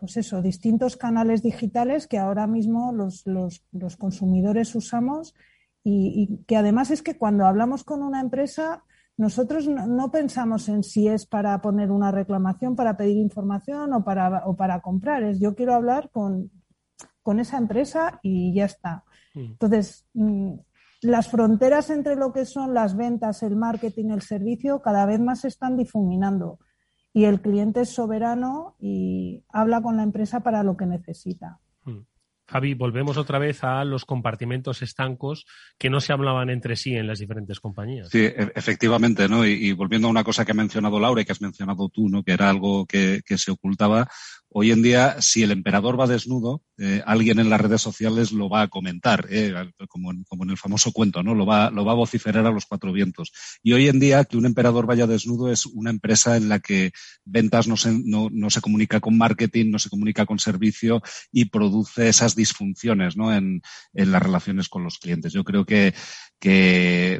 pues 0.00 0.16
eso, 0.16 0.40
distintos 0.40 0.96
canales 0.96 1.42
digitales 1.42 2.06
que 2.06 2.18
ahora 2.18 2.46
mismo 2.46 2.92
los, 2.92 3.22
consumidores 3.98 4.74
usamos 4.74 5.34
y, 5.84 6.42
que 6.46 6.56
además 6.56 6.90
es 6.90 7.02
que 7.02 7.18
cuando 7.18 7.44
hablamos 7.44 7.84
con 7.84 8.02
una 8.02 8.20
empresa, 8.20 8.82
nosotros 9.18 9.68
no, 9.68 10.10
pensamos 10.10 10.70
en 10.70 10.82
si 10.82 11.06
es 11.06 11.26
para 11.26 11.60
poner 11.60 11.90
una 11.90 12.10
reclamación, 12.10 12.74
para 12.74 12.96
pedir 12.96 13.18
información 13.18 13.92
o 13.92 14.02
para, 14.02 14.46
o 14.46 14.56
para 14.56 14.80
comprar, 14.80 15.22
es 15.22 15.38
yo 15.38 15.54
quiero 15.54 15.74
hablar 15.74 16.08
con, 16.10 16.50
con 17.22 17.38
esa 17.38 17.58
empresa 17.58 18.18
y 18.22 18.54
ya 18.54 18.64
está. 18.64 19.04
Mm. 19.34 19.40
Entonces, 19.40 20.06
mm, 20.14 20.54
las 21.02 21.28
fronteras 21.28 21.90
entre 21.90 22.16
lo 22.16 22.32
que 22.32 22.46
son 22.46 22.72
las 22.72 22.96
ventas, 22.96 23.42
el 23.42 23.56
marketing, 23.56 24.10
el 24.10 24.22
servicio, 24.22 24.80
cada 24.80 25.04
vez 25.04 25.20
más 25.20 25.40
se 25.40 25.48
están 25.48 25.76
difuminando 25.76 26.58
y 27.12 27.24
el 27.24 27.40
cliente 27.40 27.82
es 27.82 27.90
soberano 27.90 28.76
y 28.78 29.44
habla 29.48 29.82
con 29.82 29.96
la 29.96 30.02
empresa 30.02 30.40
para 30.40 30.62
lo 30.62 30.76
que 30.76 30.86
necesita. 30.86 31.58
Hmm. 31.84 32.00
Javi, 32.50 32.74
volvemos 32.74 33.16
otra 33.16 33.38
vez 33.38 33.62
a 33.62 33.84
los 33.84 34.04
compartimentos 34.04 34.82
estancos 34.82 35.46
que 35.78 35.88
no 35.88 36.00
se 36.00 36.12
hablaban 36.12 36.50
entre 36.50 36.74
sí 36.74 36.96
en 36.96 37.06
las 37.06 37.20
diferentes 37.20 37.60
compañías. 37.60 38.08
Sí, 38.08 38.24
e-, 38.24 38.52
efectivamente, 38.56 39.28
¿no? 39.28 39.46
Y, 39.46 39.72
volviendo 39.72 40.08
a 40.08 40.10
una 40.10 40.24
cosa 40.24 40.44
que 40.44 40.50
ha 40.50 40.54
mencionado 40.54 40.98
Laura 40.98 41.22
y 41.22 41.24
que 41.24 41.30
has 41.30 41.40
mencionado 41.40 41.88
tú, 41.88 42.08
¿no? 42.08 42.24
Que 42.24 42.32
era 42.32 42.50
algo 42.50 42.86
que, 42.86 43.22
se 43.24 43.52
ocultaba, 43.52 44.08
Hoy 44.52 44.72
en 44.72 44.82
día, 44.82 45.22
si 45.22 45.44
el 45.44 45.52
emperador 45.52 45.98
va 45.98 46.08
desnudo, 46.08 46.64
eh, 46.76 47.02
alguien 47.06 47.38
en 47.38 47.50
las 47.50 47.60
redes 47.60 47.80
sociales 47.82 48.32
lo 48.32 48.48
va 48.48 48.62
a 48.62 48.68
comentar, 48.68 49.28
eh, 49.30 49.54
como, 49.88 50.10
en, 50.10 50.50
el 50.50 50.56
famoso 50.56 50.90
cuento, 50.90 51.22
¿no? 51.22 51.36
Lo 51.36 51.46
va, 51.46 51.66
a 51.66 51.70
vociferar 51.70 52.44
a 52.44 52.50
los 52.50 52.66
cuatro 52.66 52.92
vientos. 52.92 53.30
Y 53.62 53.74
hoy 53.74 53.86
en 53.86 54.00
día, 54.00 54.24
que 54.24 54.36
un 54.36 54.46
emperador 54.46 54.86
vaya 54.86 55.06
desnudo 55.06 55.52
es 55.52 55.66
una 55.66 55.90
empresa 55.90 56.36
en 56.36 56.48
la 56.48 56.58
que 56.58 56.90
ventas 57.24 57.68
no 57.68 57.76
se, 57.76 58.60
comunica 58.60 58.98
con 58.98 59.16
marketing, 59.16 59.70
no 59.70 59.78
se 59.78 59.88
comunica 59.88 60.26
con 60.26 60.40
servicio 60.40 61.00
y 61.30 61.44
produce 61.44 62.08
esas 62.08 62.34
disfunciones. 62.34 63.14
En, 63.16 63.62
las 63.92 64.22
relaciones 64.22 64.68
con 64.68 64.82
los 64.82 64.98
clientes. 64.98 65.32
Yo 65.32 65.44
creo 65.44 65.64
que 65.64 65.94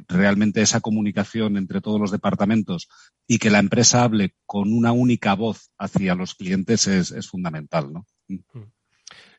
realmente 0.08 0.62
esa 0.62 0.80
comunicación 0.80 1.56
entre 1.56 1.80
todos 1.80 2.00
los 2.00 2.10
departamentos 2.10 2.88
y 3.28 3.38
que 3.38 3.50
la 3.50 3.60
empresa 3.60 4.02
hable 4.02 4.34
con 4.44 4.72
una 4.72 4.90
única 4.90 5.34
voz 5.34 5.70
hacia 5.78 6.16
los 6.16 6.34
clientes 6.34 6.88
es, 6.88 7.19
es 7.20 7.28
fundamental, 7.28 7.92
¿no? 7.92 8.06
Mm. 8.28 8.62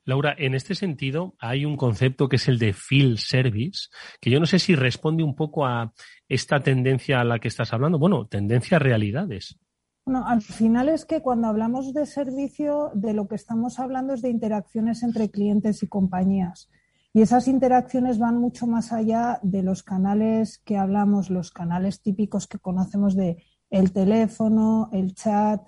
Laura, 0.03 0.33
en 0.37 0.55
este 0.55 0.73
sentido 0.73 1.35
hay 1.39 1.65
un 1.65 1.77
concepto 1.77 2.27
que 2.27 2.37
es 2.37 2.47
el 2.47 2.57
de 2.57 2.73
field 2.73 3.17
service, 3.17 3.89
que 4.19 4.31
yo 4.31 4.39
no 4.39 4.45
sé 4.45 4.57
si 4.57 4.75
responde 4.75 5.23
un 5.23 5.35
poco 5.35 5.65
a 5.65 5.93
esta 6.27 6.59
tendencia 6.59 7.21
a 7.21 7.23
la 7.23 7.39
que 7.39 7.47
estás 7.47 7.71
hablando. 7.73 7.99
Bueno, 7.99 8.25
tendencia 8.27 8.77
a 8.77 8.79
realidades. 8.79 9.59
Bueno, 10.05 10.27
al 10.27 10.41
final 10.41 10.89
es 10.89 11.05
que 11.05 11.21
cuando 11.21 11.47
hablamos 11.47 11.93
de 11.93 12.07
servicio, 12.07 12.91
de 12.95 13.13
lo 13.13 13.27
que 13.27 13.35
estamos 13.35 13.77
hablando 13.79 14.13
es 14.13 14.23
de 14.23 14.29
interacciones 14.29 15.03
entre 15.03 15.29
clientes 15.29 15.83
y 15.83 15.87
compañías. 15.87 16.69
Y 17.13 17.21
esas 17.21 17.47
interacciones 17.47 18.17
van 18.17 18.37
mucho 18.37 18.65
más 18.65 18.93
allá 18.93 19.39
de 19.43 19.61
los 19.61 19.83
canales 19.83 20.59
que 20.59 20.77
hablamos, 20.77 21.29
los 21.29 21.51
canales 21.51 22.01
típicos 22.01 22.47
que 22.47 22.57
conocemos 22.57 23.15
de 23.15 23.43
el 23.69 23.91
teléfono, 23.91 24.89
el 24.91 25.13
chat, 25.13 25.61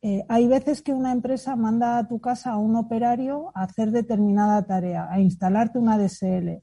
eh, 0.00 0.24
hay 0.28 0.46
veces 0.46 0.80
que 0.80 0.92
una 0.92 1.10
empresa 1.10 1.56
manda 1.56 1.98
a 1.98 2.06
tu 2.06 2.20
casa 2.20 2.52
a 2.52 2.58
un 2.58 2.76
operario 2.76 3.50
a 3.54 3.64
hacer 3.64 3.90
determinada 3.90 4.64
tarea, 4.64 5.08
a 5.10 5.20
instalarte 5.20 5.78
una 5.78 5.98
DSL. 5.98 6.62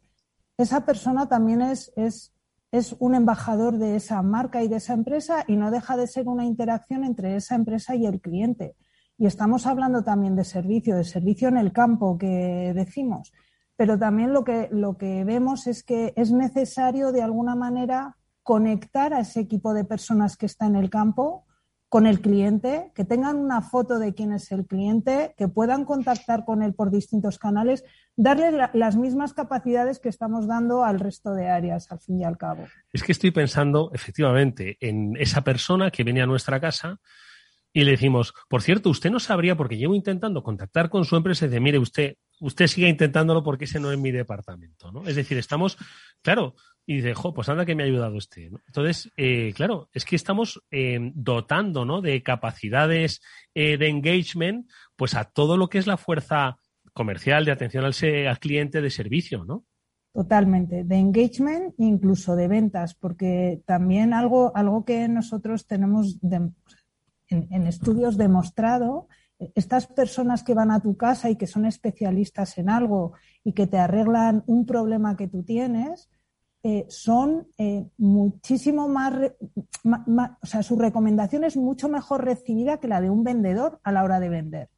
Esa 0.58 0.86
persona 0.86 1.28
también 1.28 1.62
es, 1.62 1.92
un 3.00 3.16
embajador 3.16 3.78
de 3.78 3.96
esa 3.96 4.22
marca 4.22 4.62
y 4.62 4.68
de 4.68 4.78
esa 4.78 4.94
empresa 4.94 5.46
y 5.48 5.56
no 5.56 5.72
deja 5.72 5.96
de 5.96 6.08
ser 6.08 6.28
una 6.28 6.46
interacción 6.46 7.04
entre 7.04 7.36
esa 7.36 7.56
empresa 7.56 7.96
y 7.96 8.06
el 8.06 8.20
cliente. 8.20 8.76
Y 9.18 9.28
estamos 9.28 9.66
hablando 9.66 10.04
también 10.04 10.36
de 10.36 10.44
servicio, 10.44 10.98
de 10.98 11.06
servicio 11.06 11.48
en 11.48 11.58
el 11.58 11.72
campo 11.72 12.18
que 12.18 12.74
decimos. 12.76 13.32
Pero 13.78 13.98
también 13.98 14.34
lo 14.34 14.44
que 14.44 15.24
vemos 15.26 15.68
es 15.68 15.84
que 15.84 16.14
es 16.18 16.32
necesario 16.32 17.14
de 17.14 17.22
alguna 17.22 17.56
manera 17.56 18.18
conectar 18.44 19.14
a 19.14 19.22
ese 19.22 19.42
equipo 19.42 19.74
de 19.74 19.86
personas 19.86 20.36
que 20.36 20.46
está 20.46 20.66
en 20.66 20.76
el 20.76 20.90
campo 20.90 21.46
con 21.90 22.08
el 22.08 22.20
cliente, 22.20 22.92
que 22.96 23.06
tengan 23.06 23.38
una 23.38 23.62
foto 23.62 24.00
de 24.00 24.14
quién 24.14 24.34
es 24.34 24.52
el 24.52 24.66
cliente, 24.66 25.34
que 25.38 25.48
puedan 25.48 25.86
contactar 25.86 26.44
con 26.44 26.64
él 26.64 26.74
por 26.74 26.92
distintos 26.92 27.38
canales, 27.38 27.84
darle 28.16 28.70
las 28.74 28.96
mismas 28.96 29.34
capacidades 29.34 30.00
que 30.00 30.10
estamos 30.10 30.48
dando 30.48 30.84
al 30.84 31.00
resto 31.00 31.34
de 31.34 31.48
áreas, 31.48 31.92
al 31.92 32.00
fin 32.00 32.22
y 32.22 32.26
al 32.26 32.38
cabo. 32.38 32.68
Es 32.92 33.04
que 33.04 33.12
estoy 33.12 33.32
pensando, 33.32 33.92
efectivamente, 33.94 34.78
en 34.82 35.16
esa 35.18 35.44
persona 35.44 35.92
que 35.92 36.04
viene 36.04 36.22
a 36.22 36.26
nuestra 36.26 36.60
casa 36.60 37.00
y 37.76 37.84
le 37.84 37.92
decimos, 37.92 38.34
por 38.48 38.62
cierto, 38.62 38.90
usted 38.90 39.12
no 39.12 39.20
sabría, 39.20 39.58
porque 39.58 39.76
llevo 39.76 39.96
intentando 39.96 40.44
contactar 40.44 40.90
con 40.90 41.04
su 41.04 41.18
empresa 41.18 41.44
y 41.44 41.50
dice, 41.50 41.60
mire, 41.60 41.78
usted, 41.78 42.16
usted 42.40 42.68
sigue 42.68 42.88
intentándolo 42.88 43.44
porque 43.44 43.66
ese 43.66 43.82
no 43.82 43.92
es 43.92 44.00
mi 44.00 44.12
departamento, 44.12 44.94
¿no? 44.94 45.06
Es 45.06 45.18
decir, 45.18 45.38
estamos, 45.38 45.78
claro, 46.22 46.56
y 46.86 46.96
dice, 46.96 47.14
jo, 47.14 47.34
pues 47.34 47.50
anda 47.50 47.66
que 47.66 47.76
me 47.76 47.84
ha 47.84 47.86
ayudado 47.86 48.18
este. 48.18 48.50
Entonces, 48.68 49.12
eh, 49.18 49.52
claro, 49.54 49.90
es 49.92 50.06
que 50.06 50.16
estamos 50.16 50.64
eh, 50.72 51.12
dotando 51.16 51.84
¿no? 51.84 52.00
de 52.00 52.24
capacidades 52.24 53.22
eh, 53.54 53.76
de 53.78 53.90
engagement 53.90 54.70
pues 54.96 55.14
a 55.14 55.26
todo 55.26 55.58
lo 55.58 55.68
que 55.68 55.78
es 55.78 55.86
la 55.86 55.98
fuerza 55.98 56.56
comercial, 56.94 57.44
de 57.44 57.52
atención 57.52 57.84
al, 57.84 57.94
al 58.26 58.40
cliente, 58.40 58.80
de 58.80 58.90
servicio, 58.90 59.44
¿no? 59.44 59.66
Totalmente, 60.14 60.86
de 60.86 60.96
engagement 60.96 61.74
incluso 61.78 62.38
de 62.38 62.48
ventas, 62.48 62.96
porque 62.96 63.62
también 63.66 64.14
algo, 64.14 64.56
algo 64.56 64.86
que 64.86 65.10
nosotros 65.10 65.68
tenemos 65.68 66.22
en, 67.30 67.48
en 67.52 67.68
estudios 67.68 68.18
demostrado, 68.18 69.08
estas 69.54 69.88
personas 69.88 70.44
que 70.44 70.54
van 70.54 70.72
a 70.72 70.80
tu 70.80 70.96
casa 70.96 71.30
y 71.30 71.36
que 71.36 71.48
son 71.48 71.66
especialistas 71.66 72.58
en 72.58 72.70
algo 72.70 73.14
y 73.44 73.54
que 73.54 73.68
te 73.68 73.78
arreglan 73.78 74.44
un 74.48 74.66
problema 74.66 75.18
que 75.18 75.28
tú 75.28 75.44
tienes, 75.44 76.10
eh, 76.68 76.88
son 76.90 77.48
eh, 77.60 77.88
muchísimo 77.98 78.88
más, 78.88 79.14
o 79.84 80.48
sea, 80.48 80.64
su 80.64 80.76
recomendación 80.78 81.44
es 81.44 81.58
mucho 81.58 81.90
mejor 81.90 82.26
recibida 82.26 82.80
que 82.80 82.88
la 82.88 83.02
de 83.02 83.12
un 83.12 83.24
vendedor 83.24 83.80
a 83.84 83.92
la 83.92 84.04
hora 84.04 84.20
de 84.20 84.30
vender. 84.30 84.70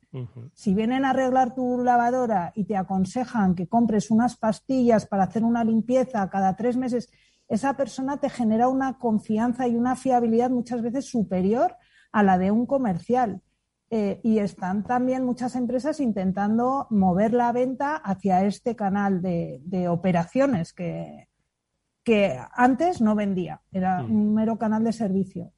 Si 0.53 0.73
vienen 0.73 1.05
a 1.05 1.11
arreglar 1.11 1.53
tu 1.53 1.83
lavadora 1.83 2.51
y 2.55 2.65
te 2.65 2.75
aconsejan 2.75 3.55
que 3.55 3.67
compres 3.67 4.09
unas 4.09 4.35
pastillas 4.35 5.05
para 5.05 5.23
hacer 5.23 5.43
una 5.43 5.63
limpieza 5.63 6.29
cada 6.29 6.55
tres 6.55 6.75
meses, 6.75 7.09
esa 7.47 7.77
persona 7.77 8.17
te 8.17 8.29
genera 8.29 8.67
una 8.67 8.97
confianza 8.97 9.67
y 9.67 9.75
una 9.77 9.95
fiabilidad 9.95 10.49
muchas 10.49 10.81
veces 10.81 11.05
superior 11.05 11.75
a 12.11 12.23
la 12.23 12.37
de 12.37 12.51
un 12.51 12.65
comercial. 12.65 13.41
Eh, 13.89 14.19
y 14.21 14.39
están 14.39 14.83
también 14.83 15.23
muchas 15.23 15.55
empresas 15.55 16.01
intentando 16.01 16.87
mover 16.89 17.31
la 17.31 17.53
venta 17.53 17.95
hacia 17.95 18.43
este 18.43 18.75
canal 18.75 19.21
de 19.21 19.87
operaciones 19.87 20.73
que, 20.73 21.27
que 22.07 22.39
antes 22.53 23.01
no 23.01 23.15
vendía, 23.15 23.59
era 23.69 24.01
mm. 24.01 24.15
un 24.15 24.33
mero 24.33 24.57
canal 24.57 24.81
de 24.81 24.93
servicio. 24.93 25.51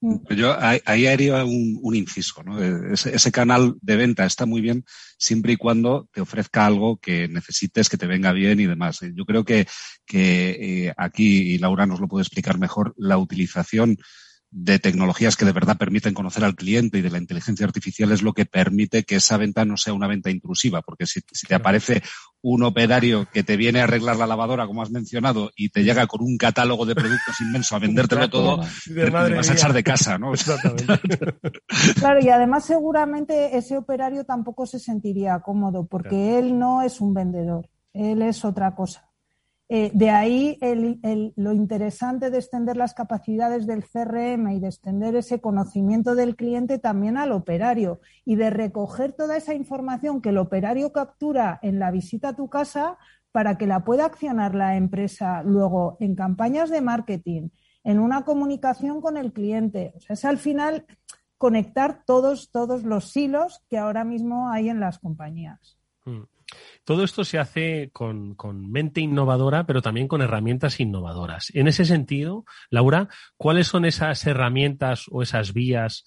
Mm. 0.00 0.16
Yo 0.36 0.56
ahí 0.58 1.06
haría 1.06 1.44
un, 1.44 1.94
inciso. 1.94 2.42
¿no? 2.42 2.60
Ese, 2.60 3.30
canal 3.30 3.76
de 3.80 3.96
venta 3.96 4.26
está 4.26 4.44
muy 4.44 4.60
bien 4.60 4.84
siempre 5.18 5.52
y 5.52 5.56
cuando 5.56 6.08
te 6.12 6.20
ofrezca 6.20 6.66
algo 6.66 6.96
que 6.96 7.28
necesites, 7.28 7.88
que 7.88 7.96
te 7.96 8.08
venga 8.08 8.32
bien 8.32 8.58
y 8.58 8.66
demás. 8.66 9.02
Yo 9.14 9.24
creo 9.24 9.44
que, 9.44 9.68
que 10.04 10.86
eh, 10.88 10.94
aquí, 10.96 11.54
y 11.54 11.58
Laura 11.58 11.86
nos 11.86 12.00
lo 12.00 12.08
puede 12.08 12.24
explicar 12.24 12.58
mejor, 12.58 12.92
la 12.96 13.16
utilización 13.16 13.96
de 14.56 14.78
tecnologías 14.78 15.36
que 15.36 15.44
de 15.44 15.50
verdad 15.50 15.76
permiten 15.76 16.14
conocer 16.14 16.44
al 16.44 16.54
cliente 16.54 16.98
y 16.98 17.02
de 17.02 17.10
la 17.10 17.18
inteligencia 17.18 17.66
artificial 17.66 18.12
es 18.12 18.22
lo 18.22 18.34
que 18.34 18.46
permite 18.46 19.02
que 19.02 19.16
esa 19.16 19.36
venta 19.36 19.64
no 19.64 19.76
sea 19.76 19.94
una 19.94 20.06
venta 20.06 20.30
intrusiva, 20.30 20.80
porque 20.80 21.06
si, 21.06 21.22
te 21.22 21.56
aparece 21.56 22.04
un 22.40 22.62
operario 22.62 23.26
que 23.32 23.42
te 23.42 23.56
viene 23.56 23.80
a 23.80 23.84
arreglar 23.84 24.16
la 24.16 24.28
lavadora, 24.28 24.68
como 24.68 24.80
has 24.80 24.92
mencionado, 24.92 25.50
y 25.56 25.70
te 25.70 25.82
llega 25.82 26.06
con 26.06 26.22
un 26.22 26.38
catálogo 26.38 26.86
de 26.86 26.94
productos 26.94 27.40
inmenso 27.40 27.74
a 27.74 27.80
vendértelo 27.80 28.30
todo, 28.30 28.60
te, 28.84 29.10
vas 29.10 29.50
a 29.50 29.54
echar 29.54 29.72
de 29.72 29.82
casa, 29.82 30.18
¿no? 30.18 30.30
claro, 31.96 32.20
y 32.20 32.28
además 32.28 32.64
seguramente 32.64 33.56
ese 33.58 33.76
operario 33.76 34.22
tampoco 34.22 34.66
se 34.66 34.78
sentiría 34.78 35.40
cómodo, 35.40 35.88
porque 35.88 36.38
él 36.38 36.56
no 36.56 36.80
es 36.82 37.00
un 37.00 37.12
vendedor, 37.12 37.68
él 37.92 38.22
es 38.22 38.44
otra 38.44 38.72
cosa. 38.76 39.10
Eh, 39.70 39.90
de 39.94 40.10
ahí 40.10 40.58
lo 41.36 41.52
interesante 41.52 42.30
de 42.30 42.36
extender 42.36 42.76
las 42.76 42.92
capacidades 42.92 43.66
del 43.66 43.82
CRM 43.82 44.50
y 44.50 44.60
de 44.60 44.68
extender 44.68 45.16
ese 45.16 45.40
conocimiento 45.40 46.14
del 46.14 46.36
cliente 46.36 46.78
también 46.78 47.16
al 47.16 47.32
operario 47.32 48.00
y 48.26 48.36
de 48.36 48.50
recoger 48.50 49.14
toda 49.14 49.38
esa 49.38 49.54
información 49.54 50.20
que 50.20 50.28
el 50.28 50.38
operario 50.38 50.92
captura 50.92 51.58
en 51.62 51.78
la 51.78 51.90
visita 51.90 52.28
a 52.28 52.36
tu 52.36 52.50
casa 52.50 52.98
para 53.32 53.56
que 53.56 53.66
la 53.66 53.84
pueda 53.84 54.04
accionar 54.04 54.54
la 54.54 54.76
empresa 54.76 55.42
luego 55.42 55.96
en 55.98 56.14
campañas 56.14 56.68
de 56.68 56.82
marketing, 56.82 57.48
en 57.84 57.98
una 57.98 58.24
comunicación 58.24 59.00
con 59.00 59.16
el 59.16 59.32
cliente. 59.32 59.94
O 59.96 60.00
sea, 60.00 60.14
es 60.14 60.24
al 60.26 60.38
final 60.38 60.84
conectar 61.38 62.04
todos, 62.04 62.50
todos 62.50 62.84
los 62.84 63.16
hilos 63.16 63.62
que 63.68 63.78
ahora 63.78 64.04
mismo 64.04 64.50
hay 64.50 64.68
en 64.68 64.78
las 64.78 64.98
compañías. 64.98 65.78
Mm. 66.04 66.22
Todo 66.84 67.04
esto 67.04 67.24
se 67.24 67.38
hace 67.38 67.90
con, 67.92 68.36
mente 68.70 69.00
innovadora, 69.00 69.66
pero 69.66 69.82
también 69.82 70.08
con 70.08 70.22
herramientas 70.22 70.80
innovadoras. 70.80 71.50
En 71.54 71.68
ese 71.68 71.84
sentido, 71.84 72.44
Laura, 72.70 73.08
¿cuáles 73.36 73.68
son 73.68 73.84
esas 73.84 74.26
herramientas 74.26 75.06
o 75.10 75.22
esas 75.22 75.52
vías 75.52 76.04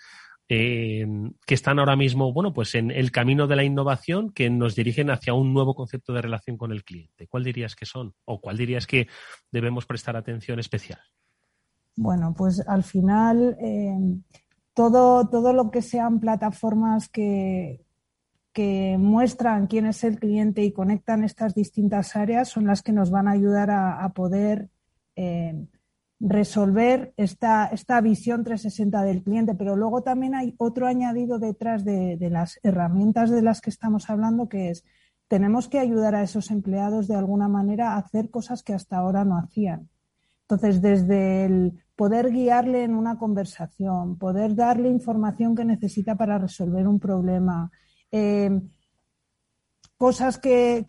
eh, 0.49 1.05
que 1.45 1.53
están 1.53 1.79
ahora 1.79 1.95
mismo, 1.95 2.31
bueno, 2.31 2.53
pues 2.53 2.75
en 2.75 2.91
el 2.91 3.11
camino 3.11 3.47
de 3.47 3.55
la 3.55 3.63
innovación 3.63 4.31
que 4.31 4.49
nos 4.49 4.75
dirigen 4.75 5.09
hacia 5.09 5.33
un 5.33 5.53
nuevo 5.53 5.75
concepto 5.75 6.13
de 6.13 6.21
relación 6.21 6.57
con 6.57 6.71
el 6.71 6.83
cliente? 6.83 7.27
¿Cuál 7.27 7.43
dirías 7.43 7.75
que 7.75 7.85
son? 7.85 8.13
¿O 8.25 8.39
cuál 8.39 8.57
dirías 8.57 8.87
que 8.87 9.07
debemos 9.51 9.85
prestar 9.85 10.15
atención 10.15 10.59
especial? 10.59 10.99
Bueno, 11.97 12.33
pues 12.37 12.65
al 12.67 12.83
final 12.83 13.57
eh, 13.59 13.97
todo, 14.73 15.27
todo 15.27 15.51
lo 15.51 15.71
que 15.71 15.81
sean 15.81 16.19
plataformas 16.19 17.09
que, 17.09 17.86
que 18.57 18.97
muestran 18.97 19.67
quién 19.67 19.85
es 19.85 20.03
el 20.03 20.19
cliente 20.19 20.63
y 20.63 20.71
conectan 20.71 21.23
estas 21.23 21.53
distintas 21.53 22.15
áreas 22.15 22.49
son 22.49 22.65
las 22.65 22.81
que 22.81 22.91
nos 22.91 23.11
van 23.11 23.27
a 23.27 23.33
ayudar 23.33 23.69
a, 23.69 24.11
poder 24.15 24.71
eh, 25.15 25.67
resolver 26.19 27.13
esta, 27.17 27.67
esta, 27.67 28.01
visión 28.01 28.43
360 28.43 29.03
del 29.03 29.21
cliente. 29.21 29.53
Pero 29.53 29.75
luego 29.75 30.01
también 30.01 30.33
hay 30.33 30.55
otro 30.57 30.87
añadido 30.87 31.37
detrás 31.37 31.85
de, 31.85 32.17
las 32.31 32.59
herramientas 32.63 33.29
de 33.29 33.43
las 33.43 33.61
que 33.61 33.69
estamos 33.69 34.09
hablando, 34.09 34.49
que 34.49 34.71
es 34.71 34.83
tenemos 35.27 35.67
que 35.67 35.77
ayudar 35.77 36.15
a 36.15 36.23
esos 36.23 36.49
empleados 36.49 37.07
de 37.07 37.13
alguna 37.15 37.47
manera 37.47 37.91
a 37.91 37.97
hacer 37.97 38.31
cosas 38.31 38.63
que 38.63 38.73
hasta 38.73 38.97
ahora 38.97 39.23
no 39.23 39.37
hacían. 39.37 39.87
Entonces, 40.45 40.81
desde 40.81 41.45
el 41.45 41.83
poder 41.95 42.31
guiarle 42.31 42.85
en 42.85 42.95
una 42.95 43.19
conversación, 43.19 44.17
poder 44.17 44.55
darle 44.55 44.89
información 44.89 45.55
que 45.55 45.63
necesita 45.63 46.15
para 46.15 46.39
resolver 46.39 46.87
un 46.87 46.99
problema, 46.99 47.69
Eh, 48.11 48.61
cosas 49.97 50.37
que, 50.37 50.85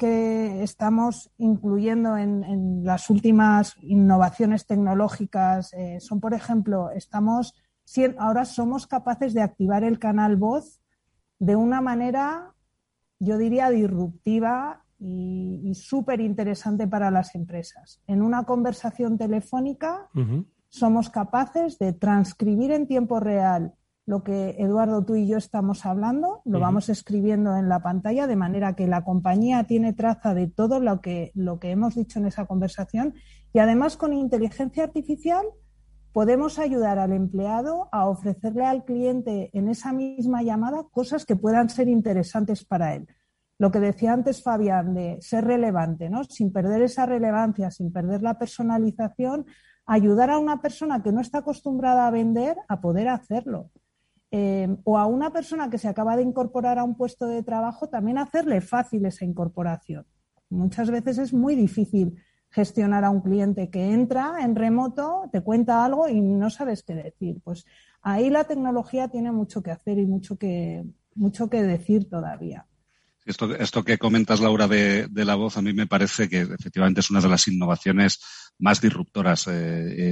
estamos 0.63 1.31
incluyendo 1.39 2.17
en, 2.17 2.85
las 2.85 3.11
últimas 3.11 3.77
innovaciones 3.81 4.67
tecnológicas 4.67 5.73
eh, 5.73 5.99
son, 6.01 6.21
por 6.21 6.35
ejemplo, 6.35 6.91
estamos 6.91 7.55
ahora 8.19 8.45
somos 8.45 8.87
capaces 8.87 9.33
de 9.35 9.43
activar 9.43 9.83
el 9.83 9.99
canal 9.99 10.37
voz 10.37 10.81
de 11.39 11.57
una 11.57 11.81
manera, 11.81 12.55
yo 13.19 13.39
diría, 13.39 13.71
disruptiva 13.71 14.85
y, 14.99 15.73
súper 15.75 16.21
interesante 16.21 16.87
para 16.87 17.11
las 17.11 17.35
empresas. 17.35 18.03
En 18.07 18.21
una 18.21 18.45
conversación 18.45 19.17
telefónica 19.17 20.11
somos 20.69 21.09
capaces 21.09 21.79
de 21.79 21.93
transcribir 21.93 22.73
en 22.73 22.87
tiempo 22.87 23.21
real 23.21 23.75
lo 24.09 24.25
que 24.25 24.57
Eduardo, 24.59 25.05
tú 25.05 25.17
y 25.17 25.29
yo 25.29 25.37
estamos 25.37 25.85
hablando, 25.85 26.41
lo 26.47 26.61
vamos 26.61 26.89
escribiendo 26.89 27.55
en 27.59 27.69
la 27.69 27.81
pantalla 27.81 28.27
de 28.27 28.37
manera 28.37 28.75
que 28.75 28.87
la 28.87 29.05
compañía 29.05 29.65
tiene 29.65 29.93
traza 29.93 30.33
de 30.33 30.47
todo 30.47 30.81
lo 30.81 31.03
que, 31.03 31.31
lo 31.35 31.61
que 31.61 31.73
hemos 31.73 31.95
dicho 31.95 32.19
en 32.19 32.25
esa 32.25 32.47
conversación 32.47 33.13
y 33.53 33.59
además 33.59 33.99
con 33.99 34.15
inteligencia 34.15 34.85
artificial 34.85 35.45
podemos 36.15 36.59
ayudar 36.59 36.99
al 36.99 37.13
empleado 37.13 37.91
a 37.93 38.09
ofrecerle 38.09 38.65
al 38.65 38.87
cliente 38.87 39.51
en 39.53 39.69
esa 39.69 39.93
misma 39.93 40.43
llamada 40.43 40.87
cosas 40.91 41.27
que 41.27 41.37
puedan 41.37 41.69
ser 41.69 41.87
interesantes 41.87 42.65
para 42.65 42.95
él. 42.95 43.07
Lo 43.59 43.71
que 43.71 43.79
decía 43.79 44.15
antes 44.15 44.43
Fabián 44.43 44.95
de 44.95 45.19
ser 45.21 45.45
relevante, 45.45 46.09
¿no? 46.09 46.25
Sin 46.25 46.51
perder 46.51 46.81
esa 46.81 47.05
relevancia, 47.05 47.71
sin 47.71 47.93
perder 47.93 48.23
la 48.23 48.39
personalización, 48.39 49.45
ayudar 49.85 50.31
a 50.31 50.39
una 50.39 50.63
persona 50.63 51.03
que 51.03 51.13
no 51.13 51.21
está 51.21 51.41
acostumbrada 51.41 52.07
a 52.07 52.11
vender 52.11 52.57
a 52.69 52.81
poder 52.81 53.09
hacerlo. 53.09 53.71
Eh, 54.31 54.69
o 54.85 54.99
a 54.99 55.07
una 55.07 55.33
persona 55.33 55.71
que 55.71 55.79
se 55.79 55.89
acaba 55.89 56.17
de 56.17 56.23
incorporar 56.23 56.79
a 56.79 56.85
un 56.85 56.97
puesto 56.97 57.27
de 57.27 57.43
trabajo, 57.43 57.89
también 57.89 58.19
hacerle 58.19 58.61
fácil 58.61 59.07
esa 59.07 59.25
incorporación. 59.25 60.07
Muchas 60.51 60.91
veces 60.91 61.19
es 61.19 61.33
muy 61.33 61.55
difícil 61.55 62.17
gestionar 62.51 63.05
a 63.05 63.11
un 63.11 63.21
cliente 63.21 63.71
que 63.71 63.93
entra 63.93 64.37
en 64.41 64.57
remoto, 64.57 65.29
te 65.33 65.43
cuenta 65.43 65.85
algo 65.85 66.09
y 66.09 66.21
no 66.21 66.51
sabes 66.51 66.83
qué 66.83 66.95
decir. 66.95 67.41
Pues 67.43 67.67
ahí 68.03 68.31
la 68.31 68.45
tecnología 68.45 69.09
tiene 69.09 69.33
mucho 69.33 69.63
que 69.63 69.71
hacer 69.71 69.99
y 69.99 70.07
mucho 70.07 70.37
que, 70.39 70.85
mucho 71.15 71.51
que 71.51 71.63
decir 71.63 72.09
todavía. 72.09 72.67
Esto, 73.25 73.55
esto 73.57 73.85
que 73.85 73.99
comentas, 73.99 74.41
Laura, 74.41 74.67
de, 74.67 75.07
la 75.13 75.35
voz, 75.35 75.59
a 75.59 75.63
mí 75.63 75.75
me 75.75 75.87
parece 75.87 76.31
que 76.31 76.41
efectivamente 76.41 77.01
es 77.01 77.11
una 77.11 77.21
de 77.21 77.29
las 77.29 77.47
innovaciones 77.47 78.21
más 78.59 78.81
disruptoras 78.81 79.47
eh, 79.47 79.53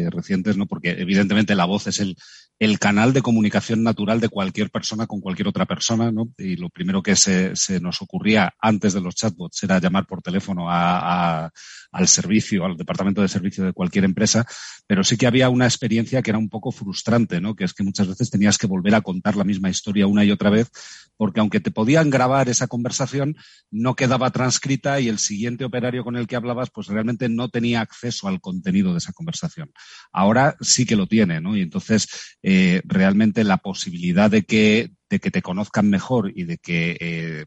eh, 0.05 0.11
recientes, 0.11 0.57
¿no? 0.57 0.67
Porque 0.67 0.91
evidentemente 0.91 1.55
la 1.55 1.65
voz 1.65 1.87
es 1.87 2.01
el, 2.01 2.17
el 2.59 2.79
canal 2.79 3.13
de 3.13 3.21
comunicación 3.21 3.83
natural 3.83 4.19
de 4.19 4.31
cualquier 4.31 4.71
persona 4.71 5.07
con 5.07 5.21
cualquier 5.21 5.49
otra 5.49 5.67
persona, 5.67 6.11
¿no? 6.11 6.33
Y 6.39 6.57
lo 6.57 6.71
primero 6.71 7.03
que 7.03 7.15
se, 7.15 7.53
nos 7.81 8.01
ocurría 8.01 8.55
antes 8.61 8.95
de 8.95 9.03
los 9.03 9.15
chatbots 9.15 9.63
era 9.63 9.79
llamar 9.79 10.07
por 10.07 10.23
teléfono 10.23 10.71
a, 10.71 11.51
al 11.93 12.09
servicio, 12.09 12.65
al 12.65 12.77
departamento 12.77 13.21
de 13.21 13.29
servicio 13.29 13.65
de 13.65 13.75
cualquier 13.75 14.05
empresa, 14.05 14.47
pero 14.87 15.05
sí 15.05 15.19
que 15.19 15.27
había 15.27 15.51
una 15.51 15.67
experiencia 15.67 16.23
que 16.23 16.31
era 16.31 16.39
un 16.39 16.49
poco 16.49 16.73
frustrante, 16.73 17.43
¿no? 17.43 17.55
Que 17.55 17.65
es 17.65 17.75
que 17.75 17.85
muchas 17.85 18.09
veces 18.09 18.31
tenías 18.31 18.57
que 18.57 18.67
volver 18.67 18.95
a 18.95 19.03
contar 19.03 19.37
la 19.37 19.45
misma 19.45 19.69
historia 19.69 20.07
una 20.07 20.25
y 20.25 20.31
otra 20.31 20.49
vez, 20.49 20.71
porque 21.19 21.41
aunque 21.41 21.61
te 21.61 21.71
podían 21.71 22.09
grabar 22.09 22.49
esa 22.49 22.69
conversación, 22.69 23.37
no 23.71 23.97
quedaba 23.97 24.31
transcrita 24.31 24.99
y 25.01 25.09
el 25.09 25.19
siguiente 25.19 25.65
operario 25.65 26.05
con 26.05 26.17
el 26.17 26.27
que 26.27 26.37
hablabas, 26.37 26.71
pues 26.71 26.87
realmente 26.87 27.29
no 27.29 27.51
tenía 27.51 27.83
acceso 27.83 28.29
al 28.29 28.36
contenido 28.41 28.93
de 28.93 28.99
esa 28.99 29.13
conversación. 29.13 29.73
Ahora 30.13 30.57
sí 30.61 30.87
que 30.87 30.97
lo 30.97 31.07
tiene, 31.07 31.41
¿no? 31.41 31.57
Y 31.57 31.63
entonces 31.63 32.09
eh, 32.43 32.83
realmente 32.85 33.45
la 33.45 33.59
posibilidad 33.59 34.31
de 34.31 34.43
que, 34.43 34.91
de 35.11 35.19
que 35.19 35.31
te 35.31 35.43
conozcan 35.43 35.89
mejor 35.89 36.33
y 36.35 36.45
de 36.45 36.59
que 36.59 36.97
eh, 37.01 37.45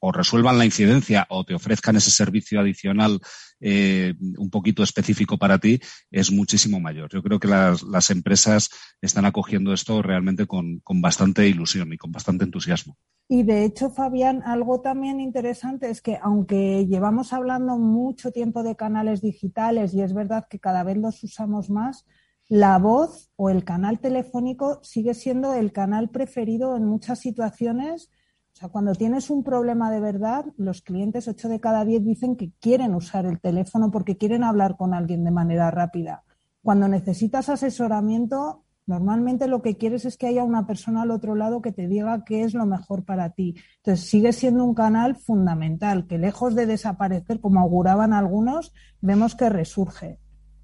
o 0.00 0.12
resuelvan 0.12 0.58
la 0.58 0.64
incidencia 0.64 1.26
o 1.30 1.44
te 1.44 1.54
ofrezcan 1.54 1.96
ese 1.96 2.10
servicio 2.10 2.60
adicional 2.60 3.20
eh, 3.60 4.14
un 4.38 4.50
poquito 4.50 4.84
específico 4.84 5.36
para 5.36 5.58
ti 5.58 5.80
es 6.10 6.30
muchísimo 6.30 6.78
mayor. 6.78 7.10
Yo 7.12 7.22
creo 7.22 7.40
que 7.40 7.48
las, 7.48 7.82
las 7.82 8.10
empresas 8.10 8.70
están 9.00 9.24
acogiendo 9.24 9.72
esto 9.72 10.00
realmente 10.00 10.46
con, 10.46 10.78
con, 10.80 11.00
bastante 11.00 11.48
ilusión 11.48 11.92
y 11.92 11.96
con 11.96 12.12
bastante 12.12 12.44
entusiasmo. 12.44 12.96
Y 13.28 13.42
de 13.42 13.64
hecho, 13.64 13.90
Fabián, 13.90 14.42
algo 14.44 14.80
también 14.80 15.20
interesante 15.20 15.90
es 15.90 16.00
que 16.00 16.18
aunque 16.22 16.86
llevamos 16.86 17.32
hablando 17.32 17.76
mucho 17.76 18.30
tiempo 18.30 18.62
de 18.62 18.76
canales 18.76 19.20
digitales 19.20 19.92
y 19.92 20.02
es 20.02 20.14
verdad 20.14 20.46
que 20.48 20.60
cada 20.60 20.84
vez 20.84 20.96
los 20.96 21.22
usamos 21.24 21.68
más, 21.68 22.06
la 22.48 22.78
voz 22.78 23.30
o 23.36 23.50
el 23.50 23.64
canal 23.64 23.98
telefónico 23.98 24.80
sigue 24.82 25.12
siendo 25.12 25.52
el 25.52 25.72
canal 25.72 26.08
preferido 26.10 26.76
en 26.76 26.86
muchas 26.86 27.20
situaciones. 27.20 28.10
Sea, 28.58 28.70
cuando 28.70 28.92
tienes 28.92 29.30
un 29.30 29.44
problema 29.44 29.88
de 29.88 30.00
verdad, 30.00 30.44
los 30.56 30.82
clientes, 30.82 31.28
8 31.28 31.48
de 31.48 31.60
cada 31.60 31.84
10, 31.84 32.04
dicen 32.04 32.34
que 32.34 32.50
quieren 32.58 32.92
usar 32.92 33.24
el 33.24 33.38
teléfono 33.38 33.92
porque 33.92 34.16
quieren 34.16 34.42
hablar 34.42 34.76
con 34.76 34.94
alguien 34.94 35.22
de 35.22 35.30
manera 35.30 35.70
rápida. 35.70 36.24
Cuando 36.60 36.88
necesitas 36.88 37.50
asesoramiento, 37.50 38.64
normalmente 38.84 39.46
lo 39.46 39.62
que 39.62 39.76
quieres 39.76 40.06
es 40.06 40.16
que 40.16 40.26
haya 40.26 40.42
una 40.42 40.66
persona 40.66 41.02
al 41.02 41.12
otro 41.12 41.36
lado 41.36 41.62
que 41.62 41.70
te 41.70 41.86
diga 41.86 42.24
qué 42.24 42.42
es 42.42 42.52
lo 42.52 42.66
mejor 42.66 43.04
para 43.04 43.30
ti. 43.30 43.54
Entonces, 43.76 44.10
sigue 44.10 44.32
siendo 44.32 44.64
un 44.64 44.74
canal 44.74 45.14
fundamental 45.14 46.08
que 46.08 46.18
lejos 46.18 46.56
de 46.56 46.66
desaparecer, 46.66 47.40
como 47.40 47.60
auguraban 47.60 48.12
algunos, 48.12 48.72
vemos 49.00 49.36
que 49.36 49.50
resurge. 49.50 50.18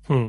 Hmm. 0.07 0.29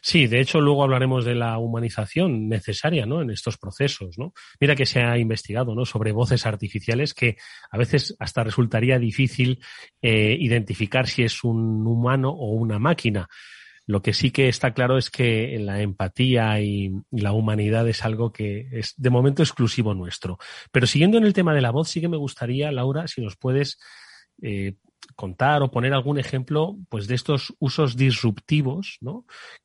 Sí, 0.00 0.26
de 0.26 0.40
hecho 0.40 0.60
luego 0.60 0.82
hablaremos 0.82 1.24
de 1.24 1.36
la 1.36 1.58
humanización 1.58 2.48
necesaria 2.48 3.06
¿no? 3.06 3.22
en 3.22 3.30
estos 3.30 3.56
procesos. 3.56 4.18
¿no? 4.18 4.32
Mira 4.60 4.74
que 4.74 4.86
se 4.86 5.00
ha 5.00 5.16
investigado 5.18 5.74
¿no? 5.74 5.84
sobre 5.84 6.12
voces 6.12 6.44
artificiales 6.44 7.14
que 7.14 7.36
a 7.70 7.78
veces 7.78 8.16
hasta 8.18 8.42
resultaría 8.42 8.98
difícil 8.98 9.60
eh, 10.00 10.36
identificar 10.38 11.06
si 11.06 11.22
es 11.22 11.44
un 11.44 11.86
humano 11.86 12.30
o 12.30 12.50
una 12.50 12.78
máquina. 12.78 13.28
Lo 13.86 14.00
que 14.00 14.12
sí 14.12 14.30
que 14.30 14.48
está 14.48 14.74
claro 14.74 14.96
es 14.96 15.10
que 15.10 15.58
la 15.58 15.80
empatía 15.80 16.60
y, 16.60 16.92
la 17.10 17.32
humanidad 17.32 17.88
es 17.88 18.04
algo 18.04 18.32
que 18.32 18.68
es 18.72 18.94
de 18.96 19.10
momento 19.10 19.42
exclusivo 19.42 19.92
nuestro. 19.92 20.38
Pero 20.70 20.86
siguiendo 20.86 21.18
en 21.18 21.24
el 21.24 21.32
tema 21.32 21.52
de 21.54 21.62
la 21.62 21.72
voz, 21.72 21.88
sí 21.88 22.00
que 22.00 22.08
me 22.08 22.16
gustaría, 22.16 22.70
Laura, 22.70 23.08
si 23.08 23.20
nos 23.20 23.36
puedes 23.36 23.78
eh, 24.40 24.74
contar 25.16 25.62
o 25.62 25.70
poner 25.70 25.92
algún 25.92 26.18
ejemplo 26.18 26.76
pues 26.88 27.06
de 27.06 27.14
estos 27.14 27.54
usos 27.58 27.96
disruptivos 27.96 28.98
¿no? 29.00 29.24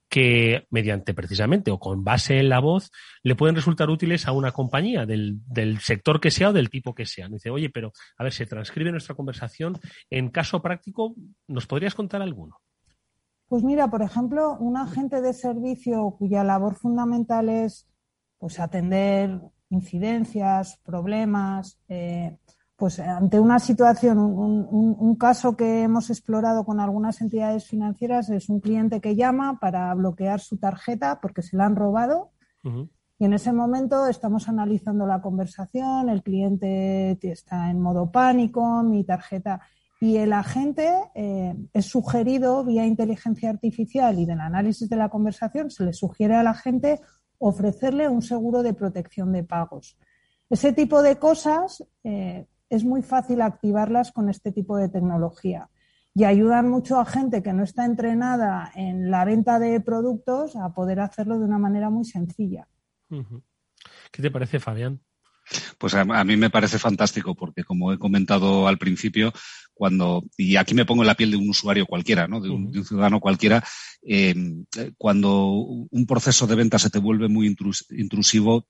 que 0.10 0.66
mediante 0.70 1.14
precisamente 1.14 1.72
o 1.72 1.80
con 1.80 2.04
base 2.04 2.40
en 2.40 2.50
la 2.50 2.60
voz 2.60 2.92
le 3.24 3.36
pueden 3.36 3.56
resultar 3.56 3.90
útiles 3.90 4.28
a 4.28 4.32
una 4.32 4.52
compañía 4.52 5.06
del, 5.06 5.40
del 5.46 5.80
sector 5.80 6.20
que 6.20 6.32
sea 6.32 6.50
o 6.50 6.54
del 6.54 6.70
tipo 6.70 6.96
que 6.96 7.06
sea. 7.06 7.28
dice, 7.28 7.50
oye, 7.50 7.70
pero 7.70 7.92
a 8.18 8.24
ver, 8.24 8.34
se 8.34 8.46
transcribe 8.46 8.92
nuestra 8.92 9.16
conversación. 9.16 9.80
En 10.10 10.30
caso 10.30 10.62
práctico, 10.62 11.16
¿nos 11.48 11.68
podrías 11.68 11.96
contar 11.96 12.22
alguno? 12.22 12.58
Pues 13.48 13.64
mira, 13.64 13.90
por 13.90 14.02
ejemplo, 14.02 14.58
un 14.60 14.78
agente 14.78 15.22
de 15.22 15.34
servicio 15.34 16.16
cuya 16.18 16.44
labor 16.44 16.76
fundamental 16.76 17.50
es 17.50 17.88
pues 18.38 18.60
atender 18.60 19.40
incidencias, 19.70 20.80
problemas, 20.84 21.80
eh, 21.88 22.38
pues 22.78 23.00
ante 23.00 23.40
una 23.40 23.58
situación, 23.58 24.20
un, 24.20 25.16
caso 25.16 25.58
que 25.58 25.82
hemos 25.82 26.12
explorado 26.12 26.64
con 26.64 26.80
algunas 26.80 27.20
entidades 27.22 27.66
financieras 27.66 28.30
es 28.30 28.50
un 28.50 28.60
cliente 28.60 29.02
que 29.02 29.16
llama 29.16 29.60
para 29.60 29.92
bloquear 29.96 30.40
su 30.40 30.58
tarjeta 30.58 31.20
porque 31.20 31.42
se 31.42 31.58
la 31.58 31.66
han 31.66 31.76
robado. 31.76 32.34
Y 33.20 33.26
en 33.26 33.34
ese 33.34 33.52
momento 33.52 34.06
estamos 34.06 34.48
analizando 34.48 35.08
la 35.08 35.22
conversación, 35.22 36.10
el 36.10 36.22
cliente 36.22 37.18
está 37.24 37.72
en 37.72 37.82
modo 37.82 38.12
pánico, 38.12 38.84
mi 38.84 39.04
tarjeta. 39.04 39.60
Y 40.00 40.18
el 40.18 40.32
agente 40.32 40.88
eh, 41.16 41.56
es 41.74 41.86
sugerido 41.88 42.64
vía 42.64 42.86
inteligencia 42.86 43.50
artificial 43.50 44.20
y 44.20 44.28
del 44.28 44.40
análisis 44.40 44.88
de 44.88 44.98
la 44.98 45.10
conversación, 45.10 45.72
se 45.72 45.84
le 45.84 45.94
sugiere 45.94 46.36
al 46.36 46.46
agente 46.46 47.02
ofrecerle 47.40 48.08
un 48.08 48.22
seguro 48.22 48.62
de 48.62 48.76
protección 48.76 49.32
de 49.32 49.44
pagos. 49.44 49.98
Ese 50.48 50.74
tipo 50.74 51.02
de 51.02 51.18
cosas 51.18 51.84
eh, 52.04 52.46
es 52.70 52.84
muy 52.84 53.02
fácil 53.02 53.42
activarlas 53.42 54.12
con 54.12 54.30
este 54.30 54.52
tipo 54.52 54.78
de 54.78 54.90
tecnología 54.90 55.70
y 56.18 56.24
ayudan 56.24 56.68
mucho 56.68 57.00
a 57.00 57.06
gente 57.06 57.44
que 57.44 57.54
no 57.54 57.64
está 57.64 57.86
entrenada 57.86 58.72
en 58.76 59.12
la 59.12 59.24
venta 59.24 59.60
de 59.60 59.80
productos 59.82 60.56
a 60.56 60.74
poder 60.74 61.00
hacerlo 61.00 61.38
de 61.38 61.46
una 61.46 61.60
manera 61.60 61.92
muy 61.92 62.06
sencilla. 62.06 62.68
¿Qué 64.12 64.22
te 64.24 64.32
parece, 64.32 64.60
Fabián? 64.60 65.00
Pues 65.78 65.94
a, 65.94 66.24
mí 66.24 66.36
me 66.36 66.50
parece 66.50 66.80
fantástico 66.80 67.36
porque, 67.36 67.64
como 67.64 67.94
he 67.94 68.00
comentado 68.00 68.68
al 68.68 68.78
principio, 68.78 69.32
cuando, 69.74 70.24
y 70.36 70.56
aquí 70.56 70.74
me 70.74 70.86
pongo 70.86 71.04
en 71.04 71.08
la 71.08 71.16
piel 71.16 71.32
de 71.32 71.38
un 71.38 71.50
usuario 71.50 71.86
cualquiera, 71.86 72.28
¿no? 72.28 72.42
de, 72.42 72.50
un, 72.50 72.74
ciudadano 72.84 73.20
cualquiera, 73.20 73.64
em, 74.02 74.66
cuando 74.98 75.50
un 75.50 76.06
proceso 76.08 76.48
de 76.48 76.56
venta 76.56 76.80
se 76.80 76.90
te 76.90 77.00
vuelve 77.00 77.28
muy 77.30 77.56
intrusivo, 77.92 78.66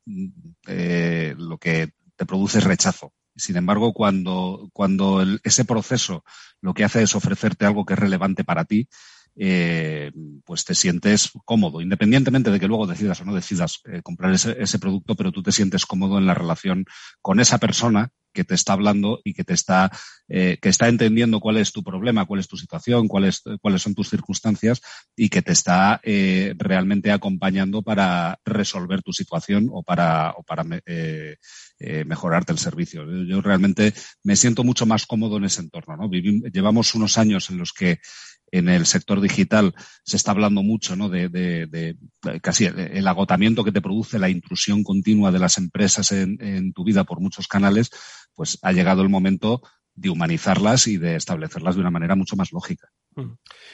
eh, 0.68 1.34
lo 1.38 1.58
que 1.58 1.94
te 2.16 2.26
produce 2.26 2.58
es 2.58 2.66
rechazo. 2.66 3.14
Sin 3.38 3.58
embargo, 3.58 3.94
cuando, 3.94 4.70
cuando 4.74 5.24
ese 5.44 5.66
proceso 5.66 6.24
lo 6.62 6.74
que 6.74 6.84
hace 6.84 7.04
es 7.04 7.16
ofrecerte 7.16 7.66
algo 7.66 7.86
que 7.86 7.94
es 7.94 8.00
relevante 8.00 8.44
para 8.44 8.66
ti, 8.66 8.88
eh, 9.36 10.12
pues 10.44 10.66
te 10.66 10.74
sientes 10.74 11.32
cómodo, 11.46 11.80
independientemente 11.80 12.50
de 12.50 12.60
que 12.60 12.68
luego 12.68 12.88
decidas 12.88 13.22
o 13.22 13.26
no 13.26 13.36
decidas 13.36 13.82
eh, 13.86 14.02
comprar 14.02 14.34
ese, 14.34 14.56
ese, 14.60 14.80
producto, 14.80 15.16
pero 15.16 15.32
tú 15.32 15.44
te 15.44 15.52
sientes 15.52 15.86
cómodo 15.86 16.18
en 16.18 16.26
la 16.26 16.34
relación 16.34 16.86
con 17.22 17.40
esa 17.40 17.60
persona 17.60 18.10
que 18.38 18.44
te 18.44 18.54
está 18.54 18.74
hablando 18.74 19.20
y 19.24 19.34
que 19.34 19.44
te 19.44 19.56
está, 19.56 19.92
eh, 20.30 20.60
que 20.62 20.70
está 20.70 20.88
entendiendo 20.88 21.40
cuál 21.40 21.58
es 21.58 21.72
tu 21.72 21.84
problema, 21.84 22.26
cuál 22.26 22.40
es 22.40 22.48
tu 22.48 22.56
situación, 22.56 23.08
cuáles, 23.08 23.42
cuáles 23.62 23.82
son 23.82 23.96
tus 23.96 24.12
circunstancias 24.12 24.80
y 25.16 25.30
que 25.30 25.42
te 25.42 25.54
está 25.54 26.00
eh, 26.04 26.54
realmente 26.56 27.12
acompañando 27.12 27.82
para 27.82 28.40
resolver 28.46 29.02
tu 29.02 29.12
situación 29.12 29.70
o 29.72 29.82
para, 29.82 30.36
o 30.38 30.44
para 30.44 30.64
eh, 30.86 31.38
mejorarte 32.06 32.52
el 32.52 32.60
servicio. 32.60 33.06
Yo 33.26 33.42
realmente 33.42 33.96
me 34.22 34.36
siento 34.36 34.64
mucho 34.64 34.86
más 34.86 35.08
cómodo 35.08 35.38
en 35.38 35.46
ese 35.46 35.62
entorno. 35.62 35.98
¿no? 35.98 36.08
llevamos 36.12 36.94
unos 36.94 37.18
años 37.18 37.50
en 37.50 37.58
los 37.58 37.74
que 37.74 37.98
en 38.52 38.70
el 38.70 38.86
sector 38.86 39.22
digital 39.22 39.74
se 40.04 40.18
está 40.18 40.32
hablando 40.32 40.64
mucho 40.64 40.96
¿no? 40.96 41.10
de, 41.10 41.98
casi 42.42 42.66
el 42.66 43.08
agotamiento 43.08 43.64
que 43.64 43.72
te 43.72 43.82
produce 43.82 44.20
la 44.20 44.30
intrusión 44.30 44.84
continua 44.84 45.32
de 45.32 45.40
las 45.40 45.58
empresas 45.58 46.12
en, 46.12 46.74
tu 46.74 46.84
vida 46.84 47.04
por 47.04 47.20
muchos 47.20 47.48
canales, 47.48 47.90
pues 48.38 48.60
ha 48.62 48.72
llegado 48.72 49.02
el 49.02 49.10
momento 49.10 49.64
de 49.96 50.12
humanizarlas 50.12 50.88
y 50.88 50.98
de 50.98 51.16
establecerlas 51.16 51.76
de 51.76 51.82
una 51.82 51.90
manera 51.90 52.16
mucho 52.16 52.36
más 52.36 52.54
lógica. 52.54 52.90
Mm. 53.16 53.32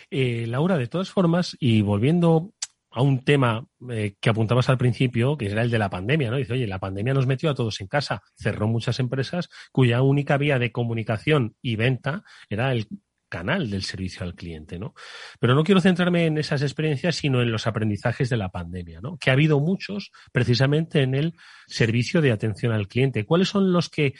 Eh, 0.09 0.45
Laura, 0.47 0.77
de 0.77 0.87
todas 0.87 1.11
formas, 1.11 1.57
y 1.59 1.81
volviendo 1.81 2.53
a 2.89 3.01
un 3.01 3.25
tema 3.25 3.67
eh, 3.89 4.15
que 4.21 4.29
apuntabas 4.29 4.69
al 4.69 4.77
principio, 4.77 5.35
que 5.37 5.47
era 5.47 5.63
el 5.63 5.69
de 5.69 5.79
la 5.79 5.89
pandemia, 5.89 6.31
¿no? 6.31 6.37
Dice, 6.37 6.53
oye, 6.53 6.65
la 6.65 6.79
pandemia 6.79 7.13
nos 7.13 7.27
metió 7.27 7.49
a 7.49 7.55
todos 7.55 7.81
en 7.81 7.87
casa, 7.87 8.23
cerró 8.35 8.67
muchas 8.67 8.99
empresas 8.99 9.49
cuya 9.73 10.01
única 10.01 10.37
vía 10.37 10.59
de 10.59 10.71
comunicación 10.71 11.57
y 11.61 11.75
venta 11.75 12.23
era 12.49 12.71
el 12.71 12.87
canal 13.33 13.71
del 13.71 13.81
servicio 13.81 14.23
al 14.23 14.35
cliente, 14.35 14.77
¿no? 14.77 14.93
Pero 15.39 15.55
no 15.55 15.63
quiero 15.63 15.81
centrarme 15.81 16.27
en 16.27 16.37
esas 16.37 16.61
experiencias, 16.61 17.15
sino 17.15 17.41
en 17.41 17.51
los 17.51 17.65
aprendizajes 17.65 18.29
de 18.29 18.37
la 18.37 18.49
pandemia, 18.49 19.01
¿no? 19.01 19.17
Que 19.17 19.31
ha 19.31 19.33
habido 19.33 19.59
muchos 19.59 20.11
precisamente 20.31 21.01
en 21.01 21.15
el 21.15 21.33
servicio 21.65 22.21
de 22.21 22.31
atención 22.31 22.71
al 22.71 22.87
cliente. 22.87 23.25
¿Cuáles 23.25 23.49
son 23.49 23.73
los 23.73 23.89
que 23.89 24.13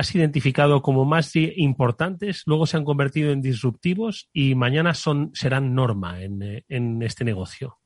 has 0.00 0.14
identificado 0.14 0.80
como 0.80 1.04
más 1.04 1.32
importantes, 1.34 2.42
luego 2.46 2.66
se 2.66 2.78
han 2.78 2.84
convertido 2.84 3.32
en 3.32 3.42
disruptivos 3.42 4.30
y 4.32 4.54
mañana 4.54 4.94
son, 4.94 5.30
serán 5.34 5.74
norma 5.74 6.22
en, 6.22 7.02
este 7.02 7.24
negocio? 7.24 7.76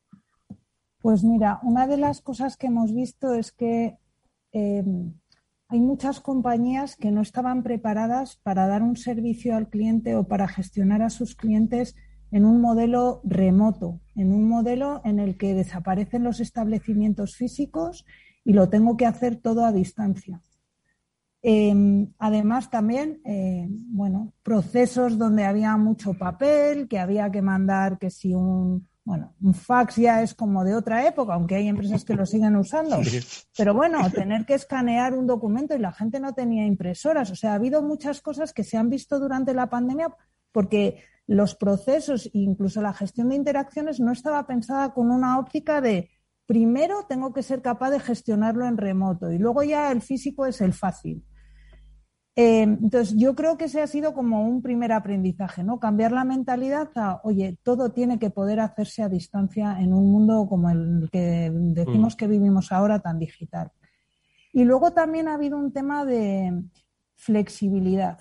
Pues 1.00 1.24
mira, 1.24 1.58
una 1.64 1.88
de 1.88 1.96
las 1.96 2.20
cosas 2.20 2.56
que 2.56 2.68
hemos 2.68 2.94
visto 2.94 3.34
es 3.34 3.50
que 3.50 3.98
eh, 4.52 4.84
hay 5.68 5.80
muchas 5.80 6.20
compañías 6.20 6.94
que 6.94 7.10
no 7.10 7.20
estaban 7.20 7.64
preparadas 7.64 8.36
para 8.44 8.68
dar 8.68 8.82
un 8.82 8.96
servicio 8.96 9.56
al 9.56 9.68
cliente 9.68 10.14
o 10.14 10.28
para 10.28 10.46
gestionar 10.46 11.02
a 11.02 11.10
sus 11.10 11.34
clientes 11.34 11.96
en 12.30 12.44
un 12.44 12.60
modelo 12.60 13.22
remoto, 13.24 14.00
en 14.14 14.32
un 14.32 14.48
modelo 14.48 15.00
en 15.04 15.18
el 15.18 15.36
que 15.36 15.54
desaparecen 15.54 16.22
los 16.22 16.38
establecimientos 16.38 17.34
físicos 17.34 18.06
y 18.44 18.52
lo 18.52 18.68
tengo 18.68 18.96
que 18.96 19.06
hacer 19.06 19.34
todo 19.34 19.64
a 19.64 19.72
distancia. 19.72 20.40
Em, 21.46 22.10
además, 22.18 22.70
también, 22.70 23.20
eh, 23.26 23.68
bueno, 23.68 24.32
procesos 24.42 25.18
donde 25.18 25.44
había 25.44 25.76
mucho 25.76 26.14
papel, 26.14 26.88
que 26.88 26.98
había 26.98 27.30
que 27.30 27.42
mandar 27.42 27.98
que 27.98 28.08
si 28.08 28.32
un, 28.32 28.88
bueno, 29.04 29.34
un 29.42 29.52
fax 29.52 29.96
ya 29.96 30.22
es 30.22 30.32
como 30.32 30.64
de 30.64 30.74
otra 30.74 31.06
época, 31.06 31.34
aunque 31.34 31.56
hay 31.56 31.68
empresas 31.68 32.02
que 32.02 32.14
lo 32.14 32.24
siguen 32.24 32.56
usando. 32.56 32.98
Pero 33.58 33.74
bueno, 33.74 34.10
tener 34.10 34.46
que 34.46 34.54
escanear 34.54 35.12
un 35.12 35.26
documento 35.26 35.76
y 35.76 35.80
la 35.80 35.92
gente 35.92 36.18
no 36.18 36.32
tenía 36.32 36.64
impresoras. 36.64 37.30
O 37.30 37.36
sea, 37.36 37.52
ha 37.52 37.56
habido 37.56 37.82
muchas 37.82 38.22
cosas 38.22 38.54
que 38.54 38.64
se 38.64 38.78
han 38.78 38.88
visto 38.88 39.20
durante 39.20 39.52
la 39.52 39.68
pandemia 39.68 40.16
porque 40.50 41.02
los 41.26 41.54
procesos 41.54 42.30
incluso 42.32 42.80
la 42.80 42.94
gestión 42.94 43.28
de 43.28 43.36
interacciones 43.36 44.00
no 44.00 44.12
estaba 44.12 44.46
pensada 44.46 44.94
con 44.94 45.10
una 45.10 45.38
óptica 45.38 45.82
de 45.82 46.10
primero 46.46 47.04
tengo 47.06 47.34
que 47.34 47.42
ser 47.42 47.60
capaz 47.60 47.90
de 47.90 48.00
gestionarlo 48.00 48.66
en 48.66 48.78
remoto 48.78 49.30
y 49.30 49.36
luego 49.36 49.62
ya 49.62 49.92
el 49.92 50.00
físico 50.00 50.46
es 50.46 50.62
el 50.62 50.72
fácil. 50.72 51.22
Eh, 52.36 52.62
entonces, 52.62 53.14
yo 53.16 53.36
creo 53.36 53.56
que 53.56 53.66
ese 53.66 53.80
ha 53.80 53.86
sido 53.86 54.12
como 54.12 54.44
un 54.44 54.60
primer 54.60 54.92
aprendizaje, 54.92 55.62
¿no? 55.62 55.78
Cambiar 55.78 56.10
la 56.10 56.24
mentalidad 56.24 56.90
a, 56.96 57.20
oye, 57.22 57.58
todo 57.62 57.92
tiene 57.92 58.18
que 58.18 58.30
poder 58.30 58.58
hacerse 58.58 59.02
a 59.04 59.08
distancia 59.08 59.78
en 59.80 59.92
un 59.92 60.10
mundo 60.10 60.46
como 60.48 60.68
el 60.70 61.08
que 61.12 61.52
decimos 61.54 62.14
mm. 62.14 62.16
que 62.16 62.26
vivimos 62.26 62.72
ahora 62.72 62.98
tan 62.98 63.20
digital. 63.20 63.70
Y 64.52 64.64
luego 64.64 64.92
también 64.92 65.28
ha 65.28 65.34
habido 65.34 65.58
un 65.58 65.72
tema 65.72 66.04
de 66.04 66.64
flexibilidad. 67.14 68.18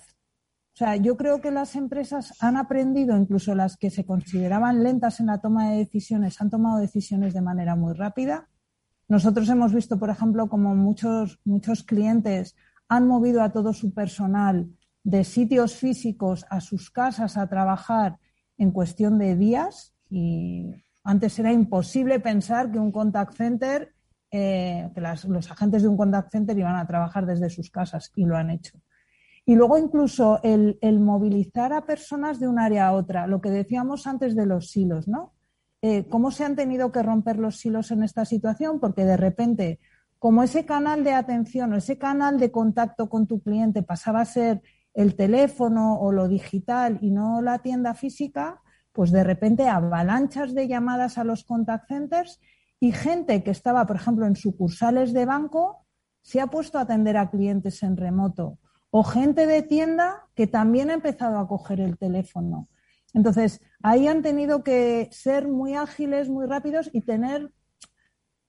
O 0.74 0.76
sea, 0.76 0.96
yo 0.96 1.16
creo 1.16 1.40
que 1.40 1.50
las 1.50 1.76
empresas 1.76 2.34
han 2.40 2.56
aprendido, 2.56 3.16
incluso 3.16 3.54
las 3.54 3.76
que 3.76 3.90
se 3.90 4.04
consideraban 4.04 4.82
lentas 4.82 5.20
en 5.20 5.26
la 5.26 5.40
toma 5.40 5.70
de 5.70 5.78
decisiones, 5.78 6.40
han 6.40 6.50
tomado 6.50 6.80
decisiones 6.80 7.34
de 7.34 7.42
manera 7.42 7.76
muy 7.76 7.94
rápida. 7.94 8.48
Nosotros 9.06 9.48
hemos 9.48 9.72
visto, 9.72 9.98
por 9.98 10.10
ejemplo, 10.10 10.48
como 10.48 10.74
muchos, 10.74 11.40
muchos 11.44 11.84
clientes 11.84 12.56
han 12.88 13.06
movido 13.06 13.42
a 13.42 13.52
todo 13.52 13.72
su 13.72 13.92
personal 13.92 14.68
de 15.02 15.24
sitios 15.24 15.76
físicos 15.76 16.46
a 16.50 16.60
sus 16.60 16.90
casas 16.90 17.36
a 17.36 17.48
trabajar 17.48 18.18
en 18.56 18.70
cuestión 18.70 19.18
de 19.18 19.36
días 19.36 19.94
y 20.08 20.70
antes 21.04 21.38
era 21.38 21.52
imposible 21.52 22.18
pensar 22.20 22.72
que 22.72 22.78
un 22.78 22.90
contact 22.90 23.34
center, 23.34 23.94
eh, 24.30 24.90
que 24.94 25.00
los 25.00 25.50
agentes 25.50 25.82
de 25.82 25.88
un 25.88 25.96
contact 25.96 26.32
center 26.32 26.58
iban 26.58 26.76
a 26.76 26.86
trabajar 26.86 27.26
desde 27.26 27.50
sus 27.50 27.70
casas 27.70 28.10
y 28.16 28.24
lo 28.24 28.36
han 28.36 28.50
hecho. 28.50 28.80
Y 29.46 29.56
luego 29.56 29.76
incluso 29.76 30.40
el, 30.42 30.78
movilizar 31.00 31.74
a 31.74 31.84
personas 31.84 32.40
de 32.40 32.48
un 32.48 32.58
área 32.58 32.88
a 32.88 32.92
otra, 32.92 33.26
lo 33.26 33.42
que 33.42 33.50
decíamos 33.50 34.06
antes 34.06 34.34
de 34.34 34.46
los 34.46 34.70
silos, 34.70 35.06
¿no? 35.06 35.34
Eh, 35.82 36.08
¿Cómo 36.08 36.30
se 36.30 36.44
han 36.44 36.56
tenido 36.56 36.90
que 36.90 37.02
romper 37.02 37.38
los 37.38 37.58
silos 37.58 37.90
en 37.90 38.02
esta 38.02 38.24
situación? 38.24 38.80
Porque 38.80 39.04
de 39.04 39.18
repente 39.18 39.80
como 40.24 40.42
ese 40.42 40.64
canal 40.64 41.04
de 41.04 41.12
atención 41.12 41.74
o 41.74 41.76
ese 41.76 41.98
canal 41.98 42.38
de 42.38 42.50
contacto 42.50 43.10
con 43.10 43.26
tu 43.26 43.42
cliente 43.42 43.82
pasaba 43.82 44.22
a 44.22 44.24
ser 44.24 44.62
el 44.94 45.16
teléfono 45.16 46.00
o 46.00 46.12
lo 46.12 46.28
digital 46.28 46.96
y 47.02 47.10
no 47.10 47.42
la 47.42 47.58
tienda 47.58 47.92
física, 47.92 48.62
pues 48.92 49.12
de 49.12 49.22
repente 49.22 49.68
avalanchas 49.68 50.54
de 50.54 50.66
llamadas 50.66 51.18
a 51.18 51.24
los 51.24 51.44
contact 51.44 51.88
centers 51.88 52.40
y 52.80 52.92
gente 52.92 53.42
que 53.42 53.50
estaba, 53.50 53.84
por 53.84 53.96
ejemplo, 53.96 54.24
en 54.24 54.34
sucursales 54.34 55.12
de 55.12 55.26
banco, 55.26 55.84
se 56.22 56.40
ha 56.40 56.46
puesto 56.46 56.78
a 56.78 56.84
atender 56.88 57.18
a 57.18 57.28
clientes 57.28 57.82
en 57.82 57.98
remoto. 57.98 58.58
O 58.88 59.04
gente 59.04 59.46
de 59.46 59.60
tienda 59.60 60.22
que 60.34 60.46
también 60.46 60.88
ha 60.88 60.94
empezado 60.94 61.38
a 61.38 61.46
coger 61.46 61.80
el 61.80 61.98
teléfono. 61.98 62.70
Entonces, 63.12 63.60
ahí 63.82 64.08
han 64.08 64.22
tenido 64.22 64.64
que 64.64 65.10
ser 65.12 65.48
muy 65.48 65.74
ágiles, 65.74 66.30
muy 66.30 66.46
rápidos 66.46 66.88
y 66.94 67.02
tener 67.02 67.52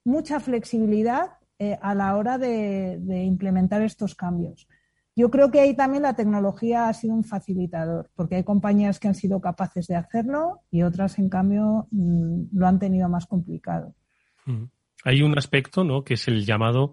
mucha 0.04 0.40
flexibilidad 0.40 1.35
eh, 1.58 1.78
a 1.80 1.94
la 1.94 2.16
hora 2.16 2.38
de, 2.38 2.98
implementar 3.24 3.82
estos 3.82 4.14
cambios. 4.14 4.68
Yo 5.14 5.30
creo 5.30 5.50
que 5.50 5.60
ahí 5.60 5.74
también 5.74 6.02
la 6.02 6.14
tecnología 6.14 6.88
ha 6.88 6.92
sido 6.92 7.14
un 7.14 7.24
facilitador, 7.24 8.10
porque 8.14 8.36
hay 8.36 8.44
compañías 8.44 9.00
que 9.00 9.08
han 9.08 9.14
sido 9.14 9.40
capaces 9.40 9.86
de 9.86 9.96
hacerlo 9.96 10.60
y 10.70 10.82
otras, 10.82 11.18
en 11.18 11.30
cambio, 11.30 11.88
mm, 11.90 12.48
lo 12.52 12.66
han 12.66 12.78
tenido 12.78 13.08
más 13.08 13.26
complicado. 13.26 13.94
Hay 15.04 15.22
un 15.22 15.38
aspecto, 15.38 15.84
¿no? 15.84 16.04
Que 16.04 16.14
es 16.14 16.28
el 16.28 16.44
llamado 16.44 16.92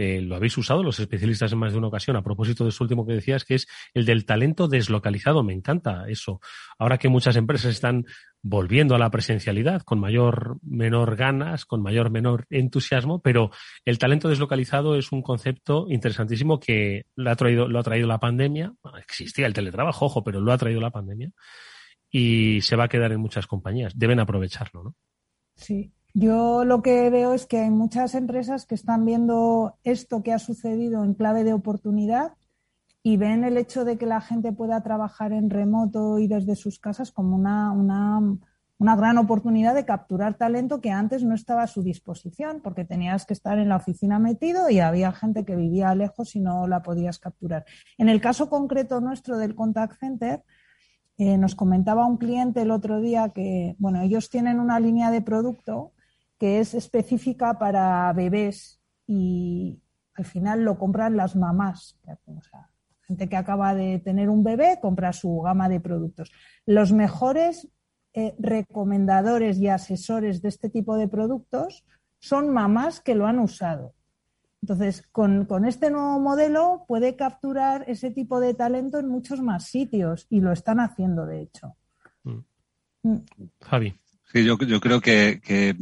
eh, 0.00 0.20
lo 0.20 0.36
habéis 0.36 0.56
usado 0.56 0.84
los 0.84 1.00
especialistas 1.00 1.50
en 1.50 1.58
más 1.58 1.72
de 1.72 1.78
una 1.78 1.88
ocasión 1.88 2.14
a 2.14 2.22
propósito 2.22 2.62
de 2.62 2.70
eso 2.70 2.84
último 2.84 3.04
que 3.04 3.14
decías, 3.14 3.44
que 3.44 3.56
es 3.56 3.66
el 3.94 4.06
del 4.06 4.26
talento 4.26 4.68
deslocalizado. 4.68 5.42
Me 5.42 5.52
encanta 5.52 6.04
eso. 6.08 6.40
Ahora 6.78 6.98
que 6.98 7.08
muchas 7.08 7.34
empresas 7.34 7.72
están 7.72 8.06
volviendo 8.40 8.94
a 8.94 9.00
la 9.00 9.10
presencialidad 9.10 9.82
con 9.82 9.98
mayor, 9.98 10.58
menor 10.62 11.16
ganas, 11.16 11.64
con 11.64 11.82
mayor, 11.82 12.10
menor 12.10 12.46
entusiasmo, 12.48 13.20
pero 13.20 13.50
el 13.84 13.98
talento 13.98 14.28
deslocalizado 14.28 14.94
es 14.94 15.10
un 15.10 15.20
concepto 15.20 15.86
interesantísimo 15.88 16.60
que 16.60 17.06
lo 17.16 17.32
ha 17.32 17.34
traído, 17.34 17.66
lo 17.66 17.80
ha 17.80 17.82
traído 17.82 18.06
la 18.06 18.20
pandemia. 18.20 18.72
Existía 19.00 19.46
el 19.46 19.52
teletrabajo, 19.52 20.06
ojo, 20.06 20.22
pero 20.22 20.40
lo 20.40 20.52
ha 20.52 20.58
traído 20.58 20.80
la 20.80 20.92
pandemia 20.92 21.32
y 22.08 22.60
se 22.60 22.76
va 22.76 22.84
a 22.84 22.88
quedar 22.88 23.10
en 23.10 23.20
muchas 23.20 23.48
compañías. 23.48 23.98
Deben 23.98 24.20
aprovecharlo, 24.20 24.84
¿no? 24.84 24.94
Sí. 25.56 25.92
Yo 26.20 26.64
lo 26.64 26.82
que 26.82 27.10
veo 27.10 27.32
es 27.32 27.46
que 27.46 27.58
hay 27.58 27.70
muchas 27.70 28.16
empresas 28.16 28.66
que 28.66 28.74
están 28.74 29.04
viendo 29.04 29.76
esto 29.84 30.24
que 30.24 30.32
ha 30.32 30.40
sucedido 30.40 31.04
en 31.04 31.14
clave 31.14 31.44
de 31.44 31.52
oportunidad 31.52 32.32
y 33.04 33.16
ven 33.16 33.44
el 33.44 33.56
hecho 33.56 33.84
de 33.84 33.98
que 33.98 34.06
la 34.06 34.20
gente 34.20 34.50
pueda 34.50 34.82
trabajar 34.82 35.32
en 35.32 35.48
remoto 35.48 36.18
y 36.18 36.26
desde 36.26 36.56
sus 36.56 36.80
casas 36.80 37.12
como 37.12 37.36
una, 37.36 37.70
una, 37.70 38.96
gran 38.96 39.16
oportunidad 39.16 39.76
de 39.76 39.84
capturar 39.84 40.34
talento 40.34 40.80
que 40.80 40.90
antes 40.90 41.22
no 41.22 41.36
estaba 41.36 41.62
a 41.62 41.68
su 41.68 41.84
disposición 41.84 42.62
porque 42.64 42.84
tenías 42.84 43.24
que 43.24 43.34
estar 43.34 43.56
en 43.60 43.68
la 43.68 43.76
oficina 43.76 44.18
metido 44.18 44.68
y 44.70 44.80
había 44.80 45.12
gente 45.12 45.44
que 45.44 45.54
vivía 45.54 45.94
lejos 45.94 46.34
y 46.34 46.40
no 46.40 46.66
la 46.66 46.82
podías 46.82 47.20
capturar. 47.20 47.64
En 47.96 48.08
el 48.08 48.20
caso 48.20 48.50
concreto 48.50 49.00
nuestro 49.00 49.38
del 49.38 49.54
contact 49.54 50.00
center, 50.00 50.42
eh, 51.16 51.38
nos 51.38 51.54
comentaba 51.54 52.06
un 52.06 52.16
cliente 52.16 52.62
el 52.62 52.72
otro 52.72 53.00
día 53.00 53.28
que, 53.28 53.76
bueno, 53.78 54.00
ellos 54.00 54.30
tienen 54.30 54.58
una 54.58 54.80
línea 54.80 55.12
de 55.12 55.22
producto 55.22 55.92
que 56.38 56.60
es 56.60 56.74
específica 56.74 57.58
para 57.58 58.12
bebés 58.12 58.80
y 59.06 59.80
al 60.14 60.24
final 60.24 60.64
lo 60.64 60.78
compran 60.78 61.16
las 61.16 61.36
mamás. 61.36 61.98
O 62.26 62.42
sea, 62.42 62.70
gente 63.02 63.28
que 63.28 63.36
acaba 63.36 63.74
de 63.74 63.98
tener 63.98 64.28
un 64.28 64.44
bebé 64.44 64.78
compra 64.80 65.12
su 65.12 65.40
gama 65.40 65.68
de 65.68 65.80
productos. 65.80 66.30
Los 66.66 66.92
mejores 66.92 67.68
eh, 68.14 68.34
recomendadores 68.38 69.58
y 69.58 69.68
asesores 69.68 70.42
de 70.42 70.48
este 70.48 70.68
tipo 70.68 70.96
de 70.96 71.08
productos 71.08 71.84
son 72.18 72.50
mamás 72.50 73.00
que 73.00 73.14
lo 73.14 73.26
han 73.26 73.38
usado. 73.38 73.94
Entonces, 74.60 75.06
con, 75.12 75.44
con, 75.44 75.64
este 75.64 75.90
nuevo 75.90 76.18
modelo 76.18 76.84
puede 76.88 77.14
capturar 77.14 77.84
ese 77.86 78.10
tipo 78.10 78.40
de 78.40 78.54
talento 78.54 78.98
en 78.98 79.08
muchos 79.08 79.40
más 79.40 79.66
sitios 79.66 80.26
y 80.30 80.40
lo 80.40 80.52
están 80.52 80.80
haciendo, 80.80 81.26
de 81.26 81.42
hecho. 81.42 81.76
Mm. 82.24 82.38
Mm. 83.04 83.18
Javi. 83.60 84.00
Sí, 84.32 84.44
yo, 84.44 84.58
yo 84.58 84.80
creo 84.80 85.00
que, 85.00 85.40
que 85.42 85.74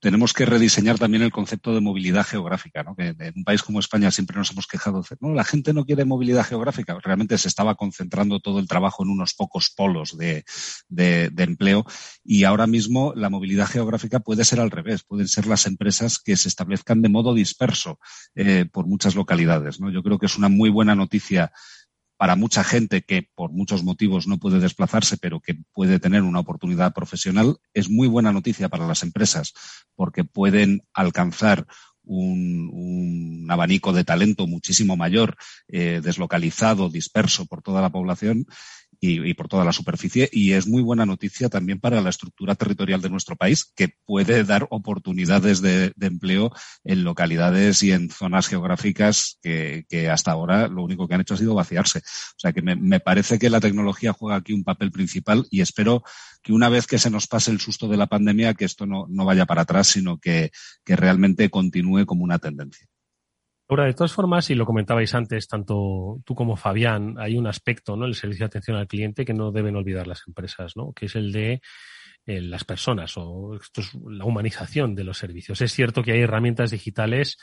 tenemos 0.00 0.32
que 0.32 0.46
rediseñar 0.46 0.98
también 0.98 1.22
el 1.22 1.32
concepto 1.32 1.74
de 1.74 1.80
movilidad 1.80 2.24
geográfica, 2.24 2.82
¿no? 2.82 2.94
Que 2.94 3.08
en 3.18 3.32
un 3.36 3.44
país 3.44 3.62
como 3.62 3.80
España 3.80 4.10
siempre 4.10 4.36
nos 4.36 4.50
hemos 4.52 4.66
quejado 4.66 5.02
no, 5.20 5.34
la 5.34 5.44
gente 5.44 5.72
no 5.72 5.84
quiere 5.84 6.04
movilidad 6.04 6.44
geográfica. 6.44 6.98
Realmente 7.02 7.38
se 7.38 7.48
estaba 7.48 7.74
concentrando 7.74 8.40
todo 8.40 8.60
el 8.60 8.68
trabajo 8.68 9.02
en 9.02 9.10
unos 9.10 9.34
pocos 9.34 9.72
polos 9.76 10.16
de, 10.16 10.44
de, 10.88 11.30
de 11.30 11.42
empleo 11.42 11.84
y 12.24 12.44
ahora 12.44 12.66
mismo 12.66 13.12
la 13.14 13.30
movilidad 13.30 13.66
geográfica 13.66 14.20
puede 14.20 14.44
ser 14.44 14.60
al 14.60 14.70
revés, 14.70 15.02
pueden 15.02 15.28
ser 15.28 15.46
las 15.46 15.66
empresas 15.66 16.18
que 16.18 16.36
se 16.36 16.48
establezcan 16.48 17.02
de 17.02 17.08
modo 17.08 17.34
disperso 17.34 17.98
eh, 18.34 18.66
por 18.70 18.86
muchas 18.86 19.14
localidades, 19.14 19.80
¿no? 19.80 19.90
Yo 19.90 20.02
creo 20.02 20.18
que 20.18 20.26
es 20.26 20.36
una 20.36 20.48
muy 20.48 20.70
buena 20.70 20.94
noticia 20.94 21.52
para 22.18 22.36
mucha 22.36 22.64
gente 22.64 23.02
que 23.02 23.26
por 23.34 23.52
muchos 23.52 23.84
motivos 23.84 24.26
no 24.26 24.38
puede 24.38 24.58
desplazarse, 24.58 25.16
pero 25.16 25.40
que 25.40 25.54
puede 25.72 26.00
tener 26.00 26.22
una 26.22 26.40
oportunidad 26.40 26.92
profesional, 26.92 27.58
es 27.72 27.88
muy 27.88 28.08
buena 28.08 28.32
noticia 28.32 28.68
para 28.68 28.86
las 28.86 29.04
empresas 29.04 29.54
porque 29.94 30.24
pueden 30.24 30.82
alcanzar 30.92 31.64
un, 32.02 33.46
abanico 33.48 33.92
de 33.92 34.04
talento 34.04 34.46
muchísimo 34.46 34.96
mayor, 34.96 35.36
eh, 35.68 36.00
deslocalizado, 36.02 36.90
disperso 36.90 37.46
por 37.46 37.62
toda 37.62 37.80
la 37.80 37.90
población 37.90 38.46
y, 39.00 39.34
por 39.34 39.48
toda 39.48 39.64
la 39.64 39.72
superficie. 39.72 40.28
Y 40.32 40.52
es 40.52 40.66
muy 40.66 40.82
buena 40.82 41.06
noticia 41.06 41.48
también 41.48 41.80
para 41.80 42.00
la 42.00 42.10
estructura 42.10 42.54
territorial 42.54 43.00
de 43.00 43.10
nuestro 43.10 43.36
país, 43.36 43.64
que 43.64 43.94
puede 44.04 44.44
dar 44.44 44.66
oportunidades 44.70 45.60
de, 45.60 45.92
empleo 46.00 46.50
en 46.84 47.04
localidades 47.04 47.82
y 47.82 47.92
en 47.92 48.10
zonas 48.10 48.48
geográficas 48.48 49.38
que, 49.42 49.84
que, 49.88 50.08
hasta 50.08 50.32
ahora 50.32 50.68
lo 50.68 50.82
único 50.82 51.06
que 51.06 51.14
han 51.14 51.20
hecho 51.20 51.34
ha 51.34 51.38
sido 51.38 51.54
vaciarse. 51.54 51.98
O 51.98 52.38
sea 52.38 52.52
que 52.52 52.62
me, 52.62 52.76
me 52.76 53.00
parece 53.00 53.38
que 53.38 53.50
la 53.50 53.60
tecnología 53.60 54.12
juega 54.12 54.36
aquí 54.36 54.52
un 54.52 54.64
papel 54.64 54.90
principal 54.90 55.46
y 55.50 55.60
espero 55.60 56.02
que 56.42 56.52
una 56.52 56.68
vez 56.68 56.86
que 56.86 56.98
se 56.98 57.10
nos 57.10 57.26
pase 57.26 57.50
el 57.50 57.60
susto 57.60 57.88
de 57.88 57.96
la 57.96 58.06
pandemia, 58.06 58.54
que 58.54 58.64
esto 58.64 58.86
no, 58.86 59.06
no 59.08 59.24
vaya 59.24 59.46
para 59.46 59.62
atrás, 59.62 59.88
sino 59.88 60.18
que, 60.18 60.50
que 60.84 60.96
realmente 60.96 61.50
continúe 61.50 62.06
como 62.06 62.24
una 62.24 62.38
tendencia. 62.38 62.88
Ahora, 63.68 63.84
de 63.84 63.92
todas 63.92 64.12
formas, 64.12 64.48
y 64.48 64.54
lo 64.54 64.64
comentabais 64.64 65.14
antes, 65.14 65.46
tanto 65.46 66.20
tú 66.24 66.34
como 66.34 66.56
Fabián, 66.56 67.16
hay 67.18 67.36
un 67.36 67.46
aspecto, 67.46 67.96
¿no? 67.96 68.06
El 68.06 68.14
servicio 68.14 68.44
de 68.44 68.46
atención 68.46 68.76
al 68.78 68.88
cliente 68.88 69.26
que 69.26 69.34
no 69.34 69.52
deben 69.52 69.76
olvidar 69.76 70.06
las 70.06 70.22
empresas, 70.26 70.74
¿no? 70.74 70.92
Que 70.94 71.06
es 71.06 71.16
el 71.16 71.32
de 71.32 71.60
eh, 72.24 72.40
las 72.40 72.64
personas 72.64 73.14
o 73.16 73.56
esto 73.56 73.80
es 73.82 73.94
la 74.06 74.24
humanización 74.24 74.94
de 74.94 75.04
los 75.04 75.18
servicios. 75.18 75.60
Es 75.60 75.72
cierto 75.72 76.02
que 76.02 76.12
hay 76.12 76.20
herramientas 76.20 76.70
digitales 76.70 77.38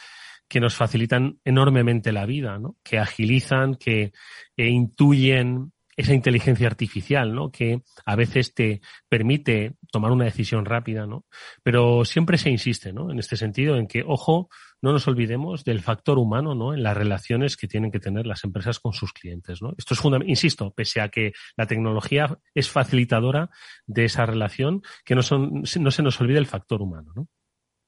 que 0.47 0.59
nos 0.59 0.76
facilitan 0.76 1.39
enormemente 1.43 2.11
la 2.11 2.26
vida, 2.26 2.59
¿no? 2.59 2.76
Que 2.84 2.99
agilizan, 2.99 3.76
que 3.76 4.11
eh, 4.57 4.67
intuyen 4.67 5.73
esa 5.95 6.13
inteligencia 6.13 6.67
artificial, 6.67 7.34
¿no? 7.34 7.51
Que 7.51 7.82
a 8.05 8.15
veces 8.15 8.53
te 8.53 8.82
permite 9.09 9.76
tomar 9.95 10.11
una 10.11 10.25
decisión 10.25 10.65
rápida, 10.65 11.07
¿no? 11.07 11.23
Pero 11.63 12.03
siempre 12.03 12.37
se 12.37 12.49
insiste, 12.49 12.91
¿no? 12.91 13.11
En 13.11 13.17
este 13.17 13.37
sentido, 13.37 13.77
en 13.77 13.87
que, 13.87 14.03
ojo, 14.05 14.49
no 14.81 14.91
nos 14.91 15.07
olvidemos 15.07 15.63
del 15.63 15.79
factor 15.79 16.19
humano, 16.19 16.53
¿no? 16.53 16.73
En 16.73 16.83
las 16.83 16.97
relaciones 16.97 17.55
que 17.55 17.69
tienen 17.69 17.91
que 17.91 18.01
tener 18.01 18.27
las 18.27 18.43
empresas 18.43 18.81
con 18.81 18.91
sus 18.91 19.13
clientes, 19.13 19.61
¿no? 19.61 19.71
Esto 19.77 19.93
es 19.93 20.01
fundamental, 20.01 20.29
insisto, 20.29 20.73
pese 20.73 20.99
a 20.99 21.07
que 21.07 21.31
la 21.55 21.65
tecnología 21.65 22.37
es 22.53 22.69
facilitadora 22.69 23.49
de 23.87 24.03
esa 24.03 24.25
relación, 24.25 24.81
que 25.05 25.15
no, 25.15 25.21
son, 25.21 25.63
no 25.79 25.91
se 25.91 26.03
nos 26.03 26.19
olvide 26.19 26.39
el 26.39 26.45
factor 26.45 26.81
humano, 26.81 27.13
¿no? 27.15 27.29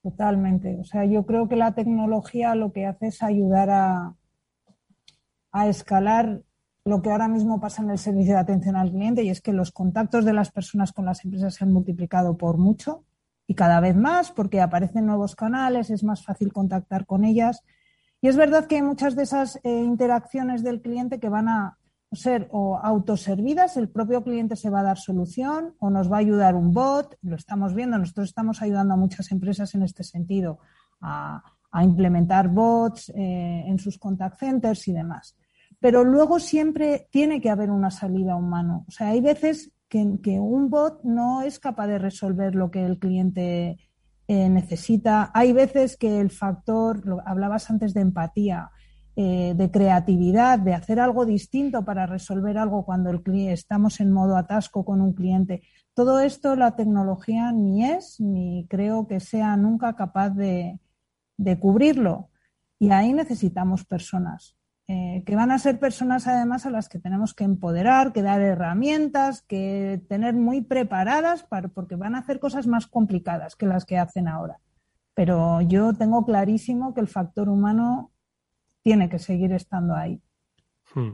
Totalmente. 0.02 0.78
O 0.80 0.86
sea, 0.86 1.04
yo 1.04 1.26
creo 1.26 1.50
que 1.50 1.58
la 1.58 1.76
tecnología 1.76 2.56
lo 2.56 2.72
que 2.72 2.86
hace 2.86 3.08
es 3.08 3.22
ayudar 3.22 3.70
a, 3.70 4.16
a 5.52 5.68
escalar 5.68 6.42
lo 6.88 7.02
que 7.02 7.12
ahora 7.12 7.28
mismo 7.28 7.60
pasa 7.60 7.84
en 7.84 7.90
el 7.90 7.98
servicio 7.98 8.34
de 8.34 8.40
atención 8.40 8.78
al 8.78 8.92
cliente 8.92 9.22
y 9.22 9.30
es 9.30 9.42
que 9.42 9.52
los 9.52 9.72
contactos 9.72 10.24
de 10.24 10.32
las 10.32 10.52
personas 10.52 10.94
con 10.94 11.06
las 11.06 11.24
empresas 11.26 11.56
se 11.56 11.66
han 11.66 11.74
multiplicado 11.74 12.38
por 12.38 12.58
mucho 12.58 13.04
y 13.46 13.56
cada 13.56 13.82
vez 13.82 13.96
más 13.96 14.32
porque 14.32 14.62
aparecen 14.62 15.06
nuevos 15.06 15.36
canales, 15.36 15.90
es 15.90 16.04
más 16.06 16.24
fácil 16.24 16.54
contactar 16.54 17.06
con 17.06 17.26
ellas. 17.26 17.62
Y 18.22 18.30
es 18.30 18.38
verdad 18.38 18.68
que 18.68 18.76
hay 18.76 18.82
muchas 18.84 19.16
de 19.18 19.24
esas 19.24 19.60
eh, 19.64 19.84
interacciones 19.84 20.64
del 20.64 20.82
cliente 20.82 21.20
que 21.20 21.28
van 21.28 21.50
a 21.50 21.78
ser 22.14 22.48
o 22.52 22.78
autoservidas, 22.78 23.76
el 23.76 23.90
propio 23.90 24.24
cliente 24.24 24.56
se 24.56 24.70
va 24.70 24.80
a 24.80 24.84
dar 24.84 24.98
solución 24.98 25.76
o 25.80 25.90
nos 25.90 26.10
va 26.10 26.16
a 26.16 26.20
ayudar 26.20 26.56
un 26.56 26.74
bot, 26.74 27.18
lo 27.22 27.36
estamos 27.36 27.76
viendo, 27.76 27.98
nosotros 27.98 28.30
estamos 28.30 28.62
ayudando 28.62 28.94
a 28.94 28.98
muchas 28.98 29.30
empresas 29.34 29.76
en 29.76 29.84
este 29.84 30.06
sentido 30.06 30.60
a, 31.02 31.44
implementar 31.84 32.48
bots 32.48 33.10
eh, 33.10 33.64
en 33.68 33.78
sus 33.78 34.00
contact 34.00 34.40
centers 34.40 34.88
y 34.88 34.94
demás 34.94 35.36
pero 35.80 36.04
luego 36.04 36.40
siempre 36.40 37.08
tiene 37.12 37.40
que 37.42 37.50
haber 37.50 37.70
una 37.70 37.92
salida 37.92 38.36
humana. 38.36 38.84
O 38.88 38.92
sea, 38.92 39.10
hay 39.10 39.22
veces 39.22 39.72
que, 39.88 40.00
un 40.40 40.70
bot 40.70 41.04
no 41.04 41.42
es 41.42 41.60
capaz 41.60 41.88
de 41.88 42.00
resolver 42.00 42.56
lo 42.56 42.72
que 42.72 42.86
el 42.86 43.00
cliente 43.00 43.78
eh, 44.28 44.50
necesita. 44.50 45.32
Hay 45.34 45.54
veces 45.54 45.98
que 45.98 46.20
el 46.20 46.32
factor, 46.32 47.06
lo, 47.06 47.26
hablabas 47.26 47.70
antes 47.70 47.94
de 47.94 48.02
empatía, 48.02 48.72
eh, 49.16 49.54
de 49.56 49.72
creatividad, 49.72 50.60
de 50.60 50.74
hacer 50.74 51.00
algo 51.00 51.26
distinto 51.26 51.84
para 51.86 52.06
resolver 52.06 52.58
algo 52.58 52.86
cuando 52.86 53.10
el 53.10 53.22
estamos 53.50 54.00
en 54.00 54.12
modo 54.12 54.36
atasco 54.36 54.84
con 54.84 55.02
un 55.02 55.14
cliente. 55.14 55.62
Todo 55.94 56.20
esto 56.20 56.56
la 56.56 56.76
tecnología 56.76 57.52
ni 57.52 57.86
es 57.86 58.20
ni 58.20 58.68
creo 58.70 59.08
que 59.08 59.20
sea 59.20 59.58
nunca 59.58 59.96
capaz 59.96 60.32
de 60.32 60.80
cubrirlo. 61.60 62.30
Y 62.80 62.92
ahí 62.92 63.14
necesitamos 63.14 63.86
personas 63.86 64.58
eh, 64.90 65.24
que 65.26 65.36
van 65.36 65.52
a 65.52 65.60
ser 65.60 65.80
personas 65.80 66.28
además 66.28 66.66
a 66.66 66.70
las 66.70 66.88
que 66.88 66.98
tenemos 66.98 67.34
que 67.34 67.44
empoderar, 67.44 68.14
que 68.14 68.22
dar 68.22 68.42
herramientas, 68.42 69.42
que 69.42 70.02
tener 70.08 70.34
muy 70.34 70.62
preparadas 70.62 71.44
para, 71.44 71.68
porque 71.68 71.98
van 71.98 72.16
a 72.16 72.20
hacer 72.20 72.40
cosas 72.40 72.68
más 72.68 72.88
complicadas 72.88 73.58
que 73.58 73.66
las 73.66 73.84
que 73.84 73.98
hacen 73.98 74.30
ahora. 74.30 74.62
Pero 75.14 75.62
yo 75.62 75.94
tengo 75.94 76.26
clarísimo 76.26 76.94
que 76.94 77.02
el 77.02 77.08
factor 77.10 77.50
humano 77.50 78.12
tiene 78.82 79.10
que 79.10 79.20
seguir 79.20 79.52
estando 79.52 79.94
ahí. 79.94 80.22
Hmm. 80.96 81.12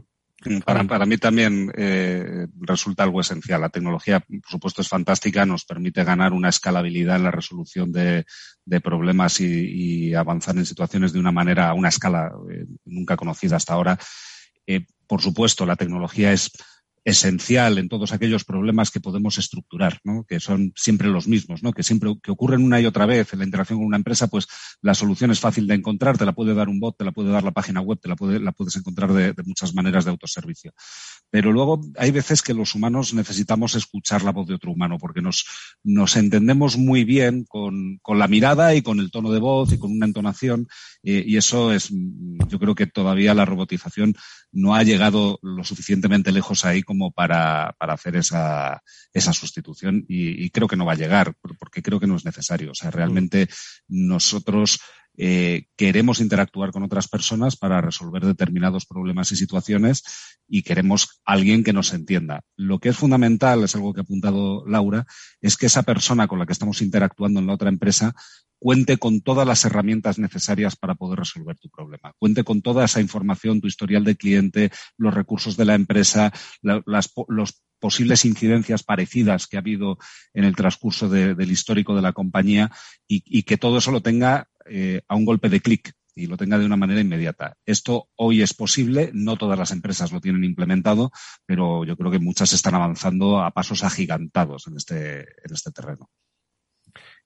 Para, 0.64 0.84
para, 0.84 1.06
mí 1.06 1.16
también 1.16 1.72
eh, 1.76 2.46
resulta 2.60 3.02
algo 3.02 3.20
esencial. 3.20 3.60
La 3.60 3.68
tecnología, 3.68 4.20
por 4.20 4.50
supuesto, 4.50 4.82
es 4.82 4.88
fantástica, 4.88 5.46
nos 5.46 5.64
permite 5.64 6.04
ganar 6.04 6.32
una 6.32 6.48
escalabilidad 6.48 7.16
en 7.16 7.24
la 7.24 7.30
resolución 7.30 7.92
de, 7.92 8.24
de 8.64 8.80
problemas 8.80 9.40
y, 9.40 10.08
y, 10.08 10.14
avanzar 10.14 10.56
en 10.56 10.66
situaciones 10.66 11.12
de 11.12 11.18
una 11.18 11.32
manera, 11.32 11.68
a 11.68 11.74
una 11.74 11.88
escala 11.88 12.32
eh, 12.50 12.66
nunca 12.84 13.16
conocida 13.16 13.56
hasta 13.56 13.74
ahora. 13.74 13.98
Eh, 14.66 14.86
por 15.06 15.20
supuesto, 15.20 15.66
la 15.66 15.76
tecnología 15.76 16.32
es 16.32 16.50
esencial 17.04 17.78
en 17.78 17.88
todos 17.88 18.12
aquellos 18.12 18.44
problemas 18.44 18.90
que 18.90 19.00
podemos 19.00 19.36
estructurar, 19.36 20.00
¿no? 20.04 20.24
que 20.24 20.40
son 20.40 20.72
siempre 20.74 21.08
los 21.08 21.28
mismos, 21.28 21.62
¿no? 21.62 21.72
que 21.72 21.82
siempre 21.82 22.14
que 22.22 22.30
ocurren 22.30 22.62
una 22.62 22.80
y 22.80 22.86
otra 22.86 23.04
vez 23.04 23.32
en 23.32 23.40
la 23.40 23.44
interacción 23.44 23.78
con 23.78 23.86
una 23.86 23.98
empresa, 23.98 24.28
pues 24.28 24.48
la 24.80 24.94
solución 24.94 25.30
es 25.30 25.38
fácil 25.38 25.66
de 25.66 25.74
encontrar, 25.74 26.16
te 26.16 26.24
la 26.24 26.32
puede 26.32 26.54
dar 26.54 26.68
un 26.68 26.80
bot, 26.80 26.96
te 26.96 27.04
la 27.04 27.12
puede 27.12 27.30
dar 27.30 27.44
la 27.44 27.52
página 27.52 27.82
web, 27.82 28.00
te 28.00 28.08
la, 28.08 28.16
puede, 28.16 28.40
la 28.40 28.52
puedes 28.52 28.74
encontrar 28.76 29.12
de, 29.12 29.34
muchas 29.44 29.74
maneras 29.74 30.06
de 30.06 30.12
autoservicio. 30.12 30.72
Pero 31.30 31.52
luego 31.52 31.80
hay 31.98 32.10
veces 32.10 32.40
que 32.40 32.54
los 32.54 32.74
humanos 32.74 33.12
necesitamos 33.12 33.74
escuchar 33.74 34.22
la 34.22 34.32
voz 34.32 34.46
de 34.46 34.54
otro 34.54 34.72
humano 34.72 34.96
porque 34.98 35.20
nos, 35.20 35.44
entendemos 36.16 36.78
muy 36.78 37.04
bien 37.04 37.44
con 37.44 38.00
la 38.08 38.28
mirada 38.28 38.74
y 38.74 38.82
con 38.82 38.98
el 38.98 39.10
tono 39.10 39.30
de 39.30 39.40
voz 39.40 39.72
y 39.72 39.78
con 39.78 39.92
una 39.92 40.06
entonación 40.06 40.68
y 41.06 41.36
eso 41.36 41.72
es, 41.72 41.90
yo 42.48 42.58
creo 42.58 42.74
que 42.74 42.86
todavía 42.86 43.34
la 43.34 43.44
robotización 43.44 44.14
no 44.52 44.74
ha 44.74 44.82
llegado 44.82 45.38
lo 45.42 45.62
suficientemente 45.64 46.32
lejos 46.32 46.64
ahí 46.64 46.82
como 46.82 47.12
para, 47.12 47.74
para 47.78 47.92
hacer 47.92 48.16
esa, 48.16 48.82
esa 49.12 49.32
sustitución 49.32 50.04
y, 50.08 50.44
y, 50.44 50.50
creo 50.50 50.66
que 50.66 50.76
no 50.76 50.86
va 50.86 50.92
a 50.92 50.96
llegar 50.96 51.34
porque 51.58 51.82
creo 51.82 52.00
que 52.00 52.06
no 52.06 52.16
es 52.16 52.24
necesario. 52.24 52.70
O 52.70 52.74
sea, 52.74 52.90
realmente 52.90 53.48
nosotros 53.88 54.78
eh, 55.16 55.66
queremos 55.76 56.20
interactuar 56.20 56.72
con 56.72 56.82
otras 56.82 57.08
personas 57.08 57.56
para 57.56 57.80
resolver 57.80 58.24
determinados 58.24 58.86
problemas 58.86 59.30
y 59.32 59.36
situaciones 59.36 60.02
y 60.48 60.62
queremos 60.62 61.20
alguien 61.24 61.62
que 61.62 61.72
nos 61.72 61.92
entienda. 61.92 62.42
Lo 62.56 62.78
que 62.78 62.90
es 62.90 62.96
fundamental, 62.96 63.64
es 63.64 63.74
algo 63.74 63.92
que 63.92 64.00
ha 64.00 64.02
apuntado 64.02 64.66
Laura, 64.66 65.06
es 65.40 65.56
que 65.56 65.66
esa 65.66 65.82
persona 65.82 66.26
con 66.26 66.38
la 66.38 66.46
que 66.46 66.52
estamos 66.52 66.82
interactuando 66.82 67.40
en 67.40 67.46
la 67.46 67.54
otra 67.54 67.68
empresa 67.68 68.14
cuente 68.58 68.96
con 68.96 69.20
todas 69.20 69.46
las 69.46 69.64
herramientas 69.66 70.18
necesarias 70.18 70.74
para 70.74 70.94
poder 70.94 71.18
resolver 71.18 71.58
tu 71.58 71.68
problema. 71.68 72.14
Cuente 72.18 72.44
con 72.44 72.62
toda 72.62 72.86
esa 72.86 73.00
información, 73.00 73.60
tu 73.60 73.66
historial 73.66 74.04
de 74.04 74.16
cliente, 74.16 74.70
los 74.96 75.12
recursos 75.12 75.56
de 75.56 75.66
la 75.66 75.74
empresa, 75.74 76.32
la, 76.62 76.82
las, 76.86 77.12
posibles 77.84 78.24
incidencias 78.24 78.82
parecidas 78.82 79.46
que 79.46 79.58
ha 79.58 79.60
habido 79.60 79.98
en 80.32 80.44
el 80.44 80.56
transcurso 80.56 81.10
de, 81.10 81.34
del 81.34 81.50
histórico 81.50 81.94
de 81.94 82.00
la 82.00 82.14
compañía 82.14 82.70
y, 83.06 83.42
que 83.42 83.58
todo 83.58 83.76
eso 83.76 83.90
lo 83.90 84.00
tenga 84.00 84.48
eh, 84.66 85.02
a 85.08 85.14
un 85.16 85.24
golpe 85.24 85.48
de 85.48 85.60
clic 85.60 85.92
y 86.14 86.26
lo 86.26 86.36
tenga 86.36 86.58
de 86.58 86.66
una 86.66 86.76
manera 86.76 87.00
inmediata. 87.00 87.56
Esto 87.66 88.08
hoy 88.16 88.42
es 88.42 88.54
posible, 88.54 89.10
no 89.12 89.36
todas 89.36 89.58
las 89.58 89.72
empresas 89.72 90.12
lo 90.12 90.20
tienen 90.20 90.44
implementado, 90.44 91.10
pero 91.44 91.84
yo 91.84 91.96
creo 91.96 92.10
que 92.10 92.20
muchas 92.20 92.52
están 92.52 92.74
avanzando 92.74 93.40
a 93.40 93.50
pasos 93.50 93.82
agigantados 93.82 94.66
en 94.68 94.76
este, 94.76 95.20
en 95.20 95.52
este 95.52 95.72
terreno. 95.72 96.08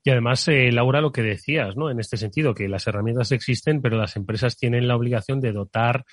Y 0.03 0.11
además, 0.11 0.47
eh, 0.49 0.73
Laura, 0.73 1.01
lo 1.01 1.13
que 1.13 1.23
decías, 1.23 1.77
¿no? 1.77 1.91
En 1.91 2.01
este 2.01 2.17
sentido, 2.17 2.55
que 2.55 2.69
las 2.69 2.87
herramientas 2.87 3.33
existen, 3.33 3.83
pero 3.83 3.99
las 3.99 4.17
empresas 4.17 4.57
tienen 4.57 4.89
la 4.89 4.97
obligación 4.97 5.41
de 5.41 5.53
dotar 5.53 6.05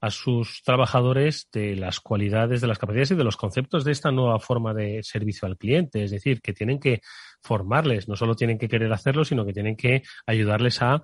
a 0.00 0.10
sus 0.10 0.62
trabajadores 0.64 1.48
de 1.52 1.76
las 1.76 2.00
cualidades, 2.00 2.60
de 2.60 2.66
las 2.66 2.78
capacidades 2.78 3.10
y 3.10 3.16
de 3.16 3.24
los 3.24 3.36
conceptos 3.36 3.84
de 3.84 3.92
esta 3.92 4.10
nueva 4.10 4.38
forma 4.38 4.72
de 4.72 5.02
servicio 5.02 5.46
al 5.46 5.58
cliente. 5.58 6.02
Es 6.02 6.10
decir, 6.10 6.40
que 6.40 6.52
tienen 6.52 6.78
que 6.78 7.00
formarles, 7.42 8.08
no 8.08 8.16
solo 8.16 8.34
tienen 8.34 8.58
que 8.58 8.68
querer 8.68 8.92
hacerlo, 8.92 9.24
sino 9.24 9.44
que 9.44 9.52
tienen 9.52 9.76
que 9.76 10.02
ayudarles 10.26 10.80
a 10.82 11.02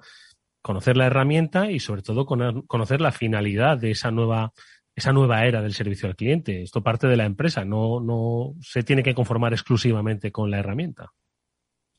conocer 0.63 0.97
la 0.97 1.07
herramienta 1.07 1.71
y 1.71 1.79
sobre 1.79 2.03
todo 2.03 2.27
conocer 2.27 3.01
la 3.01 3.13
finalidad 3.13 3.79
de 3.79 3.93
esa 3.93 4.11
nueva 4.11 4.53
esa 4.97 5.13
nueva 5.13 5.45
era 5.45 5.61
del 5.61 5.75
servicio 5.75 6.09
al 6.09 6.17
cliente. 6.17 6.63
Esto 6.63 6.83
parte 6.83 7.07
de 7.07 7.19
la 7.19 7.27
empresa, 7.27 7.67
no, 7.67 8.01
no 8.01 8.55
se 8.63 8.83
tiene 8.83 9.03
que 9.03 9.15
conformar 9.15 9.53
exclusivamente 9.53 10.33
con 10.33 10.51
la 10.51 10.59
herramienta. 10.59 11.13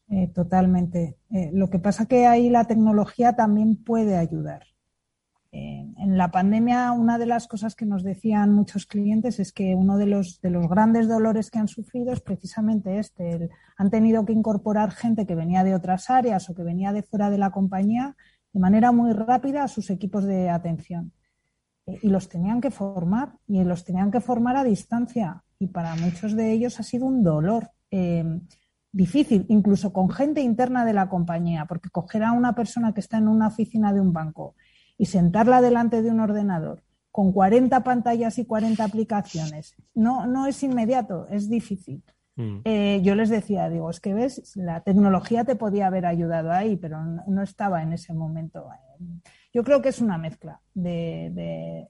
Eh, 0.10 0.32
totalmente. 0.34 1.18
Eh, 1.30 1.52
lo 1.54 1.70
que 1.70 1.78
pasa 1.78 2.08
que 2.08 2.26
ahí 2.26 2.50
la 2.50 2.66
tecnología 2.66 3.36
también 3.36 3.84
puede 3.84 4.18
ayudar. 4.18 4.64
Eh, 5.60 5.92
en 5.98 6.20
la 6.20 6.30
pandemia, 6.30 6.92
una 6.92 7.18
de 7.18 7.26
las 7.26 7.48
cosas 7.48 7.74
que 7.74 7.88
nos 7.88 8.04
decían 8.04 8.54
muchos 8.54 8.86
clientes 8.86 9.40
es 9.40 9.52
que 9.52 9.74
uno 9.74 9.98
de 9.98 10.06
los, 10.06 10.40
de 10.40 10.52
los 10.52 10.70
grandes 10.70 11.08
dolores 11.08 11.50
que 11.50 11.58
han 11.58 11.68
sufrido 11.68 12.14
es 12.14 12.22
precisamente 12.22 13.00
este. 13.00 13.50
han 13.76 13.90
tenido 13.90 14.24
que 14.24 14.34
incorporar 14.34 14.92
gente 14.92 15.26
que 15.26 15.34
venía 15.34 15.64
de 15.64 15.74
otras 15.74 16.12
áreas 16.12 16.48
o 16.48 16.54
que 16.54 16.62
venía 16.62 16.94
de 16.94 17.02
fuera 17.02 17.32
de 17.32 17.40
la 17.40 17.50
compañía 17.50 18.16
de 18.54 18.60
manera 18.60 18.92
muy 18.92 19.14
rápida 19.14 19.64
a 19.64 19.68
sus 19.68 19.90
equipos 19.90 20.26
de 20.26 20.52
atención. 20.52 21.12
Eh, 21.88 21.98
y 22.04 22.10
los 22.10 22.30
tenían 22.30 22.62
que 22.62 22.70
formar, 22.70 23.34
y 23.48 23.64
los 23.64 23.84
tenían 23.84 24.12
que 24.12 24.22
formar 24.22 24.58
a 24.58 24.64
distancia. 24.64 25.44
Y 25.58 25.68
para 25.70 25.96
muchos 25.96 26.36
de 26.36 26.52
ellos 26.52 26.80
ha 26.80 26.84
sido 26.84 27.08
un 27.08 27.24
dolor. 27.24 27.72
Eh, 27.90 28.42
difícil, 28.92 29.48
incluso 29.50 29.92
con 29.92 30.12
gente 30.12 30.42
interna 30.42 30.86
de 30.86 30.94
la 30.94 31.10
compañía, 31.10 31.66
porque 31.66 31.90
coger 31.90 32.24
a 32.24 32.32
una 32.32 32.54
persona 32.54 32.94
que 32.94 33.00
está 33.00 33.18
en 33.18 33.28
una 33.28 33.48
oficina 33.48 33.92
de 33.92 34.02
un 34.02 34.14
banco 34.14 34.56
y 34.98 35.06
sentarla 35.06 35.62
delante 35.62 36.02
de 36.02 36.12
un 36.12 36.20
ordenador 36.20 36.84
con 37.12 37.32
40 37.32 37.84
pantallas 37.84 38.38
y 38.38 38.46
40 38.46 38.84
aplicaciones, 38.84 39.76
no, 39.96 40.28
no 40.28 40.46
es 40.46 40.62
inmediato, 40.62 41.28
es 41.30 41.50
difícil. 41.50 42.04
Mm. 42.36 42.60
Eh, 42.64 43.02
yo 43.04 43.16
les 43.16 43.30
decía, 43.30 43.68
digo, 43.70 43.90
es 43.90 44.00
que 44.00 44.14
ves, 44.14 44.56
la 44.56 44.82
tecnología 44.82 45.44
te 45.44 45.56
podía 45.56 45.88
haber 45.88 46.06
ayudado 46.06 46.52
ahí, 46.52 46.78
pero 46.78 47.04
no, 47.04 47.42
estaba 47.42 47.82
en 47.82 47.94
ese 47.94 48.14
momento. 48.14 48.70
Yo 49.52 49.64
creo 49.64 49.82
que 49.82 49.90
es 49.90 50.00
una 50.00 50.20
mezcla 50.20 50.62
de, 50.76 51.90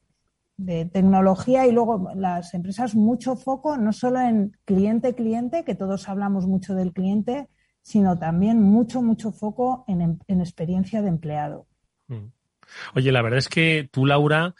de, 0.55 0.85
tecnología 0.85 1.67
y 1.67 1.73
luego 1.73 2.09
las 2.15 2.53
empresas 2.53 2.95
mucho 2.95 3.35
foco, 3.35 3.75
no 3.75 3.91
solo 3.91 4.21
en 4.21 4.53
cliente-cliente, 4.63 5.65
que 5.65 5.75
todos 5.75 6.07
hablamos 6.07 6.47
mucho 6.47 6.73
del 6.73 6.93
cliente, 6.93 7.49
sino 7.81 8.17
también 8.17 8.61
mucho, 8.61 9.01
mucho 9.01 9.33
foco 9.33 9.83
en, 9.87 10.19
en 10.25 10.39
experiencia 10.39 11.01
de 11.01 11.09
empleado. 11.09 11.67
Mm. 12.07 12.27
Oye, 12.95 13.11
la 13.11 13.21
verdad 13.21 13.39
es 13.39 13.49
que 13.49 13.89
tú, 13.91 14.05
Laura, 14.05 14.55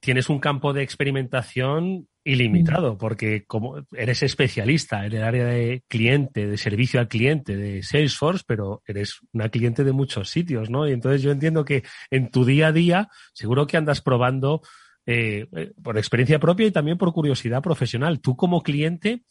tienes 0.00 0.28
un 0.28 0.38
campo 0.38 0.72
de 0.72 0.82
experimentación 0.82 2.08
ilimitado, 2.24 2.98
porque 2.98 3.44
como 3.46 3.86
eres 3.92 4.22
especialista 4.22 5.06
en 5.06 5.14
el 5.14 5.22
área 5.22 5.46
de 5.46 5.82
cliente, 5.88 6.46
de 6.46 6.58
servicio 6.58 7.00
al 7.00 7.08
cliente, 7.08 7.56
de 7.56 7.82
Salesforce, 7.82 8.44
pero 8.46 8.82
eres 8.86 9.20
una 9.32 9.48
cliente 9.48 9.82
de 9.82 9.92
muchos 9.92 10.28
sitios, 10.28 10.68
¿no? 10.68 10.86
Y 10.86 10.92
entonces 10.92 11.22
yo 11.22 11.30
entiendo 11.30 11.64
que 11.64 11.84
en 12.10 12.30
tu 12.30 12.44
día 12.44 12.68
a 12.68 12.72
día 12.72 13.08
seguro 13.32 13.66
que 13.66 13.78
andas 13.78 14.02
probando 14.02 14.60
eh, 15.06 15.46
eh, 15.56 15.72
por 15.82 15.96
experiencia 15.96 16.38
propia 16.38 16.66
y 16.66 16.70
también 16.70 16.98
por 16.98 17.14
curiosidad 17.14 17.62
profesional. 17.62 18.20
Tú 18.20 18.36
como 18.36 18.62
cliente, 18.62 19.22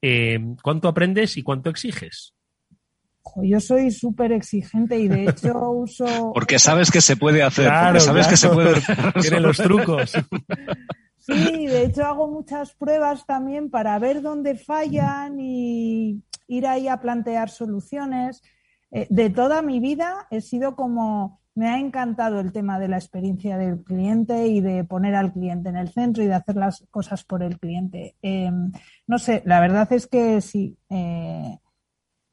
eh, 0.00 0.38
¿cuánto 0.62 0.86
aprendes 0.86 1.36
y 1.36 1.42
cuánto 1.42 1.70
exiges? 1.70 2.34
Yo 3.42 3.60
soy 3.60 3.90
súper 3.90 4.32
exigente 4.32 4.98
y 4.98 5.08
de 5.08 5.24
hecho 5.24 5.70
uso... 5.70 6.32
Porque 6.34 6.58
sabes 6.58 6.90
que 6.90 7.00
se 7.00 7.16
puede 7.16 7.42
hacer, 7.42 7.72
porque 7.84 8.00
sabes 8.00 8.28
que 8.28 8.36
se 8.36 8.48
puede 8.48 8.70
hacer. 8.76 9.12
Tiene 9.20 9.40
los 9.40 9.56
trucos. 9.56 10.12
Sí, 11.26 11.66
de 11.66 11.84
hecho 11.84 12.04
hago 12.04 12.28
muchas 12.28 12.74
pruebas 12.74 13.24
también 13.24 13.70
para 13.70 13.98
ver 13.98 14.20
dónde 14.20 14.56
fallan 14.56 15.40
y 15.40 16.22
ir 16.48 16.66
ahí 16.66 16.86
a 16.86 17.00
plantear 17.00 17.48
soluciones. 17.48 18.42
Eh, 18.90 19.06
de 19.08 19.30
toda 19.30 19.62
mi 19.62 19.80
vida 19.80 20.26
he 20.30 20.42
sido 20.42 20.76
como, 20.76 21.40
me 21.54 21.68
ha 21.68 21.78
encantado 21.78 22.40
el 22.40 22.52
tema 22.52 22.78
de 22.78 22.88
la 22.88 22.98
experiencia 22.98 23.56
del 23.56 23.82
cliente 23.82 24.48
y 24.48 24.60
de 24.60 24.84
poner 24.84 25.14
al 25.14 25.32
cliente 25.32 25.70
en 25.70 25.76
el 25.76 25.88
centro 25.88 26.22
y 26.22 26.26
de 26.26 26.34
hacer 26.34 26.56
las 26.56 26.84
cosas 26.90 27.24
por 27.24 27.42
el 27.42 27.58
cliente. 27.58 28.16
Em, 28.20 28.70
no 29.06 29.18
sé, 29.18 29.42
la 29.46 29.60
verdad 29.60 29.90
es 29.94 30.06
que 30.06 30.42
sí. 30.42 30.76
Eh, 30.90 31.58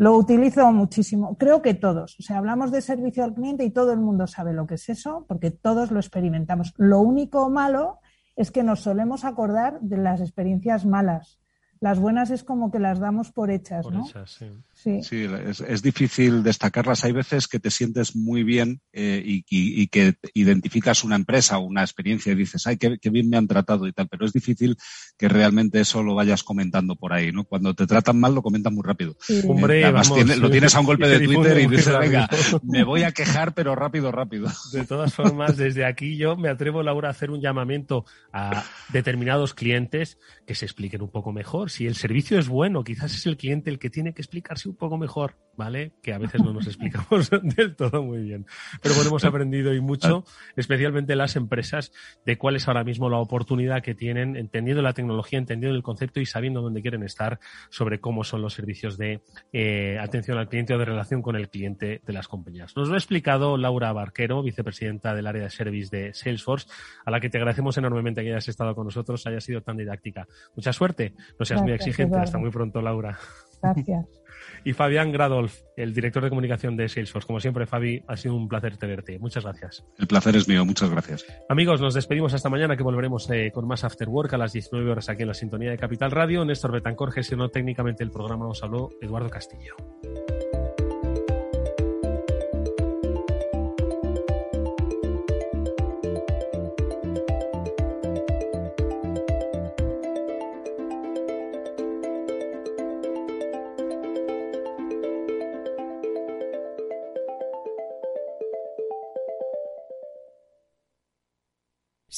lo 0.02 0.16
utilizo 0.16 0.72
muchísimo. 0.72 1.38
Creo 1.38 1.62
que 1.62 1.76
todos. 1.76 2.20
O 2.20 2.24
sea, 2.24 2.40
hablamos 2.40 2.72
de 2.72 2.82
servicio 2.82 3.24
al 3.24 3.36
cliente 3.36 3.64
y 3.64 3.70
todo 3.70 3.94
el 3.94 4.00
mundo 4.00 4.26
sabe 4.26 4.52
lo 4.52 4.66
que 4.66 4.74
es 4.74 4.90
eso, 4.90 5.26
porque 5.28 5.52
todos 5.52 5.92
lo 5.92 6.00
experimentamos. 6.00 6.74
Lo 6.78 7.02
único 7.02 7.52
malo 7.52 8.00
es 8.36 8.50
que 8.50 8.64
nos 8.64 8.80
solemos 8.80 9.26
acordar 9.26 9.80
de 9.80 9.98
las 9.98 10.20
experiencias 10.20 10.88
malas 10.88 11.40
las 11.82 12.00
buenas 12.00 12.30
es 12.30 12.44
como 12.44 12.70
que 12.70 12.78
las 12.78 13.00
damos 13.00 13.32
por 13.32 13.50
hechas, 13.50 13.88
¿no? 13.90 14.06
sí. 14.28 14.46
Sí. 14.84 15.28
es, 15.68 15.82
difícil 15.82 16.44
destacarlas. 16.44 17.04
Hay 17.04 17.12
veces 17.12 17.48
que 17.48 17.60
te 17.60 17.72
sientes 17.72 18.16
muy 18.16 18.44
bien 18.44 18.82
eh, 18.94 19.22
y, 19.26 19.88
que 19.88 20.16
identificas 20.34 21.04
una 21.04 21.16
empresa 21.16 21.58
o 21.58 21.66
una 21.66 21.82
experiencia 21.82 22.32
y 22.32 22.36
dices, 22.36 22.66
ay, 22.68 22.78
qué, 22.78 23.10
bien 23.10 23.30
me 23.30 23.38
han 23.38 23.48
tratado 23.48 23.88
y 23.88 23.94
tal, 23.94 24.08
pero 24.08 24.26
es 24.26 24.34
difícil 24.34 24.78
que 25.18 25.28
realmente 25.28 25.80
eso 25.80 26.04
lo 26.04 26.16
vayas 26.16 26.44
comentando 26.44 26.96
por 26.96 27.14
ahí, 27.14 27.32
¿no? 27.32 27.44
Cuando 27.44 27.74
te 27.74 27.88
tratan 27.88 28.20
mal 28.20 28.36
lo 28.36 28.42
comentan 28.42 28.74
muy 28.74 28.84
rápido. 28.84 29.16
Hombre, 29.48 29.84
además 29.84 30.10
lo 30.10 30.50
tienes 30.50 30.76
a 30.76 30.80
un 30.80 30.86
golpe 30.86 31.08
de 31.08 31.20
Twitter 31.20 31.60
y 31.60 31.68
dices, 31.68 31.98
venga, 31.98 32.30
me 32.64 32.84
voy 32.84 33.04
a 33.04 33.12
quejar, 33.12 33.54
pero 33.54 33.76
rápido, 33.76 34.12
rápido. 34.12 34.48
De 34.72 34.86
todas 34.86 35.14
formas, 35.14 35.58
desde 35.58 35.86
aquí 35.86 36.18
yo 36.18 36.36
me 36.38 36.50
atrevo, 36.50 36.84
Laura, 36.84 37.10
a 37.10 37.12
hacer 37.12 37.32
un 37.32 37.42
llamamiento 37.42 38.06
a 38.32 38.64
determinados 38.90 39.54
clientes 39.54 40.18
que 40.46 40.56
se 40.56 40.66
expliquen 40.66 41.02
un 41.02 41.10
poco 41.10 41.32
mejor 41.32 41.70
si 41.70 41.88
el 41.88 41.96
servicio 41.96 42.40
es 42.40 42.48
bueno, 42.48 42.84
quizás 42.84 43.14
es 43.14 43.26
el 43.26 43.38
cliente 43.38 43.70
el 43.70 43.80
que 43.80 43.90
tiene 43.90 44.14
que 44.14 44.22
explicarse 44.22 44.70
un 44.72 44.78
poco 44.78 44.98
mejor, 44.98 45.36
¿vale? 45.56 45.92
Que 46.02 46.14
a 46.14 46.18
veces 46.18 46.42
no 46.42 46.54
nos 46.54 46.66
explicamos 46.66 47.30
del 47.56 47.76
todo 47.76 48.02
muy 48.04 48.24
bien. 48.24 48.46
Pero 48.82 48.96
bueno, 48.96 49.10
hemos 49.10 49.26
aprendido 49.26 49.74
y 49.74 49.82
mucho, 49.82 50.24
especialmente 50.56 51.16
las 51.16 51.36
empresas, 51.36 51.92
de 52.26 52.38
cuál 52.38 52.56
es 52.56 52.68
ahora 52.68 52.84
mismo 52.84 53.10
la 53.10 53.18
oportunidad 53.18 53.84
que 53.84 53.94
tienen, 53.94 54.36
entendiendo 54.36 54.82
la 54.82 54.94
tecnología, 54.94 55.40
entendiendo 55.40 55.76
el 55.76 55.84
concepto 55.84 56.20
y 56.20 56.26
sabiendo 56.26 56.62
dónde 56.62 56.82
quieren 56.82 57.04
estar 57.04 57.40
sobre 57.70 58.00
cómo 58.00 58.24
son 58.24 58.42
los 58.42 58.54
servicios 58.54 58.98
de 58.98 59.22
eh, 59.54 59.98
atención 60.00 60.38
al 60.38 60.50
cliente 60.50 60.74
o 60.74 60.78
de 60.78 60.86
relación 60.86 61.22
con 61.22 61.36
el 61.36 61.50
cliente 61.50 62.02
de 62.06 62.14
las 62.14 62.28
compañías. 62.28 62.76
Nos 62.76 62.88
lo 62.88 62.96
ha 62.96 62.98
explicado 62.98 63.58
Laura 63.58 63.92
Barquero, 63.94 64.42
vicepresidenta 64.42 65.14
del 65.14 65.28
área 65.28 65.44
de 65.44 65.50
service 65.50 65.96
de 65.96 66.14
Salesforce, 66.14 66.68
a 67.06 67.12
la 67.12 67.20
que 67.20 67.30
te 67.30 67.38
agradecemos 67.38 67.78
enormemente 67.78 68.24
que 68.24 68.30
hayas 68.32 68.48
estado 68.48 68.74
con 68.74 68.86
nosotros, 68.86 69.28
haya 69.28 69.42
sido 69.42 69.62
tan 69.62 69.78
didáctica. 69.78 70.28
Mucha 70.56 70.74
suerte, 70.74 71.14
no 71.38 71.46
seas 71.46 71.62
muy 71.62 71.74
exigente. 71.74 72.18
Hasta 72.18 72.38
muy 72.38 72.52
pronto, 72.52 72.82
Laura. 72.82 73.18
Gracias. 73.62 74.06
y 74.64 74.74
Fabián 74.74 75.12
Gradolf, 75.12 75.62
el 75.76 75.94
director 75.94 76.24
de 76.24 76.30
comunicación 76.30 76.76
de 76.78 76.88
Salesforce. 76.88 77.28
Como 77.28 77.40
siempre, 77.40 77.66
Fabi, 77.66 78.04
ha 78.08 78.18
sido 78.18 78.36
un 78.36 78.48
placer 78.48 78.78
tenerte. 78.78 79.20
Muchas 79.20 79.44
gracias. 79.44 79.84
El 79.98 80.08
placer 80.08 80.36
es 80.36 80.48
mío. 80.48 80.66
Muchas 80.66 80.90
gracias. 80.90 81.26
Amigos, 81.50 81.82
nos 81.82 81.94
despedimos 81.94 82.34
hasta 82.34 82.50
mañana 82.50 82.78
que 82.78 82.84
volveremos 82.84 83.30
eh, 83.32 83.52
con 83.54 83.68
más 83.68 83.84
After 83.84 84.08
Work 84.08 84.34
a 84.34 84.38
las 84.38 84.54
19 84.54 84.90
horas 84.92 85.10
aquí 85.10 85.24
en 85.24 85.30
la 85.30 85.34
sintonía 85.34 85.72
de 85.72 85.78
Capital 85.78 86.12
Radio. 86.12 86.46
Néstor 86.46 86.72
Betancor 86.72 87.12
gestionó 87.12 87.50
técnicamente 87.50 88.04
el 88.04 88.12
programa. 88.12 88.48
Os 88.48 88.64
habló 88.64 88.90
Eduardo 89.02 89.30
Castillo. 89.30 89.76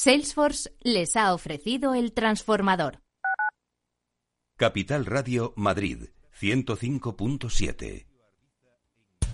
Salesforce 0.03 0.69
les 0.81 1.15
ha 1.15 1.33
ofrecido 1.33 1.95
el 1.95 2.11
transformador. 2.11 2.99
Capital 4.57 5.05
Radio 5.05 5.53
Madrid 5.55 6.09
105.7 6.37 8.12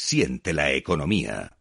Siente 0.00 0.52
la 0.52 0.70
economía. 0.70 1.57